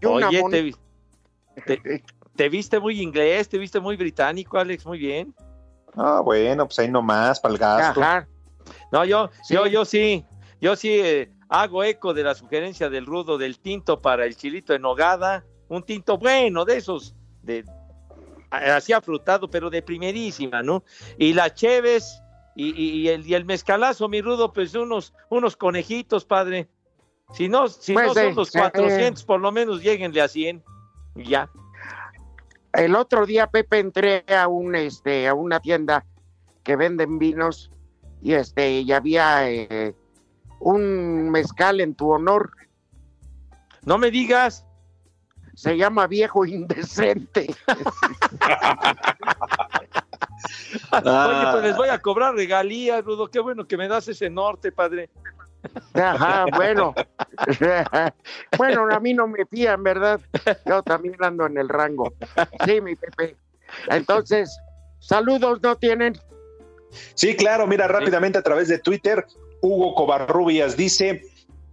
y 0.00 0.06
una 0.06 0.28
oye, 0.28 0.42
te, 0.50 0.74
te- 1.64 2.02
te 2.36 2.48
viste 2.48 2.78
muy 2.80 3.00
inglés, 3.00 3.48
te 3.48 3.58
viste 3.58 3.80
muy 3.80 3.96
británico, 3.96 4.58
Alex, 4.58 4.84
muy 4.86 4.98
bien. 4.98 5.34
Ah, 5.94 6.20
bueno, 6.24 6.66
pues 6.66 6.78
ahí 6.78 6.88
nomás, 6.90 7.40
para 7.40 7.52
el 7.54 7.58
gasto. 7.58 8.00
Ajá. 8.02 8.28
No, 8.92 9.04
yo, 9.04 9.30
Sí. 9.42 9.54
yo, 9.54 9.66
yo 9.66 9.84
sí, 9.84 10.24
yo 10.60 10.76
sí 10.76 10.90
eh, 10.92 11.32
hago 11.48 11.82
eco 11.84 12.12
de 12.12 12.22
la 12.24 12.34
sugerencia 12.34 12.90
del 12.90 13.06
rudo 13.06 13.38
del 13.38 13.58
tinto 13.58 14.00
para 14.00 14.26
el 14.26 14.36
chilito 14.36 14.74
en 14.74 14.82
nogada, 14.82 15.44
un 15.68 15.82
tinto 15.82 16.18
bueno 16.18 16.64
de 16.64 16.76
esos, 16.76 17.14
de 17.42 17.64
así 18.50 18.92
afrutado, 18.92 19.48
pero 19.50 19.70
de 19.70 19.82
primerísima, 19.82 20.62
¿no? 20.62 20.84
Y 21.18 21.32
las 21.32 21.54
cheves 21.54 22.20
y, 22.54 22.68
y- 22.70 22.90
y 23.02 23.08
el, 23.08 23.26
y 23.26 23.34
el 23.34 23.44
mezcalazo, 23.44 24.08
mi 24.08 24.20
rudo, 24.20 24.52
pues 24.52 24.74
unos, 24.74 25.12
unos 25.30 25.56
conejitos, 25.56 26.24
padre. 26.24 26.68
Si 27.32 27.48
no, 27.48 27.68
si 27.68 27.92
Pues, 27.94 28.06
no 28.08 28.14
son 28.14 28.24
eh, 28.24 28.34
los 28.34 28.54
eh, 28.54 28.58
400, 28.58 29.24
por 29.24 29.40
lo 29.40 29.50
menos 29.52 29.82
lleguenle 29.82 30.20
a 30.20 30.28
100. 30.28 30.62
Ya. 31.16 31.50
El 32.72 32.94
otro 32.94 33.26
día, 33.26 33.46
Pepe, 33.46 33.78
entré 33.78 34.24
a 34.28 34.48
un 34.48 34.74
este 34.74 35.28
a 35.28 35.34
una 35.34 35.60
tienda 35.60 36.04
que 36.62 36.76
venden 36.76 37.18
vinos 37.18 37.70
y 38.22 38.34
este 38.34 38.80
y 38.80 38.92
había 38.92 39.48
eh, 39.50 39.94
un 40.60 41.30
mezcal 41.30 41.80
en 41.80 41.94
tu 41.94 42.10
honor. 42.10 42.50
No 43.82 43.98
me 43.98 44.10
digas. 44.10 44.66
Se 45.54 45.74
llama 45.78 46.06
viejo 46.06 46.44
indecente. 46.44 47.46
Oye, 50.92 51.46
pues 51.52 51.62
les 51.62 51.76
voy 51.76 51.88
a 51.88 51.98
cobrar 51.98 52.34
regalías, 52.34 53.02
Rudo. 53.02 53.30
Qué 53.30 53.40
bueno 53.40 53.66
que 53.66 53.78
me 53.78 53.88
das 53.88 54.06
ese 54.08 54.28
norte, 54.28 54.70
padre. 54.70 55.08
Ajá, 55.94 56.46
bueno. 56.56 56.94
bueno, 58.58 58.88
a 58.90 59.00
mí 59.00 59.14
no 59.14 59.26
me 59.28 59.44
fían, 59.46 59.82
¿verdad? 59.82 60.20
Yo 60.66 60.82
también 60.82 61.16
ando 61.20 61.46
en 61.46 61.58
el 61.58 61.68
rango. 61.68 62.12
Sí, 62.64 62.80
mi 62.80 62.94
Pepe. 62.96 63.36
Entonces, 63.88 64.56
saludos 64.98 65.60
no 65.62 65.76
tienen. 65.76 66.18
Sí, 67.14 67.36
claro, 67.36 67.66
mira 67.66 67.88
rápidamente 67.88 68.38
a 68.38 68.42
través 68.42 68.68
de 68.68 68.78
Twitter, 68.78 69.26
Hugo 69.60 69.94
Covarrubias 69.94 70.76
dice, 70.76 71.22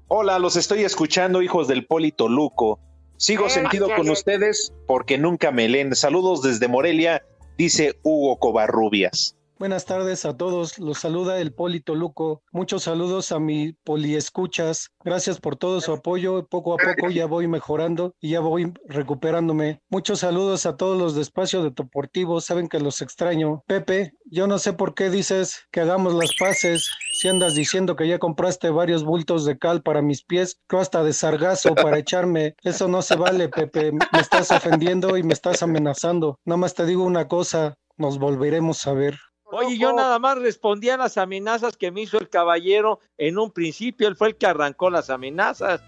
hola, 0.07 0.39
los 0.39 0.55
estoy 0.55 0.83
escuchando, 0.83 1.41
hijos 1.41 1.67
del 1.67 1.85
Polito 1.85 2.27
Luco. 2.27 2.79
Sigo 3.17 3.45
Ay, 3.45 3.51
sentido 3.51 3.87
con 3.95 4.09
ustedes 4.09 4.73
porque 4.87 5.17
nunca 5.17 5.51
me 5.51 5.69
leen. 5.69 5.95
Saludos 5.95 6.41
desde 6.41 6.67
Morelia, 6.67 7.23
dice 7.57 7.97
Hugo 8.03 8.37
Covarrubias. 8.37 9.37
Buenas 9.59 9.85
tardes 9.85 10.25
a 10.25 10.35
todos, 10.35 10.79
los 10.79 10.97
saluda 10.97 11.39
el 11.39 11.53
Polito 11.53 11.93
Luco. 11.93 12.41
Muchos 12.51 12.83
saludos 12.83 13.31
a 13.31 13.39
mi 13.39 13.73
poliescuchas. 13.83 14.89
Gracias 15.05 15.39
por 15.39 15.57
todo 15.57 15.79
su 15.79 15.93
apoyo. 15.93 16.47
Poco 16.47 16.73
a 16.73 16.77
poco 16.77 17.11
ya 17.11 17.27
voy 17.27 17.47
mejorando 17.47 18.15
y 18.19 18.31
ya 18.31 18.39
voy 18.39 18.73
recuperándome. 18.87 19.79
Muchos 19.89 20.19
saludos 20.19 20.65
a 20.65 20.75
todos 20.75 20.97
los 20.97 21.15
de 21.15 21.21
Espacio 21.21 21.63
Deportivo. 21.63 22.41
Saben 22.41 22.67
que 22.67 22.79
los 22.79 23.01
extraño. 23.01 23.63
Pepe, 23.67 24.13
yo 24.25 24.47
no 24.47 24.57
sé 24.57 24.73
por 24.73 24.95
qué 24.95 25.11
dices 25.11 25.61
que 25.71 25.81
hagamos 25.81 26.15
las 26.15 26.31
paces. 26.37 26.89
Si 27.13 27.27
andas 27.27 27.53
diciendo 27.53 27.95
que 27.95 28.07
ya 28.07 28.17
compraste 28.17 28.71
varios 28.71 29.03
bultos 29.03 29.45
de 29.45 29.59
cal 29.59 29.83
para 29.83 30.01
mis 30.01 30.23
pies, 30.23 30.59
tú 30.67 30.79
hasta 30.79 31.03
de 31.03 31.13
sargazo 31.13 31.75
para 31.75 31.99
echarme. 31.99 32.55
Eso 32.63 32.87
no 32.87 33.03
se 33.03 33.15
vale, 33.15 33.49
Pepe. 33.49 33.91
Me 33.91 34.19
estás 34.19 34.51
ofendiendo 34.51 35.15
y 35.15 35.23
me 35.23 35.33
estás 35.33 35.61
amenazando. 35.61 36.39
Nada 36.43 36.57
más 36.57 36.73
te 36.73 36.85
digo 36.85 37.03
una 37.03 37.27
cosa. 37.27 37.75
Nos 37.95 38.17
volveremos 38.17 38.87
a 38.87 38.93
ver. 38.93 39.19
Oye, 39.53 39.77
yo 39.77 39.93
nada 39.93 40.17
más 40.17 40.39
respondí 40.39 40.89
a 40.89 40.97
las 40.97 41.17
amenazas 41.17 41.77
que 41.77 41.91
me 41.91 42.01
hizo 42.01 42.17
el 42.17 42.27
caballero 42.27 42.99
en 43.17 43.37
un 43.37 43.51
principio. 43.51 44.07
Él 44.07 44.15
fue 44.15 44.29
el 44.29 44.35
que 44.35 44.47
arrancó 44.47 44.89
las 44.89 45.09
amenazas. 45.09 45.81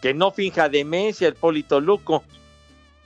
Que 0.00 0.14
no 0.14 0.30
finja 0.30 0.68
demencia 0.68 1.28
el 1.28 1.34
Polito 1.34 1.80
Luco. 1.80 2.24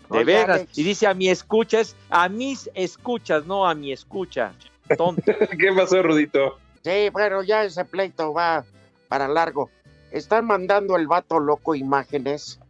De 0.09 0.19
Oye, 0.19 0.25
veras. 0.25 0.57
Alex. 0.57 0.79
Y 0.79 0.83
dice 0.85 1.07
a 1.07 1.15
mi 1.15 1.29
escuchas, 1.29 1.97
a 2.11 2.29
mis 2.29 2.71
escuchas, 2.75 3.47
no 3.47 3.67
a 3.67 3.75
mi 3.75 3.93
escucha. 3.93 4.53
Tonto. 4.97 5.23
¿Qué 5.59 5.73
pasó, 5.75 6.03
Rudito? 6.03 6.59
Sí, 6.85 7.09
bueno, 7.11 7.43
ya 7.43 7.65
ese 7.65 7.85
pleito 7.85 8.33
va 8.33 8.65
para 9.09 9.27
largo. 9.27 9.71
Están 10.11 10.47
mandando 10.47 10.97
el 10.97 11.07
vato 11.07 11.41
loco 11.41 11.75
imágenes 11.75 12.61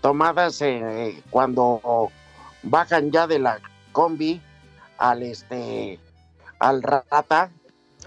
tomadas 0.00 0.60
eh, 0.62 1.22
cuando 1.30 2.10
bajan 2.62 3.10
ya 3.10 3.26
de 3.26 3.38
la 3.38 3.60
combi 3.92 4.40
al 4.98 5.22
este 5.22 5.98
al 6.68 6.82
rata. 6.82 7.50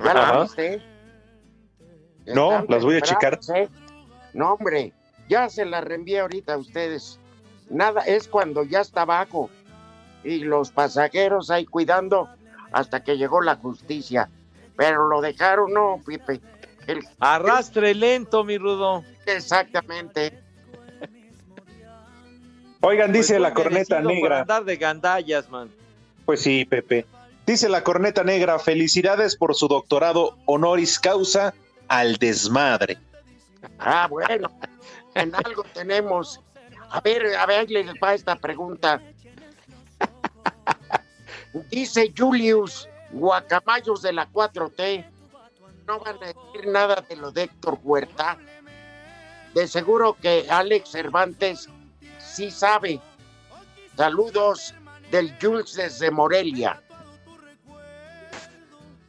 ¿Ya 0.03 0.13
la 0.13 0.41
viste? 0.41 0.81
No, 2.27 2.51
Están 2.51 2.65
las 2.69 2.83
voy 2.83 2.95
a 2.95 2.99
desesperados, 3.01 3.49
¿eh? 3.49 3.69
No, 4.33 4.53
hombre, 4.53 4.93
ya 5.29 5.49
se 5.49 5.65
las 5.65 5.83
reenvié 5.83 6.19
ahorita 6.21 6.53
a 6.53 6.57
ustedes. 6.57 7.19
Nada, 7.69 8.01
es 8.01 8.27
cuando 8.27 8.63
ya 8.63 8.81
está 8.81 9.01
abajo 9.03 9.49
y 10.23 10.39
los 10.39 10.71
pasajeros 10.71 11.49
ahí 11.51 11.65
cuidando 11.65 12.29
hasta 12.71 13.03
que 13.03 13.17
llegó 13.17 13.41
la 13.41 13.55
justicia. 13.55 14.29
Pero 14.75 15.07
lo 15.07 15.21
dejaron, 15.21 15.71
no, 15.71 16.01
Pipe. 16.05 16.41
El- 16.87 17.01
Arrastre 17.19 17.93
lento, 17.95 18.43
mi 18.43 18.57
Rudo. 18.57 19.03
exactamente. 19.25 20.41
Oigan, 22.81 23.11
dice 23.11 23.33
Pues 23.33 23.41
la 23.41 23.53
corneta 23.53 23.95
por 24.01 24.05
negra. 24.13 24.41
andar 24.41 24.63
de 24.65 24.75
gandallas, 24.77 25.49
man. 25.49 25.69
Pues 26.25 26.41
sí, 26.41 26.65
Pepe. 26.65 27.05
Dice 27.45 27.69
la 27.69 27.83
corneta 27.83 28.23
negra, 28.23 28.57
felicidades 28.57 29.35
por 29.35 29.53
su 29.53 29.67
doctorado 29.67 30.35
honoris 30.45 30.99
causa 30.99 31.53
al 31.87 32.15
desmadre. 32.15 32.97
Ah, 33.77 34.07
bueno, 34.09 34.49
en 35.13 35.33
algo 35.35 35.63
tenemos. 35.73 36.41
A 36.89 37.01
ver, 37.01 37.35
a 37.35 37.45
ver, 37.45 37.69
les 37.69 37.87
va 38.01 38.15
esta 38.15 38.35
pregunta. 38.35 38.99
Dice 41.69 42.11
Julius, 42.17 42.89
guacamayos 43.11 44.01
de 44.01 44.13
la 44.13 44.27
4T, 44.27 45.05
no 45.87 45.99
van 45.99 46.15
a 46.15 46.27
decir 46.27 46.67
nada 46.67 47.05
de 47.07 47.15
lo 47.15 47.31
de 47.31 47.43
Héctor 47.43 47.79
Huerta. 47.83 48.37
De 49.53 49.67
seguro 49.67 50.17
que 50.19 50.47
Alex 50.49 50.89
Cervantes 50.89 51.69
sí 52.19 52.49
sabe. 52.49 52.99
Saludos 53.95 54.73
del 55.11 55.33
Jules 55.39 55.75
desde 55.75 56.09
Morelia. 56.09 56.81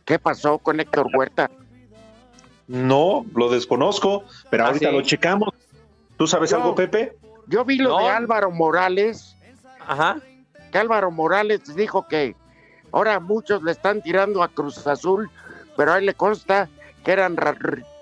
¿Qué 0.07 0.19
pasó 0.19 0.59
con 0.59 0.81
Héctor 0.81 1.09
Huerta? 1.15 1.51
No, 2.69 3.27
lo 3.35 3.51
desconozco, 3.51 4.25
pero 4.51 4.65
Ah, 4.65 4.69
ahorita 4.69 4.89
sí. 4.89 4.95
lo 4.95 5.03
checamos. 5.03 5.51
¿Tú 6.17 6.27
sabes 6.27 6.53
algo, 6.55 6.75
Pepe? 6.75 7.17
Yo 7.49 7.65
vi 7.65 7.77
lo 7.77 7.91
No. 7.91 7.99
de 7.99 8.09
Álvaro 8.11 8.51
Morales. 8.51 9.37
Ajá. 9.87 10.17
que 10.73 10.79
Álvaro 10.79 11.11
Morales 11.13 11.75
dijo 11.77 12.09
que 12.09 12.35
ahora 12.91 13.21
muchos 13.21 13.63
le 13.63 13.71
están 13.71 14.03
tirando 14.03 14.43
a 14.43 14.49
Cruz 14.49 14.85
Azul, 14.87 15.31
pero 15.77 15.93
a 15.93 15.99
él 15.99 16.07
le 16.07 16.15
consta 16.15 16.69
que 17.05 17.13
eran 17.13 17.37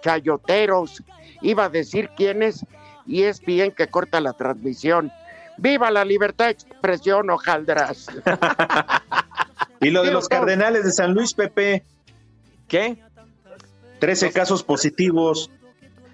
chayoteros. 0.03 1.03
Iba 1.43 1.65
a 1.65 1.69
decir 1.69 2.09
quiénes 2.17 2.65
y 3.07 3.25
es 3.25 3.41
bien 3.43 3.71
que 3.71 3.87
corta 3.89 4.19
la 4.21 4.33
transmisión. 4.33 5.13
¡Viva 5.59 5.91
la 5.91 6.05
libertad 6.07 6.47
de 6.47 6.53
expresión, 6.53 7.29
hojaldras! 7.31 8.07
Y 9.81 9.91
lo 9.91 10.03
de 10.03 10.13
los 10.13 10.29
cardenales 10.29 10.85
de 10.85 10.93
San 10.93 11.13
Luis, 11.13 11.35
Pepe, 11.35 11.85
¿Qué? 12.69 12.99
13 14.01 14.33
casos 14.33 14.63
positivos. 14.63 15.51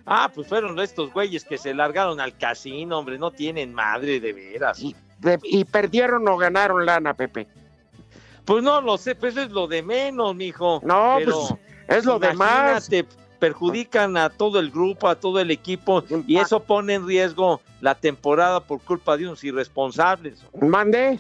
Ah, 0.07 0.31
pues 0.35 0.49
fueron 0.49 0.79
estos 0.81 1.13
güeyes 1.13 1.45
que 1.45 1.59
se 1.59 1.75
largaron 1.75 2.21
al 2.21 2.37
casino, 2.37 2.99
hombre, 2.99 3.19
no 3.19 3.31
tienen 3.31 3.73
madre 3.73 4.21
de 4.21 4.33
veras. 4.33 4.81
Y, 4.81 4.95
¿Y 5.45 5.65
perdieron 5.65 6.27
o 6.29 6.37
ganaron 6.37 6.85
lana, 6.85 7.15
Pepe? 7.15 7.47
Pues 8.45 8.65
no 8.65 8.81
lo 8.81 8.99
sé, 8.99 9.15
pues 9.15 9.37
es 9.37 9.51
lo 9.51 9.69
de 9.69 9.83
menos, 9.83 10.35
mijo. 10.35 10.81
No, 10.83 11.19
pues 11.23 11.55
es 11.89 12.05
lo 12.05 12.19
de 12.19 12.33
más. 12.33 12.91
perjudican 13.39 14.17
a 14.17 14.31
todo 14.31 14.59
el 14.59 14.71
grupo, 14.71 15.09
a 15.09 15.15
todo 15.15 15.41
el 15.41 15.51
equipo, 15.51 16.03
y 16.27 16.39
eso 16.39 16.61
pone 16.61 16.95
en 16.95 17.07
riesgo 17.07 17.61
la 17.81 17.95
temporada 17.95 18.61
por 18.61 18.81
culpa 18.81 19.17
de 19.17 19.27
unos 19.27 19.45
irresponsables. 19.45 20.45
Mande. 20.61 21.19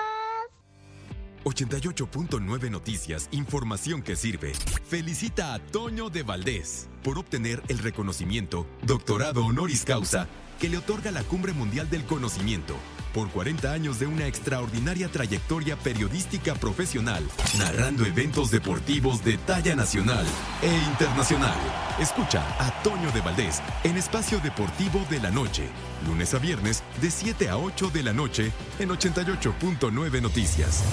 88.9 1.44 2.72
Noticias, 2.72 3.28
información 3.32 4.02
que 4.02 4.16
sirve. 4.16 4.54
Felicita 4.88 5.54
a 5.54 5.60
Toño 5.60 6.10
de 6.10 6.24
Valdés 6.24 6.90
por 7.04 7.20
obtener 7.20 7.62
el 7.68 7.80
reconocimiento 7.80 8.66
Doctorado 8.84 9.46
Honoris 9.46 9.84
Causa 9.84 10.30
que 10.60 10.70
le 10.70 10.78
otorga 10.78 11.12
la 11.12 11.24
Cumbre 11.24 11.54
Mundial 11.54 11.90
del 11.90 12.04
Conocimiento 12.06 12.76
por 13.14 13.30
40 13.30 13.72
años 13.72 14.00
de 14.00 14.08
una 14.08 14.28
extraordinaria 14.28 15.08
trayectoria 15.08 15.78
periodística 15.78 16.56
profesional, 16.56 17.24
narrando 17.58 18.06
eventos 18.06 18.52
deportivos 18.52 19.24
de 19.24 19.38
talla 19.38 19.76
nacional 19.76 20.26
e 20.62 20.74
internacional. 20.90 21.56
Escucha 22.00 22.44
a 22.60 22.84
Toño 22.84 23.12
de 23.12 23.22
Valdés 23.22 23.62
en 23.84 23.98
Espacio 23.98 24.40
Deportivo 24.40 25.06
de 25.10 25.20
la 25.20 25.30
Noche, 25.30 25.70
lunes 26.08 26.34
a 26.34 26.40
viernes 26.40 26.84
de 27.02 27.12
7 27.12 27.50
a 27.50 27.58
8 27.58 27.92
de 27.92 28.04
la 28.04 28.14
noche 28.14 28.52
en 28.80 28.90
88.9 28.90 30.22
Noticias. 30.22 30.84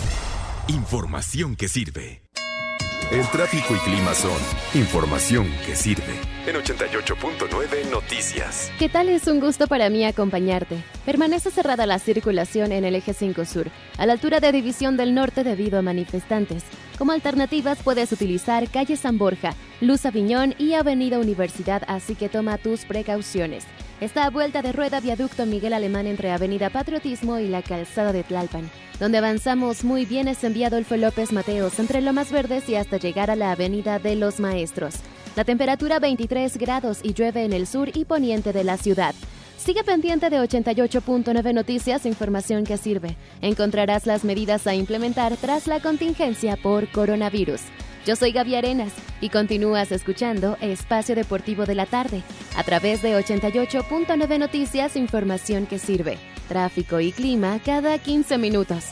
Información 0.69 1.57
que 1.57 1.69
sirve. 1.69 2.23
El 3.11 3.29
tráfico 3.31 3.75
y 3.75 3.79
clima 3.79 4.15
son 4.15 4.39
información 4.73 5.53
que 5.67 5.75
sirve. 5.75 6.15
En 6.47 6.55
88.9 6.55 7.91
Noticias. 7.91 8.71
¿Qué 8.79 8.89
tal? 8.89 9.09
Es 9.09 9.27
un 9.27 9.41
gusto 9.41 9.67
para 9.67 9.91
mí 9.91 10.05
acompañarte. 10.05 10.85
Permanece 11.05 11.51
cerrada 11.51 11.87
la 11.87 11.99
circulación 11.99 12.71
en 12.71 12.85
el 12.85 12.95
eje 12.95 13.13
5 13.13 13.45
Sur, 13.47 13.69
a 13.99 14.07
la 14.07 14.13
altura 14.13 14.39
de 14.39 14.53
División 14.53 14.97
del 14.97 15.13
Norte 15.13 15.43
debido 15.43 15.81
a 15.81 15.83
manifestantes. 15.83 16.63
Como 16.99 17.11
alternativas 17.11 17.83
puedes 17.83 18.13
utilizar 18.13 18.71
calle 18.71 18.97
San 18.97 19.19
Borja, 19.19 19.57
Luz 19.81 20.07
Aviñón 20.07 20.55
y 20.57 20.75
Avenida 20.75 21.19
Universidad, 21.19 21.83
así 21.89 22.15
que 22.15 22.29
toma 22.29 22.59
tus 22.59 22.85
precauciones. 22.85 23.65
Está 24.01 24.25
a 24.25 24.31
vuelta 24.31 24.63
de 24.63 24.73
rueda 24.73 24.99
viaducto 24.99 25.45
Miguel 25.45 25.75
Alemán 25.75 26.07
entre 26.07 26.31
Avenida 26.31 26.71
Patriotismo 26.71 27.39
y 27.39 27.49
la 27.49 27.61
calzada 27.61 28.15
de 28.15 28.23
Tlalpan. 28.23 28.71
Donde 28.99 29.19
avanzamos 29.19 29.85
muy 29.85 30.07
bien 30.07 30.27
es 30.27 30.43
enviado 30.43 30.77
Adolfo 30.77 30.97
López 30.97 31.33
Mateos 31.33 31.79
entre 31.79 32.01
Lomas 32.01 32.33
Verdes 32.33 32.67
y 32.71 32.77
hasta 32.77 32.97
llegar 32.97 33.31
a 33.31 33.37
la 33.37 33.53
Avenida 33.53 33.99
de 33.99 34.17
los 34.17 34.41
Maestros. 34.41 34.95
La 35.37 35.45
temperatura 35.45 35.99
23 35.99 36.57
grados 36.57 37.01
y 37.03 37.13
llueve 37.13 37.45
en 37.45 37.53
el 37.53 37.67
sur 37.67 37.91
y 37.95 38.07
poniente 38.07 38.55
de 38.55 38.65
la 38.65 38.79
ciudad. 38.79 39.15
Sigue 39.59 39.85
pendiente 39.85 40.31
de 40.31 40.39
88.9 40.39 41.53
Noticias, 41.53 42.07
información 42.07 42.65
que 42.65 42.79
sirve. 42.79 43.17
Encontrarás 43.43 44.07
las 44.07 44.25
medidas 44.25 44.67
a 44.67 44.75
implementar 44.75 45.37
tras 45.37 45.67
la 45.67 45.81
contingencia 45.81 46.57
por 46.57 46.91
coronavirus. 46.91 47.61
Yo 48.07 48.17
soy 48.17 48.33
Gaby 48.33 48.55
Arenas 48.55 48.93
y 49.21 49.29
continúas 49.29 49.93
escuchando 49.93 50.57
Espacio 50.61 51.15
Deportivo 51.15 51.67
de 51.67 51.75
la 51.75 51.87
Tarde 51.87 52.23
a 52.57 52.63
través 52.63 53.03
de 53.03 53.15
88.9 53.15 54.39
Noticias, 54.39 54.97
información 54.97 55.67
que 55.67 55.79
sirve. 55.79 56.19
Tráfico 56.49 57.01
y 57.01 57.13
clima 57.13 57.61
cada 57.65 57.99
15 57.99 58.39
minutos. 58.39 58.85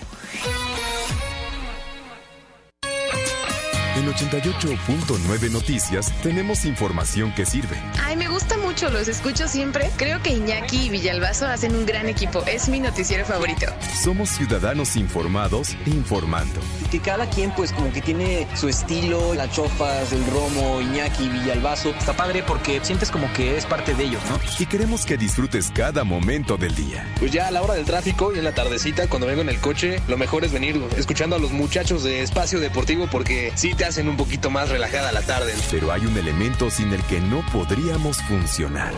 En 3.99 4.07
88.9 4.07 5.51
Noticias 5.51 6.13
tenemos 6.23 6.65
información 6.65 7.33
que 7.35 7.45
sirve. 7.45 7.77
Ay, 8.01 8.15
me 8.15 8.29
gusta 8.29 8.57
mucho, 8.57 8.91
los 8.91 9.09
escucho 9.09 9.49
siempre. 9.49 9.91
Creo 9.97 10.23
que 10.23 10.31
Iñaki 10.31 10.87
y 10.87 10.89
Villalbazo 10.89 11.49
hacen 11.49 11.75
un 11.75 11.85
gran 11.85 12.09
equipo. 12.09 12.45
Es 12.47 12.69
mi 12.69 12.79
noticiero 12.79 13.25
favorito. 13.25 13.67
Somos 14.01 14.29
ciudadanos 14.29 14.95
informados 14.95 15.75
informando. 15.85 16.61
Que 16.93 17.01
cada 17.01 17.29
quien 17.29 17.51
pues 17.57 17.73
como 17.73 17.93
que 17.93 18.01
tiene 18.01 18.47
su 18.55 18.69
estilo, 18.69 19.35
las 19.35 19.51
chofas, 19.51 20.13
el 20.13 20.25
romo, 20.27 20.81
Iñaki, 20.81 21.29
Villalbazo. 21.29 21.91
Está 21.91 22.13
padre 22.13 22.45
porque 22.47 22.79
sientes 22.85 23.11
como 23.11 23.33
que 23.33 23.57
es 23.57 23.67
parte 23.67 23.95
de 23.95 24.05
ellos, 24.05 24.23
¿no? 24.31 24.39
Y 24.61 24.67
queremos 24.67 25.07
que 25.07 25.17
disfrutes 25.17 25.73
cada 25.75 26.05
momento 26.05 26.57
del 26.57 26.73
día. 26.77 27.05
Pues 27.19 27.33
ya 27.33 27.49
a 27.49 27.51
la 27.51 27.63
hora 27.63 27.75
del 27.75 27.85
tráfico 27.85 28.33
y 28.33 28.39
en 28.39 28.45
la 28.45 28.55
tardecita, 28.55 29.09
cuando 29.09 29.27
vengo 29.27 29.43
en 29.43 29.49
el 29.49 29.59
coche, 29.59 30.01
lo 30.07 30.17
mejor 30.17 30.45
es 30.45 30.53
venir 30.53 30.81
escuchando 30.97 31.35
a 31.35 31.41
los 31.41 31.51
muchachos 31.51 32.05
de 32.05 32.23
Espacio 32.23 32.61
Deportivo 32.61 33.09
porque 33.11 33.53
sí 33.57 33.75
te 33.75 33.88
hacen 33.89 34.09
un 34.09 34.17
poquito 34.17 34.51
más 34.51 34.69
relajada 34.69 35.13
la 35.13 35.23
tarde. 35.23 35.55
Pero 35.71 35.91
hay 35.93 36.07
un 36.07 36.17
elemento 36.17 36.71
sin 36.71 36.93
el 36.93 37.03
que 37.05 37.21
no 37.21 37.45
podríamos 37.53 38.19
funcionar. 38.23 38.93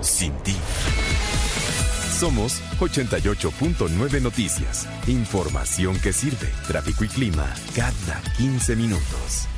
Sin 0.00 0.32
ti. 0.38 0.56
Somos 2.18 2.60
88.9 2.80 4.20
Noticias. 4.20 4.88
Información 5.06 5.98
que 6.00 6.12
sirve. 6.12 6.48
Tráfico 6.66 7.04
y 7.04 7.08
clima 7.08 7.46
cada 7.74 8.20
15 8.36 8.76
minutos. 8.76 9.48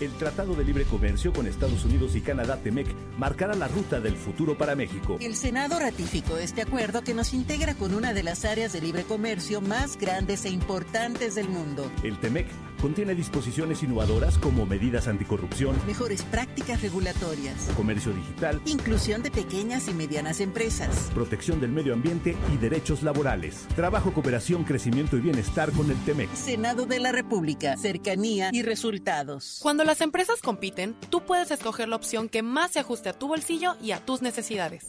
El 0.00 0.12
Tratado 0.12 0.54
de 0.54 0.64
Libre 0.64 0.84
Comercio 0.84 1.30
con 1.30 1.46
Estados 1.46 1.84
Unidos 1.84 2.16
y 2.16 2.22
Canadá, 2.22 2.56
TEMEC, 2.56 2.86
marcará 3.18 3.54
la 3.54 3.68
ruta 3.68 4.00
del 4.00 4.16
futuro 4.16 4.56
para 4.56 4.74
México. 4.74 5.18
El 5.20 5.36
Senado 5.36 5.78
ratificó 5.78 6.38
este 6.38 6.62
acuerdo 6.62 7.02
que 7.02 7.12
nos 7.12 7.34
integra 7.34 7.74
con 7.74 7.94
una 7.94 8.14
de 8.14 8.22
las 8.22 8.46
áreas 8.46 8.72
de 8.72 8.80
libre 8.80 9.04
comercio 9.04 9.60
más 9.60 9.98
grandes 9.98 10.46
e 10.46 10.48
importantes 10.48 11.34
del 11.34 11.50
mundo. 11.50 11.90
El 12.02 12.18
TEMEC 12.18 12.46
Contiene 12.80 13.14
disposiciones 13.14 13.82
innovadoras 13.82 14.38
como 14.38 14.64
medidas 14.64 15.06
anticorrupción, 15.06 15.76
mejores 15.86 16.22
prácticas 16.22 16.80
regulatorias, 16.80 17.68
comercio 17.76 18.12
digital, 18.12 18.60
inclusión 18.64 19.22
de 19.22 19.30
pequeñas 19.30 19.88
y 19.88 19.94
medianas 19.94 20.40
empresas, 20.40 21.10
protección 21.14 21.60
del 21.60 21.72
medio 21.72 21.92
ambiente 21.92 22.36
y 22.52 22.56
derechos 22.56 23.02
laborales, 23.02 23.66
trabajo, 23.76 24.14
cooperación, 24.14 24.64
crecimiento 24.64 25.18
y 25.18 25.20
bienestar 25.20 25.72
con 25.72 25.90
el 25.90 25.98
TEMEC. 26.04 26.32
Senado 26.34 26.86
de 26.86 27.00
la 27.00 27.12
República, 27.12 27.76
cercanía 27.76 28.48
y 28.50 28.62
resultados. 28.62 29.58
Cuando 29.62 29.84
las 29.84 30.00
empresas 30.00 30.40
compiten, 30.40 30.96
tú 31.10 31.20
puedes 31.20 31.50
escoger 31.50 31.88
la 31.88 31.96
opción 31.96 32.30
que 32.30 32.42
más 32.42 32.70
se 32.70 32.80
ajuste 32.80 33.10
a 33.10 33.18
tu 33.18 33.28
bolsillo 33.28 33.76
y 33.82 33.92
a 33.92 33.98
tus 33.98 34.22
necesidades. 34.22 34.86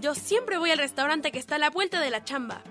Yo 0.00 0.14
siempre 0.14 0.58
voy 0.58 0.70
al 0.70 0.78
restaurante 0.78 1.32
que 1.32 1.40
está 1.40 1.56
a 1.56 1.58
la 1.58 1.70
vuelta 1.70 2.00
de 2.00 2.10
la 2.10 2.22
chamba. 2.22 2.62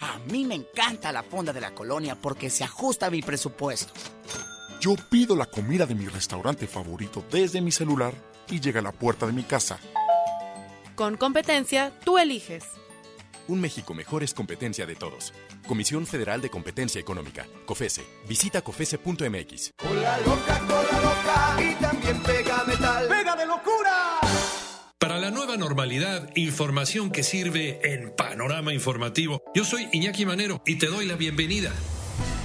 A 0.00 0.18
mí 0.30 0.44
me 0.44 0.54
encanta 0.54 1.12
la 1.12 1.22
fonda 1.22 1.52
de 1.52 1.60
la 1.60 1.74
colonia 1.74 2.14
porque 2.14 2.50
se 2.50 2.64
ajusta 2.64 3.06
a 3.06 3.10
mi 3.10 3.22
presupuesto. 3.22 3.92
Yo 4.80 4.94
pido 5.10 5.34
la 5.34 5.46
comida 5.46 5.86
de 5.86 5.94
mi 5.94 6.06
restaurante 6.06 6.66
favorito 6.66 7.24
desde 7.30 7.60
mi 7.60 7.72
celular 7.72 8.14
y 8.48 8.60
llega 8.60 8.80
a 8.80 8.82
la 8.82 8.92
puerta 8.92 9.26
de 9.26 9.32
mi 9.32 9.42
casa. 9.42 9.78
Con 10.94 11.16
competencia, 11.16 11.92
tú 12.04 12.18
eliges. 12.18 12.64
Un 13.48 13.60
México 13.60 13.94
mejor 13.94 14.22
es 14.22 14.34
competencia 14.34 14.86
de 14.86 14.94
todos. 14.94 15.32
Comisión 15.66 16.06
Federal 16.06 16.40
de 16.40 16.50
Competencia 16.50 17.00
Económica. 17.00 17.46
COFESE. 17.66 18.04
Visita 18.28 18.60
COFESE.mx. 18.62 19.70
Cola 19.76 20.18
loca, 20.18 20.58
cola 20.66 21.00
loca 21.00 21.62
y 21.62 21.74
también 21.76 22.22
pega 22.22 22.64
metal. 22.64 23.08
¡Pega 23.08 23.36
de 23.36 23.46
locura! 23.46 24.17
Para 25.00 25.20
la 25.20 25.30
nueva 25.30 25.56
normalidad, 25.56 26.28
información 26.34 27.12
que 27.12 27.22
sirve 27.22 27.78
en 27.84 28.10
Panorama 28.16 28.74
Informativo. 28.74 29.44
Yo 29.54 29.64
soy 29.64 29.86
Iñaki 29.92 30.26
Manero 30.26 30.60
y 30.66 30.74
te 30.74 30.86
doy 30.86 31.06
la 31.06 31.14
bienvenida. 31.14 31.72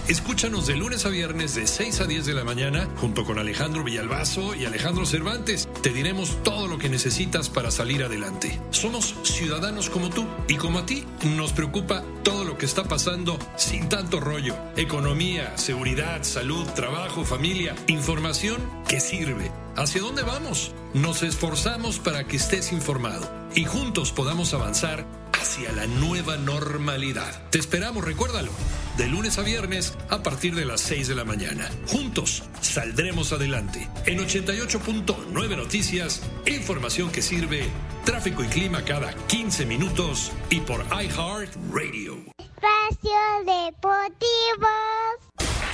Escúchanos 0.08 0.68
de 0.68 0.76
lunes 0.76 1.06
a 1.06 1.10
viernes 1.10 1.56
de 1.56 1.66
6 1.66 2.02
a 2.02 2.06
10 2.06 2.26
de 2.26 2.34
la 2.34 2.44
mañana 2.44 2.90
junto 2.98 3.24
con 3.24 3.40
Alejandro 3.40 3.86
Villalbazo 3.86 4.54
y 4.54 4.66
Alejandro 4.66 5.06
Cervantes. 5.06 5.70
Te 5.82 5.92
diremos 5.92 6.44
todo 6.44 6.68
lo 6.68 6.78
que 6.78 6.90
necesitas 6.90 7.50
para 7.50 7.72
salir 7.72 8.04
adelante. 8.04 8.60
Somos 8.72 9.16
ciudadanos 9.24 9.90
como 9.90 10.10
tú 10.10 10.28
y 10.50 10.58
como 10.58 10.80
a 10.80 10.86
ti 10.86 11.06
nos 11.38 11.54
preocupa 11.54 12.04
todo 12.24 12.44
lo 12.44 12.58
que 12.58 12.66
está 12.66 12.84
pasando 12.84 13.40
sin 13.56 13.88
tanto 13.88 14.20
rollo. 14.20 14.58
Economía, 14.76 15.58
seguridad, 15.58 16.24
salud, 16.24 16.68
trabajo, 16.76 17.24
familia, 17.24 17.74
información 17.88 18.62
que 18.90 19.00
sirve. 19.00 19.52
¿Hacia 19.78 20.02
dónde 20.02 20.24
vamos? 20.24 20.74
Nos 20.94 21.24
esforzamos 21.24 22.00
para 22.00 22.26
que 22.26 22.36
estés 22.36 22.74
informado 22.74 23.32
y 23.56 23.64
juntos 23.64 24.12
podamos 24.12 24.54
avanzar 24.54 25.06
hacia 25.44 25.74
la 25.74 25.86
nueva 25.88 26.38
normalidad. 26.38 27.50
Te 27.50 27.60
esperamos, 27.60 28.06
recuérdalo 28.06 28.50
de 28.96 29.08
lunes 29.08 29.38
a 29.38 29.42
viernes 29.42 29.94
a 30.10 30.24
partir 30.24 30.56
de 30.56 30.64
las 30.64 30.80
6 30.80 31.10
de 31.10 31.16
la 31.16 31.26
mañana. 31.26 31.70
Juntos 31.88 32.44
saldremos 32.62 33.34
adelante. 33.34 33.90
En 34.06 34.20
88.9 34.20 35.58
Noticias, 35.58 36.24
información 36.46 37.12
que 37.12 37.22
sirve, 37.22 37.66
tráfico 38.06 38.42
y 38.42 38.48
clima 38.48 38.86
cada 38.86 39.14
15 39.14 39.66
minutos 39.66 40.32
y 40.50 40.62
por 40.62 40.80
iHeart 40.86 41.54
Radio. 41.74 42.24
Espacio 42.38 43.20
Deportivo. 43.40 44.70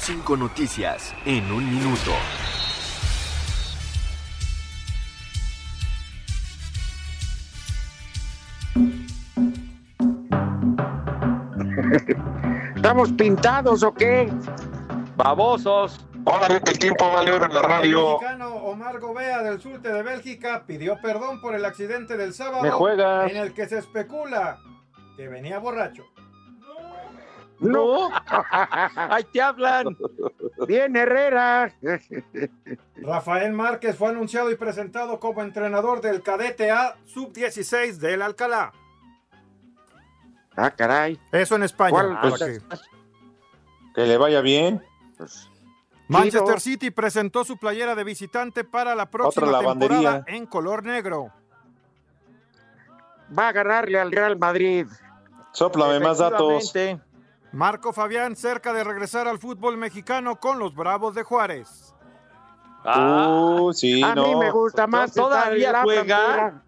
Cinco 0.02 0.36
noticias 0.36 1.14
en 1.28 1.52
un 1.52 1.70
minuto. 1.70 2.14
¿Estamos 12.76 13.12
pintados 13.14 13.84
o 13.84 13.94
qué? 13.94 14.32
Babosos. 15.16 16.06
Hola, 16.26 16.48
el 16.48 16.80
tiempo 16.80 17.12
vale 17.12 17.36
en 17.36 17.54
la 17.54 17.62
radio. 17.62 18.00
El 18.00 18.14
mexicano 18.14 18.56
Omar 18.56 19.00
Gobea 19.00 19.42
del 19.42 19.60
surte 19.60 19.92
de 19.92 20.04
Bélgica 20.04 20.64
pidió 20.66 21.00
perdón 21.02 21.42
por 21.42 21.56
el 21.56 21.66
accidente 21.66 22.18
del 22.18 22.34
sábado 22.34 22.62
Me 22.62 23.32
en 23.32 23.38
el 23.38 23.54
que 23.54 23.68
se 23.68 23.80
especula 23.80 24.60
que 25.16 25.28
venía 25.28 25.60
borracho. 25.60 26.06
No. 27.60 28.10
Ahí 28.96 29.24
te 29.34 29.42
hablan. 29.42 29.98
Bien, 30.68 30.96
Herrera. 30.96 31.74
Rafael 32.96 33.52
Márquez 33.52 33.98
fue 33.98 34.10
anunciado 34.10 34.52
y 34.52 34.56
presentado 34.56 35.20
como 35.20 35.42
entrenador 35.42 36.02
del 36.02 36.22
cadete 36.22 36.72
A 36.72 36.96
sub-16 37.06 37.98
del 37.98 38.22
Alcalá. 38.22 38.72
Ah, 40.62 40.72
caray. 40.72 41.20
Eso 41.32 41.56
en 41.56 41.64
España. 41.64 41.92
¿Cuál? 41.92 42.08
para 42.20 42.30
Pues, 42.30 42.44
que- 42.44 42.62
Que 43.96 44.06
le 44.06 44.18
vaya 44.18 44.42
bien. 44.42 44.84
Manchester 46.08 46.44
Chido. 46.46 46.60
City 46.60 46.92
presentó 46.92 47.44
su 47.44 47.58
playera 47.58 47.96
de 47.96 48.04
visitante 48.04 48.64
para 48.64 48.96
la 48.96 49.10
próxima 49.10 49.48
Otra 49.48 49.62
lavandería. 49.62 49.98
temporada 49.98 50.24
en 50.28 50.46
color 50.48 50.84
negro. 50.84 51.32
Va 53.38 53.50
a 53.50 53.52
ganarle 53.52 54.00
al 54.00 54.12
Real 54.12 54.38
Madrid. 54.38 54.88
Sóplame 55.52 56.00
más 56.00 56.18
datos. 56.18 56.74
Marco 57.52 57.94
Fabián 57.94 58.36
cerca 58.36 58.74
de 58.74 58.84
regresar 58.84 59.28
al 59.28 59.40
fútbol 59.40 59.78
mexicano 59.78 60.40
con 60.40 60.60
los 60.60 60.74
Bravos 60.76 61.16
de 61.16 61.24
Juárez. 61.24 61.94
Ah, 62.86 63.28
Uh, 63.60 63.74
sí, 63.74 64.02
a 64.02 64.16
no. 64.16 64.24
mí 64.28 64.36
me 64.36 64.52
gusta 64.52 64.88
más. 64.88 65.16
¿No 65.16 65.24
estar 65.28 65.42
todavía 65.44 65.82
juega? 65.84 66.64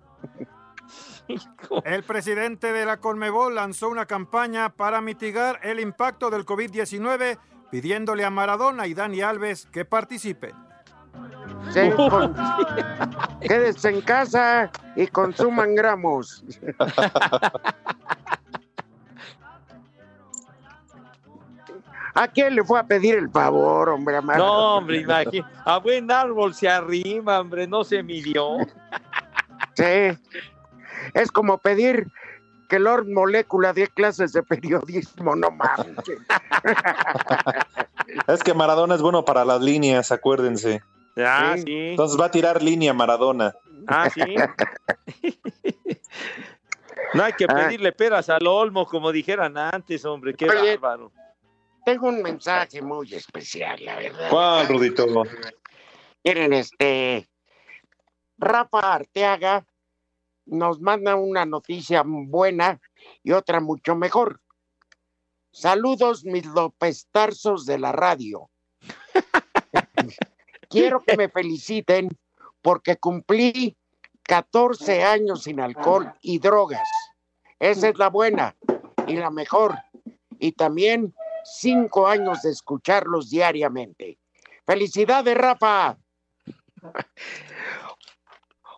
El 1.86 2.04
presidente 2.04 2.72
de 2.74 2.86
la 2.86 2.98
Conmebol 2.98 3.56
lanzó 3.56 3.90
una 3.90 4.06
campaña 4.06 4.70
para 4.70 5.02
mitigar 5.02 5.60
el 5.64 5.80
impacto 5.80 6.30
del 6.30 6.46
COVID-19, 6.46 7.38
pidiéndole 7.70 8.26
a 8.26 8.30
Maradona 8.30 8.88
y 8.88 8.94
Dani 8.94 9.22
Alves 9.22 9.68
que 9.72 9.86
participen. 9.86 10.52
Sí, 11.72 11.92
con- 12.10 12.34
Quédense 13.42 13.90
en 13.90 14.02
casa 14.02 14.72
y 14.96 15.08
consuman 15.08 15.76
gramos. 15.76 16.44
¿A 22.14 22.28
quién 22.28 22.56
le 22.56 22.64
fue 22.64 22.80
a 22.80 22.84
pedir 22.84 23.16
el 23.16 23.30
favor, 23.30 23.90
hombre? 23.90 24.22
No, 24.22 24.76
hombre, 24.78 24.98
imagínate. 25.02 25.44
A 25.66 25.78
buen 25.78 26.12
árbol 26.12 26.54
se 26.54 26.68
arrima, 26.68 27.40
hombre, 27.40 27.66
no 27.68 27.84
se 27.86 28.04
midió. 28.04 28.58
Sí. 29.76 30.18
Es 31.14 31.32
como 31.32 31.58
pedir 31.58 32.08
que 32.70 32.80
Lord 32.80 33.08
Molécula 33.08 33.74
dé 33.74 33.88
clases 33.88 34.32
de 34.34 34.44
periodismo, 34.44 35.36
no 35.36 35.52
mames. 35.52 35.98
Es 38.28 38.44
que 38.44 38.54
Maradona 38.54 38.96
es 38.96 39.02
bueno 39.02 39.26
para 39.26 39.44
las 39.46 39.62
líneas, 39.62 40.12
acuérdense. 40.12 40.82
Ah, 41.18 41.54
Sí. 41.58 41.64
sí. 41.64 41.78
Entonces 41.92 42.20
va 42.20 42.26
a 42.26 42.32
tirar 42.32 42.62
línea 42.64 42.94
Maradona. 42.94 43.54
Ah, 43.88 44.10
sí. 44.10 44.22
No 47.14 47.24
hay 47.24 47.34
que 47.34 47.46
Ah. 47.50 47.56
pedirle 47.56 47.92
peras 47.92 48.30
al 48.30 48.48
olmo, 48.48 48.86
como 48.86 49.12
dijeran 49.12 49.58
antes, 49.58 50.06
hombre, 50.06 50.34
qué 50.34 50.50
Oye. 50.50 50.78
bárbaro. 50.78 51.12
Tengo 51.84 52.08
un 52.08 52.22
mensaje 52.22 52.82
muy 52.82 53.14
especial, 53.14 53.84
la 53.84 53.96
verdad. 53.98 54.30
¿Cuál, 54.30 54.68
Rudito? 54.68 55.06
Miren, 56.24 56.54
este. 56.54 57.28
Rafa 58.38 58.94
Arteaga 58.94 59.66
nos 60.52 60.82
manda 60.82 61.16
una 61.16 61.46
noticia 61.46 62.04
buena 62.06 62.80
y 63.24 63.32
otra 63.32 63.62
mucho 63.62 63.96
mejor. 63.96 64.42
Saludos, 65.52 66.26
mis 66.26 66.46
López 66.46 67.08
Tarzos 67.12 67.66
de 67.66 67.80
la 67.80 67.92
radio. 67.92 68.50
Quiero 70.70 71.02
que 71.02 71.18
me 71.18 71.30
feliciten 71.30 72.10
porque 72.62 72.98
cumplí 72.98 73.78
14 74.24 75.04
años 75.04 75.44
sin 75.44 75.60
alcohol 75.60 76.14
y 76.22 76.40
drogas. 76.40 76.88
Esa 77.60 77.90
es 77.90 77.98
la 77.98 78.10
buena 78.10 78.56
y 79.08 79.16
la 79.16 79.30
mejor. 79.30 79.78
Y 80.38 80.52
también 80.52 81.14
cinco 81.44 82.08
años 82.08 82.42
de 82.42 82.52
escucharlos 82.52 83.30
diariamente. 83.30 84.18
Felicidades, 84.66 85.38
Rafa. 85.38 85.98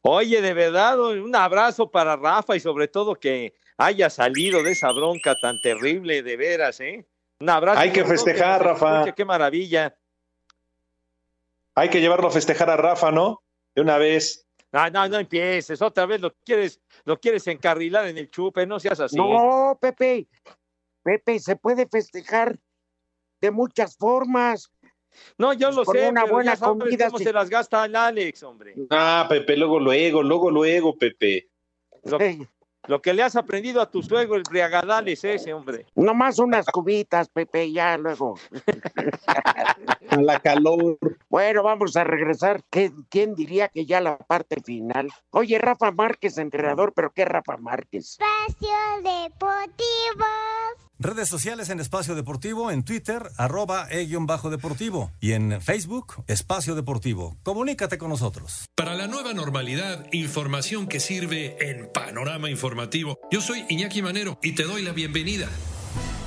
Oye, 0.05 0.41
de 0.41 0.53
verdad, 0.53 0.99
un 0.99 1.33
abrazo 1.33 1.89
para 1.89 2.17
Rafa 2.17 2.57
y 2.57 2.59
sobre 2.59 2.89
todo 2.89 3.15
que 3.15 3.53
haya 3.77 4.09
salido 4.09 4.61
de 4.61 4.73
esa 4.73 4.91
bronca 4.91 5.33
tan 5.41 5.61
terrible, 5.61 6.21
de 6.21 6.35
veras, 6.35 6.81
¿eh? 6.81 7.07
Un 7.39 7.49
abrazo. 7.49 7.79
Hay 7.79 7.93
que 7.93 8.03
festejar, 8.03 8.61
Rafa. 8.61 8.95
escuche, 8.99 9.15
Qué 9.15 9.23
maravilla. 9.23 9.97
Hay 11.73 11.89
que 11.89 12.01
llevarlo 12.01 12.27
a 12.27 12.31
festejar 12.31 12.69
a 12.69 12.75
Rafa, 12.75 13.11
¿no? 13.11 13.43
De 13.73 13.81
una 13.81 13.97
vez. 13.97 14.45
No, 14.73 14.89
no, 14.89 15.07
no 15.07 15.19
empieces, 15.19 15.81
otra 15.81 16.05
vez 16.05 16.19
lo 16.19 16.33
quieres, 16.43 16.81
lo 17.05 17.17
quieres 17.17 17.47
encarrilar 17.47 18.05
en 18.07 18.17
el 18.17 18.29
chupe, 18.29 18.65
no 18.65 18.81
seas 18.81 18.99
así. 18.99 19.15
No, 19.15 19.77
Pepe. 19.79 20.27
Pepe, 21.01 21.39
se 21.39 21.55
puede 21.55 21.87
festejar 21.87 22.59
de 23.39 23.51
muchas 23.51 23.95
formas. 23.95 24.69
No, 25.37 25.53
yo 25.53 25.71
lo 25.71 25.83
Con 25.85 25.95
sé, 25.95 26.09
una 26.09 26.21
pero 26.23 26.33
buena 26.33 26.51
ya 26.53 26.57
sabes 26.57 26.79
comida, 26.83 27.05
cómo 27.07 27.17
sí. 27.17 27.23
se 27.25 27.33
las 27.33 27.49
gasta 27.49 27.85
el 27.85 27.95
Alex, 27.95 28.43
hombre. 28.43 28.75
Ah, 28.89 29.25
Pepe, 29.29 29.57
luego, 29.57 29.79
luego, 29.79 30.23
luego, 30.23 30.51
luego, 30.51 30.95
Pepe. 30.97 31.49
Lo, 32.03 32.17
lo 32.87 33.01
que 33.01 33.13
le 33.13 33.23
has 33.23 33.35
aprendido 33.37 33.79
a 33.81 33.89
tu 33.89 34.03
suegro, 34.03 34.35
el 34.35 34.43
briagadal 34.49 35.07
es 35.07 35.23
ese, 35.23 35.53
hombre. 35.53 35.85
Nomás 35.95 36.37
unas 36.39 36.65
cubitas, 36.65 37.29
Pepe, 37.29 37.71
ya 37.71 37.97
luego. 37.97 38.35
A 40.09 40.21
la 40.21 40.39
calor. 40.41 40.97
Bueno, 41.29 41.63
vamos 41.63 41.95
a 41.95 42.03
regresar. 42.03 42.61
¿Qué- 42.69 42.91
¿Quién 43.09 43.35
diría 43.35 43.69
que 43.69 43.85
ya 43.85 44.01
la 44.01 44.17
parte 44.17 44.57
final? 44.61 45.07
Oye, 45.31 45.57
Rafa 45.59 45.91
Márquez, 45.91 46.37
entrenador, 46.37 46.93
pero 46.93 47.11
¿qué 47.13 47.23
Rafa 47.25 47.55
Márquez? 47.57 48.17
Espacio 48.19 48.69
Deportivo. 48.97 50.25
Redes 50.99 51.27
sociales 51.27 51.69
en 51.69 51.79
Espacio 51.79 52.15
Deportivo, 52.15 52.71
en 52.71 52.83
Twitter, 52.83 53.31
arroba 53.37 53.87
e-bajo 53.89 54.49
deportivo 54.49 55.11
y 55.19 55.31
en 55.31 55.59
Facebook, 55.61 56.23
Espacio 56.27 56.75
Deportivo. 56.75 57.35
Comunícate 57.43 57.97
con 57.97 58.09
nosotros. 58.09 58.69
Para 58.75 58.93
la 58.93 59.07
nueva 59.07 59.33
normalidad, 59.33 60.05
información 60.11 60.87
que 60.87 60.99
sirve 60.99 61.57
en 61.69 61.89
Panorama 61.91 62.49
Informativo. 62.49 63.19
Yo 63.31 63.41
soy 63.41 63.65
Iñaki 63.69 64.01
Manero 64.01 64.37
y 64.41 64.53
te 64.53 64.63
doy 64.63 64.83
la 64.83 64.91
bienvenida. 64.91 65.49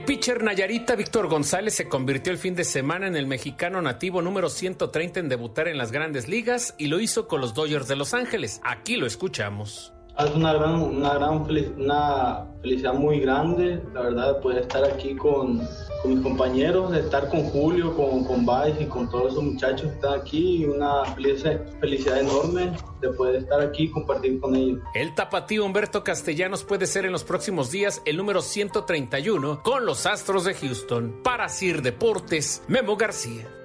El 0.03 0.07
pitcher 0.07 0.43
Nayarita 0.43 0.97
Víctor 0.97 1.29
González 1.29 1.75
se 1.75 1.89
convirtió 1.89 2.33
el 2.33 2.39
fin 2.41 2.57
de 2.57 2.65
semana 2.65 3.07
en 3.07 3.15
el 3.15 3.29
mexicano 3.29 3.81
nativo 3.81 4.21
número 4.21 4.49
130 4.49 5.21
en 5.21 5.29
debutar 5.29 5.69
en 5.69 5.79
las 5.79 5.93
grandes 5.93 6.27
ligas 6.27 6.75
y 6.77 6.89
lo 6.89 6.99
hizo 6.99 7.29
con 7.29 7.41
los 7.41 7.55
Dodgers 7.55 7.87
de 7.87 7.95
Los 7.95 8.13
Ángeles. 8.13 8.61
Aquí 8.65 8.97
lo 8.97 9.07
escuchamos. 9.07 9.93
Es 10.19 10.35
una 10.35 10.55
gran, 10.55 10.83
una 10.83 11.15
gran 11.15 11.47
una 11.79 12.47
felicidad 12.63 12.95
muy 12.95 13.21
grande, 13.21 13.81
la 13.95 14.03
verdad, 14.03 14.35
de 14.35 14.41
poder 14.41 14.63
estar 14.63 14.85
aquí 14.85 15.15
con, 15.15 15.61
con 16.03 16.15
mis 16.15 16.21
compañeros, 16.21 16.91
de 16.91 16.99
estar 16.99 17.29
con 17.29 17.45
Julio, 17.51 17.95
con, 17.95 18.25
con 18.25 18.41
Vice 18.45 18.83
y 18.83 18.87
con 18.87 19.09
todos 19.09 19.31
esos 19.31 19.45
muchachos 19.45 19.83
que 19.83 19.95
están 19.95 20.19
aquí. 20.19 20.65
Una 20.65 21.05
felicidad 21.15 22.19
enorme 22.19 22.73
de 23.03 23.13
poder 23.13 23.37
estar 23.37 23.61
aquí 23.61 23.85
y 23.85 23.91
compartir 23.91 24.41
con 24.41 24.55
ellos. 24.55 24.81
El 24.95 25.15
tapatío 25.15 25.65
Humberto 25.65 26.03
Castellanos 26.03 26.65
puede 26.65 26.87
ser 26.87 27.05
en 27.05 27.13
los 27.13 27.25
próximos 27.25 27.71
días 27.71 28.01
el 28.05 28.17
número 28.17 28.41
131 28.41 29.63
con 29.63 29.85
los 29.85 30.07
Astros 30.07 30.45
de 30.45 30.55
Houston. 30.55 31.21
Para 31.23 31.49
Sir 31.49 31.83
Deportes, 31.83 32.63
Memo 32.69 32.97
García. 32.97 33.62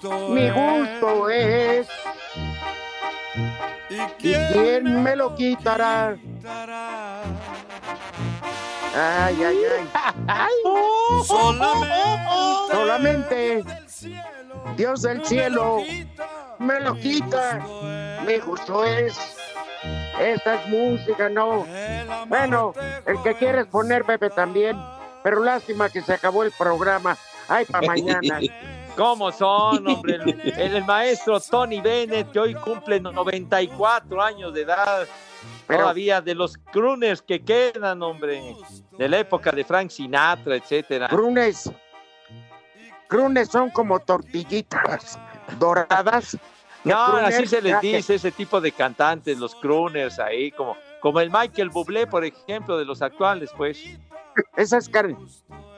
Gusto. 0.00 0.28
Mi 0.28 0.50
gusto 0.50 1.30
es. 1.30 1.88
¿Y 3.88 3.94
¿Y 3.94 3.98
quién 4.18 4.52
quién 4.52 5.02
me 5.02 5.16
lo 5.16 5.34
quitará? 5.34 6.16
Ay, 8.94 9.42
ay, 9.44 9.58
ay. 10.28 10.50
Solamente. 11.26 11.94
Solamente 12.70 13.64
Dios 14.76 15.02
del 15.02 15.24
cielo 15.24 15.82
me 16.58 16.80
lo 16.80 16.94
quita. 16.94 17.60
Mi 18.26 18.38
gusto 18.38 18.84
es. 18.84 19.18
Esta 20.18 20.56
es 20.56 20.68
música, 20.68 21.28
no. 21.28 21.66
Bueno, 22.26 22.74
el 23.06 23.22
que 23.22 23.34
quieres 23.34 23.66
poner, 23.66 24.04
Pepe, 24.04 24.28
también. 24.30 24.76
Pero 25.22 25.42
lástima 25.42 25.88
que 25.88 26.02
se 26.02 26.14
acabó 26.14 26.42
el 26.42 26.52
programa. 26.52 27.16
Ay, 27.48 27.64
para 27.64 27.86
mañana. 27.86 28.40
¿Cómo 29.00 29.32
son, 29.32 29.86
hombre? 29.88 30.16
El, 30.56 30.76
el 30.76 30.84
maestro 30.84 31.40
Tony 31.40 31.80
Bennett, 31.80 32.30
que 32.32 32.38
hoy 32.38 32.54
cumple 32.54 33.00
94 33.00 34.22
años 34.22 34.52
de 34.52 34.60
edad. 34.62 35.06
Pero- 35.66 35.80
Todavía 35.80 36.20
de 36.20 36.34
los 36.34 36.58
crooners 36.70 37.22
que 37.22 37.42
quedan, 37.42 38.02
hombre. 38.02 38.54
De 38.98 39.08
la 39.08 39.20
época 39.20 39.52
de 39.52 39.64
Frank 39.64 39.88
Sinatra, 39.88 40.56
etcétera. 40.56 41.08
Crunes. 41.08 41.70
Crunes 43.08 43.48
son 43.48 43.70
como 43.70 43.98
tortillitas 44.00 45.18
doradas. 45.58 46.36
No, 46.84 46.94
así 47.16 47.46
se 47.46 47.62
les 47.62 47.72
dice 47.80 48.14
ese 48.16 48.30
tipo 48.32 48.60
de 48.60 48.70
cantantes, 48.72 49.38
los 49.38 49.54
crooners 49.54 50.18
ahí, 50.18 50.50
como, 50.52 50.76
como 51.00 51.20
el 51.20 51.30
Michael 51.30 51.70
Bublé, 51.70 52.06
por 52.06 52.22
ejemplo, 52.24 52.76
de 52.76 52.84
los 52.84 53.00
actuales, 53.00 53.50
pues. 53.56 53.82
Esa 54.56 54.76
es, 54.76 54.88
can- 54.90 55.16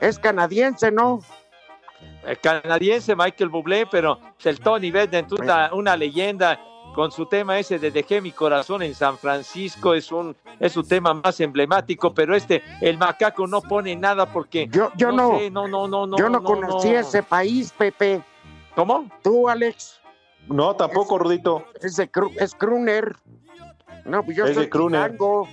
es 0.01 0.19
canadiense, 0.19 0.91
¿no? 0.91 1.21
El 2.27 2.39
canadiense 2.39 3.17
Michael 3.17 3.51
Bublé, 3.51 3.87
pero 3.87 4.19
el 4.45 4.61
Tony 4.61 4.91
Bennett, 4.91 5.33
una, 5.33 5.73
una 5.75 5.97
leyenda 5.97 6.61
con 6.95 7.11
su 7.11 7.27
tema 7.27 7.59
ese 7.59 7.79
de 7.79 7.91
Dejé 7.91 8.21
mi 8.21 8.33
corazón 8.33 8.83
en 8.83 8.95
San 8.95 9.17
Francisco, 9.19 9.95
es 9.95 10.13
un 10.13 10.37
es 10.61 10.73
su 10.73 10.85
tema 10.85 11.15
más 11.15 11.41
emblemático, 11.41 12.13
pero 12.15 12.37
este, 12.37 12.63
el 12.81 12.99
macaco 12.99 13.47
no 13.47 13.61
pone 13.63 13.97
nada 13.97 14.27
porque 14.27 14.69
Yo, 14.71 14.93
yo 14.97 15.11
no, 15.11 15.39
sé, 15.39 15.51
no, 15.51 15.67
no, 15.67 15.89
no, 15.89 16.07
no, 16.07 16.17
yo 16.19 16.29
no, 16.29 16.45
conocí 16.45 16.91
no. 16.93 16.99
ese 16.99 17.23
país, 17.23 17.73
Pepe. 17.77 18.23
¿Cómo? 18.77 19.09
Tú, 19.23 19.49
Alex, 19.49 20.01
No, 20.49 20.77
tampoco, 20.77 21.19
Rudito. 21.19 21.65
es, 21.81 21.97
de 21.97 22.11
cru- 22.13 22.35
es 22.39 22.55
crooner. 22.55 23.17
No, 24.05 24.23
pues 24.25 24.37
yo 24.37 24.45
Es 24.47 24.55
soy 24.55 24.67
de 24.67 24.71
chilango. 24.71 25.49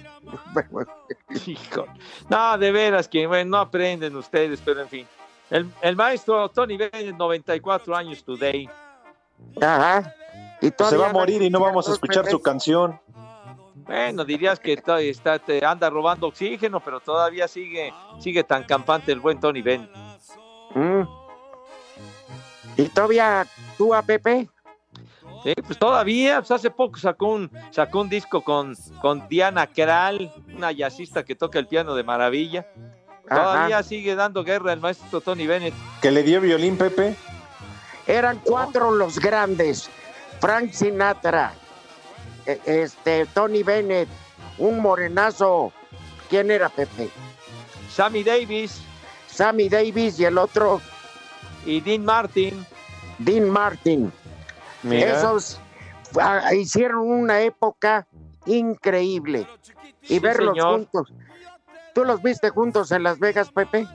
Hijo. 1.48 1.86
No, 2.30 2.58
de 2.58 2.72
veras 2.72 3.08
que 3.08 3.26
bueno, 3.28 3.52
no 3.52 3.58
aprenden 3.58 4.16
ustedes, 4.16 4.62
pero 4.64 4.82
en 4.82 4.88
fin. 4.90 5.08
El, 5.50 5.72
el 5.82 5.95
maestro 5.95 6.50
Tony 6.50 6.78
Bennett, 6.78 7.16
94 7.16 7.95
años 7.95 8.24
today. 8.24 8.70
Ajá. 9.62 10.14
Y 10.62 10.72
Se 10.84 10.97
va 10.97 11.10
a 11.10 11.14
morir 11.14 11.41
y 11.41 11.50
no 11.50 11.60
vamos 11.60 11.88
a 11.88 11.93
escuchar 11.93 12.28
su 12.28 12.41
canción. 12.41 13.00
Bueno, 13.76 14.24
dirías 14.24 14.60
que 14.60 14.74
está, 14.74 15.39
te 15.39 15.66
anda 15.66 15.89
robando 15.89 16.28
oxígeno, 16.28 16.80
pero 16.80 17.00
todavía 17.00 17.47
sigue, 17.47 17.93
sigue 18.20 18.43
tan 18.43 18.64
campante 18.64 19.12
el 19.12 19.20
buen 19.20 19.39
Tony 19.39 19.62
Bennett. 19.62 19.89
Mm. 20.76 21.02
¿Y 22.78 22.84
todavía 22.89 23.47
tú 23.78 23.93
a 23.95 24.02
Pepe? 24.02 24.47
Sí, 25.43 25.54
pues 25.66 25.80
todavía, 25.80 26.39
pues 26.39 26.52
hace 26.52 26.70
poco 26.70 27.00
sacó 27.00 27.28
un, 27.28 27.50
sacó 27.72 28.02
un 28.02 28.10
disco 28.10 28.41
con, 28.41 28.76
con 29.02 29.28
Diana 29.30 29.68
Kral, 29.68 30.32
una 30.56 30.72
jazzista 30.72 31.24
que 31.24 31.36
toca 31.36 31.58
el 31.58 31.68
piano 31.68 31.95
de 31.95 32.04
maravilla. 32.04 32.68
Todavía 33.30 33.78
Ajá. 33.80 33.84
sigue 33.88 34.16
dando 34.16 34.44
guerra 34.44 34.74
el 34.74 34.80
maestro 34.80 35.22
Tony 35.22 35.46
Bennett. 35.48 35.74
Que 36.02 36.12
le 36.12 36.24
dio 36.24 36.42
violín, 36.42 36.78
Pepe. 36.78 37.16
Eran 38.08 38.40
cuatro 38.44 38.92
los 38.92 39.20
grandes. 39.20 39.90
Frank 40.40 40.72
Sinatra, 40.72 41.54
e- 42.46 42.60
este, 42.66 43.26
Tony 43.28 43.62
Bennett, 43.64 44.08
un 44.58 44.80
morenazo. 44.82 45.72
¿Quién 46.30 46.50
era 46.50 46.70
Pepe? 46.70 47.10
Sammy 47.92 48.24
Davis 48.24 48.82
Sammy 49.28 49.70
Davis 49.70 50.20
y 50.20 50.26
el 50.26 50.38
otro, 50.38 50.82
y 51.66 51.80
Dean 51.82 52.04
Martin. 52.04 52.66
Dean 53.20 53.50
Martin. 53.50 54.12
Mira. 54.84 55.18
Esos 55.18 55.60
ah, 56.20 56.54
hicieron 56.54 57.10
una 57.10 57.42
época 57.42 58.08
increíble. 58.46 59.48
Y 60.04 60.08
Sí, 60.08 60.20
verlos 60.20 60.54
señor. 60.56 60.72
juntos. 60.74 61.14
¿Tú 62.00 62.06
los 62.06 62.22
viste 62.22 62.50
juntos 62.50 62.93
en 62.93 63.04
Las 63.04 63.20
Vegas, 63.20 63.52
Pepe? 63.52 63.86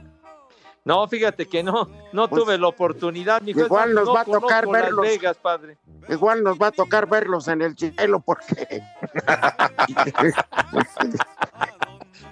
No, 0.84 1.08
fíjate 1.08 1.48
que 1.48 1.62
no, 1.62 1.88
no 2.12 2.28
Pues, 2.28 2.42
tuve 2.44 2.58
la 2.58 2.68
oportunidad. 2.68 3.40
Mi 3.40 3.54
juez, 3.54 3.64
igual 3.64 3.94
nos 3.94 4.04
no 4.04 4.12
va 4.12 4.20
a 4.20 4.24
tocar 4.26 4.64
conozco 4.64 4.72
Las 4.74 4.82
verlos. 4.82 5.06
Vegas, 5.06 5.36
padre. 5.38 5.78
Igual 6.10 6.44
nos 6.44 6.58
va 6.58 6.66
a 6.66 6.70
tocar 6.72 7.06
verlos 7.08 7.48
en 7.48 7.62
el 7.62 7.74
cielo 7.78 8.20
porque... 8.20 8.82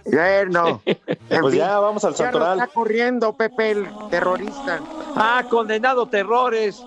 bueno. 0.04 0.82
en 0.84 1.40
Pues 1.40 1.52
fin, 1.52 1.60
ya, 1.60 1.78
vamos 1.78 2.04
al 2.04 2.12
ya 2.12 2.26
lo 2.26 2.32
Santoral. 2.32 2.60
está 2.60 2.66
corriendo 2.74 3.32
Pepe 3.32 3.70
el 3.70 3.88
terrorista. 4.10 4.78
Ah, 5.16 5.42
condenado 5.48 6.04
terrores. 6.04 6.84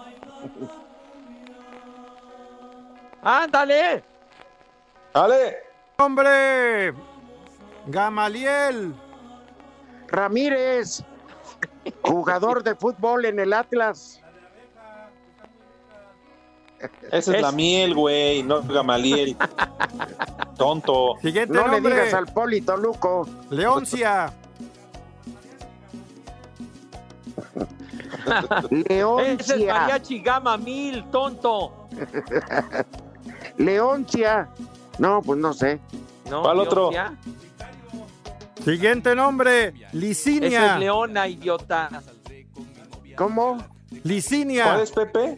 Ándale. 3.24 4.04
¡Ale! 5.12 5.58
¡Hombre! 5.98 7.15
Gamaliel. 7.88 8.94
Ramírez, 10.08 11.04
jugador 12.04 12.64
de 12.64 12.76
fútbol 12.76 13.26
en 13.26 13.40
el 13.40 13.54
Atlas. 13.54 14.22
Esa 17.12 17.18
es, 17.18 17.28
Es- 17.30 17.42
la 17.42 17.52
miel, 17.52 17.96
güey, 17.96 18.44
no 18.44 18.62
Gamaliel. 18.62 19.36
Tonto. 20.58 21.16
Siguiente 21.22 21.54
No 21.54 21.68
le 21.68 21.82
digas 21.82 22.14
al 22.14 22.28
Polito 22.28 22.78
Luco. 22.78 23.28
Leoncia. 23.50 24.32
Ese 28.26 28.72
es 28.72 28.88
Leoncia. 28.90 29.74
mariachi 29.74 30.20
gama 30.20 30.58
mil, 30.58 31.04
tonto. 31.12 31.88
Leoncia. 33.58 34.50
No, 34.98 35.22
pues 35.22 35.40
no 35.40 35.54
sé. 35.54 35.80
No, 36.30 36.42
¿Cuál 36.44 36.60
otro? 36.60 36.92
Leoncia. 36.92 37.18
Siguiente 38.66 39.16
nombre. 39.16 39.68
Ese 39.68 39.86
es 39.86 39.94
Licinia. 39.94 40.80
Leona, 40.80 41.28
idiota. 41.28 42.02
¿Cómo? 43.16 43.64
Licinia. 44.04 44.64
¿Cuál 44.66 44.82
es 44.82 44.92
Pepe? 44.92 45.38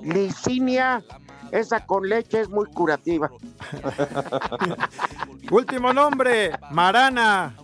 Licinia. 0.00 1.02
Esa 1.50 1.84
con 1.84 2.08
leche 2.08 2.42
es 2.42 2.48
muy 2.48 2.66
curativa. 2.66 3.28
Último 5.50 5.92
nombre. 5.92 6.52
Marana. 6.70 7.56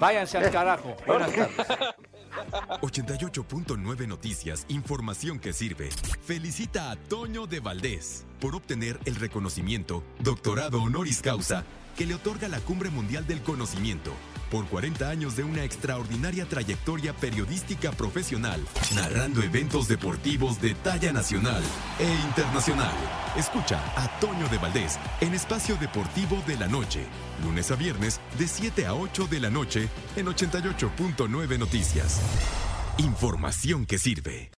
Váyanse 0.00 0.38
al 0.38 0.50
carajo. 0.50 0.96
Buenas 1.06 1.32
tardes. 1.32 1.56
88.9 2.82 4.06
Noticias, 4.06 4.64
información 4.68 5.38
que 5.38 5.52
sirve. 5.52 5.90
Felicita 6.24 6.90
a 6.90 6.96
Toño 6.96 7.46
de 7.46 7.60
Valdés 7.60 8.26
por 8.40 8.54
obtener 8.54 8.98
el 9.06 9.16
reconocimiento 9.16 10.02
Doctorado 10.20 10.82
Honoris 10.82 11.20
Causa 11.20 11.64
que 11.98 12.06
le 12.06 12.14
otorga 12.14 12.46
la 12.46 12.60
Cumbre 12.60 12.90
Mundial 12.90 13.26
del 13.26 13.42
Conocimiento 13.42 14.12
por 14.52 14.66
40 14.66 15.10
años 15.10 15.34
de 15.34 15.42
una 15.42 15.64
extraordinaria 15.64 16.46
trayectoria 16.46 17.12
periodística 17.12 17.90
profesional, 17.90 18.64
narrando 18.94 19.42
eventos 19.42 19.88
deportivos 19.88 20.60
de 20.60 20.74
talla 20.74 21.12
nacional 21.12 21.60
e 21.98 22.08
internacional. 22.28 22.94
Escucha 23.36 23.82
a 23.96 24.08
Toño 24.20 24.48
de 24.48 24.58
Valdés 24.58 24.96
en 25.20 25.34
Espacio 25.34 25.76
Deportivo 25.76 26.40
de 26.46 26.56
la 26.56 26.68
Noche, 26.68 27.04
lunes 27.44 27.70
a 27.72 27.74
viernes 27.74 28.20
de 28.38 28.46
7 28.46 28.86
a 28.86 28.94
8 28.94 29.26
de 29.26 29.40
la 29.40 29.50
noche 29.50 29.88
en 30.14 30.26
88.9 30.26 31.58
Noticias. 31.58 32.20
Información 32.98 33.86
que 33.86 33.98
sirve. 33.98 34.52